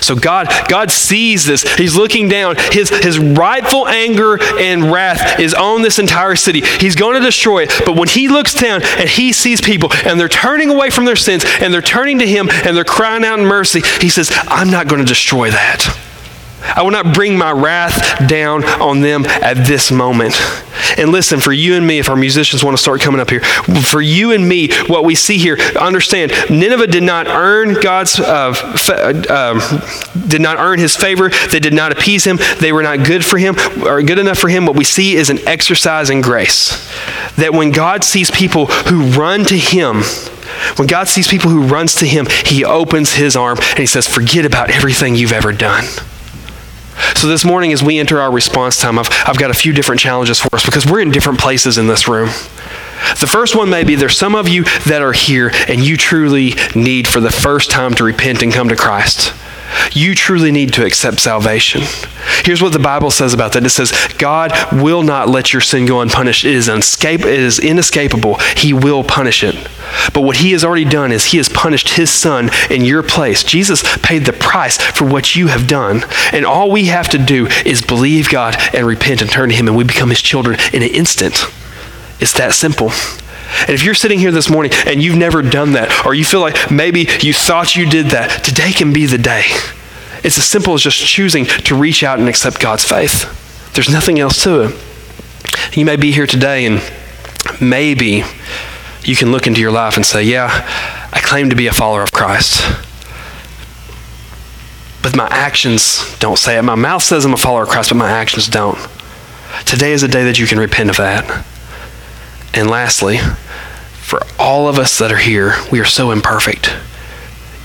So 0.00 0.14
God, 0.14 0.48
God 0.68 0.90
sees 0.90 1.44
this. 1.44 1.62
He's 1.74 1.96
looking 1.96 2.28
down. 2.28 2.56
His, 2.70 2.90
his 2.90 3.18
rightful 3.18 3.86
anger 3.88 4.42
and 4.42 4.90
wrath 4.90 5.40
is 5.40 5.54
on 5.54 5.82
this 5.82 5.98
entire 5.98 6.36
city. 6.36 6.62
He's 6.80 6.96
going 6.96 7.14
to 7.14 7.24
destroy 7.24 7.64
it. 7.64 7.72
But 7.84 7.96
when 7.96 8.08
he 8.08 8.28
looks 8.28 8.54
down 8.54 8.82
and 8.82 9.08
he 9.08 9.32
sees 9.32 9.60
people 9.60 9.90
and 10.04 10.18
they're 10.18 10.28
turning 10.28 10.70
away 10.70 10.90
from 10.90 11.04
their 11.04 11.16
sins 11.16 11.44
and 11.60 11.72
they're 11.72 11.82
turning 11.82 12.18
to 12.20 12.26
him 12.26 12.48
and 12.50 12.76
they're 12.76 12.84
crying 12.84 13.24
out 13.24 13.38
in 13.38 13.46
mercy, 13.46 13.82
he 14.00 14.08
says, 14.08 14.30
I'm 14.46 14.70
not 14.70 14.88
going 14.88 15.00
to 15.00 15.08
destroy 15.08 15.50
that. 15.50 16.11
I 16.64 16.82
will 16.82 16.90
not 16.90 17.14
bring 17.14 17.36
my 17.36 17.50
wrath 17.50 18.28
down 18.28 18.64
on 18.64 19.00
them 19.00 19.24
at 19.26 19.66
this 19.66 19.90
moment. 19.90 20.34
And 20.98 21.10
listen, 21.10 21.40
for 21.40 21.52
you 21.52 21.74
and 21.74 21.86
me, 21.86 21.98
if 21.98 22.08
our 22.08 22.16
musicians 22.16 22.62
want 22.62 22.76
to 22.76 22.82
start 22.82 23.00
coming 23.00 23.20
up 23.20 23.30
here, 23.30 23.40
for 23.40 24.00
you 24.00 24.32
and 24.32 24.46
me, 24.46 24.70
what 24.86 25.04
we 25.04 25.14
see 25.14 25.38
here, 25.38 25.56
understand, 25.78 26.32
Nineveh 26.50 26.86
did 26.86 27.02
not 27.02 27.26
earn 27.28 27.74
God's, 27.74 28.18
uh, 28.18 28.54
uh, 29.28 29.88
did 30.26 30.40
not 30.40 30.58
earn 30.58 30.78
His 30.78 30.96
favor. 30.96 31.30
They 31.50 31.60
did 31.60 31.74
not 31.74 31.92
appease 31.92 32.24
Him. 32.24 32.38
They 32.60 32.72
were 32.72 32.82
not 32.82 33.06
good 33.06 33.24
for 33.24 33.38
Him 33.38 33.56
or 33.84 34.02
good 34.02 34.18
enough 34.18 34.38
for 34.38 34.48
Him. 34.48 34.66
What 34.66 34.76
we 34.76 34.84
see 34.84 35.14
is 35.14 35.30
an 35.30 35.38
exercise 35.46 36.10
in 36.10 36.20
grace. 36.20 36.90
That 37.36 37.52
when 37.52 37.70
God 37.70 38.04
sees 38.04 38.30
people 38.30 38.66
who 38.66 39.10
run 39.12 39.44
to 39.44 39.56
Him, 39.56 40.02
when 40.76 40.88
God 40.88 41.08
sees 41.08 41.28
people 41.28 41.50
who 41.50 41.62
runs 41.62 41.94
to 41.96 42.06
Him, 42.06 42.26
He 42.44 42.64
opens 42.64 43.14
His 43.14 43.36
arm 43.36 43.58
and 43.58 43.78
He 43.78 43.86
says, 43.86 44.06
"Forget 44.06 44.44
about 44.44 44.70
everything 44.70 45.14
you've 45.14 45.32
ever 45.32 45.52
done." 45.52 45.84
So, 47.22 47.28
this 47.28 47.44
morning, 47.44 47.72
as 47.72 47.84
we 47.84 48.00
enter 48.00 48.20
our 48.20 48.32
response 48.32 48.80
time, 48.80 48.98
I've, 48.98 49.08
I've 49.26 49.38
got 49.38 49.52
a 49.52 49.54
few 49.54 49.72
different 49.72 50.00
challenges 50.00 50.40
for 50.40 50.52
us 50.56 50.66
because 50.66 50.84
we're 50.84 50.98
in 50.98 51.12
different 51.12 51.38
places 51.38 51.78
in 51.78 51.86
this 51.86 52.08
room. 52.08 52.26
The 53.20 53.28
first 53.30 53.54
one 53.54 53.70
may 53.70 53.84
be 53.84 53.94
there's 53.94 54.18
some 54.18 54.34
of 54.34 54.48
you 54.48 54.64
that 54.88 55.02
are 55.02 55.12
here 55.12 55.52
and 55.68 55.80
you 55.80 55.96
truly 55.96 56.54
need 56.74 57.06
for 57.06 57.20
the 57.20 57.30
first 57.30 57.70
time 57.70 57.94
to 57.94 58.02
repent 58.02 58.42
and 58.42 58.52
come 58.52 58.70
to 58.70 58.74
Christ. 58.74 59.32
You 59.92 60.14
truly 60.14 60.52
need 60.52 60.72
to 60.74 60.84
accept 60.84 61.20
salvation. 61.20 61.82
Here's 62.44 62.62
what 62.62 62.72
the 62.72 62.78
Bible 62.78 63.10
says 63.10 63.34
about 63.34 63.52
that. 63.52 63.64
It 63.64 63.70
says, 63.70 63.92
God 64.18 64.52
will 64.72 65.02
not 65.02 65.28
let 65.28 65.52
your 65.52 65.60
sin 65.60 65.86
go 65.86 66.00
unpunished. 66.00 66.44
It 66.44 66.54
is, 66.54 66.68
unscape, 66.68 67.20
it 67.20 67.26
is 67.26 67.58
inescapable. 67.58 68.38
He 68.56 68.72
will 68.72 69.04
punish 69.04 69.42
it. 69.42 69.54
But 70.12 70.22
what 70.22 70.36
he 70.36 70.52
has 70.52 70.64
already 70.64 70.84
done 70.84 71.12
is 71.12 71.26
he 71.26 71.36
has 71.36 71.48
punished 71.48 71.90
his 71.90 72.10
son 72.10 72.50
in 72.70 72.84
your 72.84 73.02
place. 73.02 73.42
Jesus 73.42 73.82
paid 73.98 74.24
the 74.24 74.32
price 74.32 74.78
for 74.78 75.06
what 75.06 75.36
you 75.36 75.48
have 75.48 75.66
done. 75.66 76.04
And 76.32 76.44
all 76.44 76.70
we 76.70 76.86
have 76.86 77.08
to 77.10 77.18
do 77.18 77.46
is 77.64 77.82
believe 77.82 78.28
God 78.28 78.56
and 78.74 78.86
repent 78.86 79.20
and 79.20 79.30
turn 79.30 79.50
to 79.50 79.54
him, 79.54 79.68
and 79.68 79.76
we 79.76 79.84
become 79.84 80.10
his 80.10 80.22
children 80.22 80.58
in 80.72 80.82
an 80.82 80.90
instant. 80.90 81.44
It's 82.20 82.32
that 82.34 82.54
simple. 82.54 82.90
And 83.60 83.70
if 83.70 83.84
you're 83.84 83.94
sitting 83.94 84.18
here 84.18 84.32
this 84.32 84.50
morning 84.50 84.72
and 84.86 85.02
you've 85.02 85.16
never 85.16 85.42
done 85.42 85.72
that, 85.72 86.06
or 86.06 86.14
you 86.14 86.24
feel 86.24 86.40
like 86.40 86.70
maybe 86.70 87.08
you 87.20 87.32
thought 87.32 87.76
you 87.76 87.88
did 87.88 88.06
that, 88.06 88.44
today 88.44 88.72
can 88.72 88.92
be 88.92 89.06
the 89.06 89.18
day. 89.18 89.44
It's 90.24 90.38
as 90.38 90.44
simple 90.44 90.74
as 90.74 90.82
just 90.82 90.98
choosing 90.98 91.46
to 91.46 91.74
reach 91.74 92.02
out 92.02 92.18
and 92.18 92.28
accept 92.28 92.60
God's 92.60 92.84
faith. 92.84 93.72
There's 93.74 93.90
nothing 93.90 94.18
else 94.18 94.42
to 94.44 94.62
it. 94.62 95.76
You 95.76 95.84
may 95.84 95.96
be 95.96 96.12
here 96.12 96.26
today 96.26 96.66
and 96.66 96.82
maybe 97.60 98.24
you 99.02 99.16
can 99.16 99.32
look 99.32 99.46
into 99.46 99.60
your 99.60 99.72
life 99.72 99.96
and 99.96 100.06
say, 100.06 100.22
Yeah, 100.22 100.48
I 101.12 101.20
claim 101.20 101.50
to 101.50 101.56
be 101.56 101.66
a 101.66 101.72
follower 101.72 102.02
of 102.02 102.12
Christ. 102.12 102.62
But 105.02 105.16
my 105.16 105.26
actions 105.26 106.16
don't 106.20 106.38
say 106.38 106.58
it. 106.58 106.62
My 106.62 106.76
mouth 106.76 107.02
says 107.02 107.24
I'm 107.24 107.34
a 107.34 107.36
follower 107.36 107.64
of 107.64 107.68
Christ, 107.68 107.90
but 107.90 107.96
my 107.96 108.10
actions 108.10 108.46
don't. 108.46 108.78
Today 109.64 109.92
is 109.92 110.04
a 110.04 110.08
day 110.08 110.24
that 110.24 110.38
you 110.38 110.46
can 110.46 110.58
repent 110.58 110.90
of 110.90 110.96
that. 110.98 111.44
And 112.54 112.70
lastly, 112.70 113.18
for 114.12 114.20
all 114.38 114.68
of 114.68 114.78
us 114.78 114.98
that 114.98 115.10
are 115.10 115.16
here, 115.16 115.54
we 115.70 115.80
are 115.80 115.86
so 115.86 116.10
imperfect. 116.10 116.70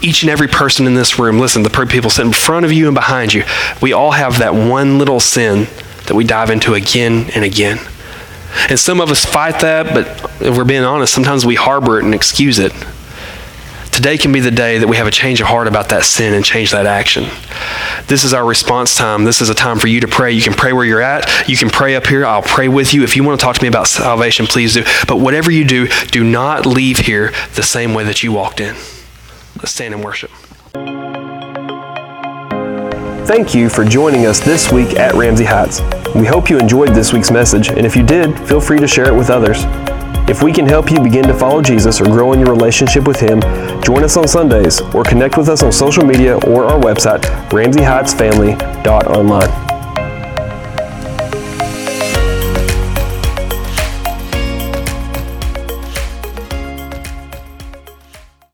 Each 0.02 0.24
and 0.24 0.30
every 0.30 0.48
person 0.48 0.88
in 0.88 0.94
this 0.94 1.20
room, 1.20 1.40
listen, 1.40 1.62
the 1.62 1.86
people 1.90 2.10
sitting 2.10 2.30
in 2.30 2.34
front 2.34 2.66
of 2.66 2.72
you 2.72 2.88
and 2.88 2.96
behind 2.96 3.34
you, 3.34 3.44
we 3.82 3.92
all 3.92 4.12
have 4.12 4.40
that 4.40 4.54
one 4.54 4.98
little 4.98 5.20
sin 5.20 5.68
that 6.06 6.16
we 6.16 6.24
dive 6.24 6.50
into 6.50 6.74
again 6.74 7.30
and 7.36 7.44
again. 7.44 7.80
And 8.70 8.80
some 8.80 9.02
of 9.02 9.12
us 9.12 9.26
fight 9.26 9.60
that, 9.60 9.94
but 9.94 10.08
if 10.42 10.56
we're 10.56 10.64
being 10.64 10.86
honest, 10.86 11.14
sometimes 11.14 11.46
we 11.46 11.56
harbor 11.56 12.00
it 12.00 12.06
and 12.06 12.16
excuse 12.16 12.60
it. 12.60 12.72
Today 13.98 14.16
can 14.16 14.32
be 14.32 14.42
the 14.42 14.52
day 14.52 14.78
that 14.78 14.88
we 14.88 14.98
have 14.98 15.08
a 15.08 15.12
change 15.12 15.42
of 15.42 15.48
heart 15.48 15.68
about 15.68 15.90
that 15.90 16.04
sin 16.04 16.36
and 16.36 16.46
change 16.46 16.70
that 16.70 16.86
action. 16.86 17.24
This 18.06 18.24
is 18.24 18.32
our 18.32 18.46
response 18.46 18.96
time. 18.96 19.24
This 19.24 19.42
is 19.42 19.50
a 19.50 19.56
time 19.56 19.80
for 19.80 19.88
you 19.88 20.02
to 20.02 20.08
pray. 20.08 20.34
You 20.34 20.44
can 20.44 20.54
pray 20.54 20.72
where 20.72 20.86
you're 20.86 21.02
at. 21.02 21.50
You 21.50 21.58
can 21.58 21.72
pray 21.72 21.96
up 21.96 22.06
here. 22.06 22.24
I'll 22.24 22.44
pray 22.44 22.68
with 22.68 22.94
you. 22.94 23.02
If 23.02 23.16
you 23.16 23.24
want 23.24 23.40
to 23.40 23.44
talk 23.44 23.56
to 23.56 23.62
me 23.64 23.68
about 23.68 23.88
salvation, 23.88 24.46
please 24.46 24.76
do. 24.76 24.84
But 25.08 25.16
whatever 25.16 25.50
you 25.50 25.66
do, 25.66 25.88
do 26.12 26.24
not 26.24 26.68
leave 26.68 27.00
here 27.00 27.34
the 27.56 27.64
same 27.64 27.96
way 27.96 28.04
that 28.04 28.22
you 28.22 28.32
walked 28.32 28.60
in. 28.60 28.76
Let's 29.56 29.72
stand 29.72 29.96
and 29.96 30.04
worship. 30.04 30.30
Thank 33.26 33.56
you 33.56 33.68
for 33.68 33.84
joining 33.84 34.28
us 34.28 34.40
this 34.40 34.72
week 34.72 34.96
at 35.00 35.16
Ramsey 35.16 35.46
Heights. 35.46 35.82
We 36.14 36.28
hope 36.28 36.52
you 36.52 36.60
enjoyed 36.60 36.90
this 36.90 37.14
week's 37.14 37.32
message, 37.32 37.70
and 37.70 37.84
if 37.84 37.96
you 37.96 38.04
did, 38.04 38.38
feel 38.48 38.62
free 38.62 38.78
to 38.78 38.88
share 38.88 39.08
it 39.08 39.16
with 39.16 39.32
others. 39.32 39.66
If 40.30 40.44
we 40.44 40.52
can 40.52 40.66
help 40.66 40.92
you 40.92 41.00
begin 41.00 41.24
to 41.24 41.34
follow 41.34 41.62
Jesus 41.62 42.02
or 42.02 42.06
grow 42.06 42.34
in 42.34 42.42
your 42.42 42.50
relationship 42.50 43.08
with 43.08 43.18
Him, 43.18 43.40
join 43.82 44.04
us 44.04 44.18
on 44.18 44.28
Sundays 44.28 44.82
or 44.94 45.04
connect 45.04 45.38
with 45.38 45.48
us 45.48 45.64
on 45.64 45.72
social 45.72 46.04
media 46.04 46.36
or 46.46 46.66
our 46.66 46.78
website, 46.78 47.22
ramseyheightsfamily.online. 47.50 49.67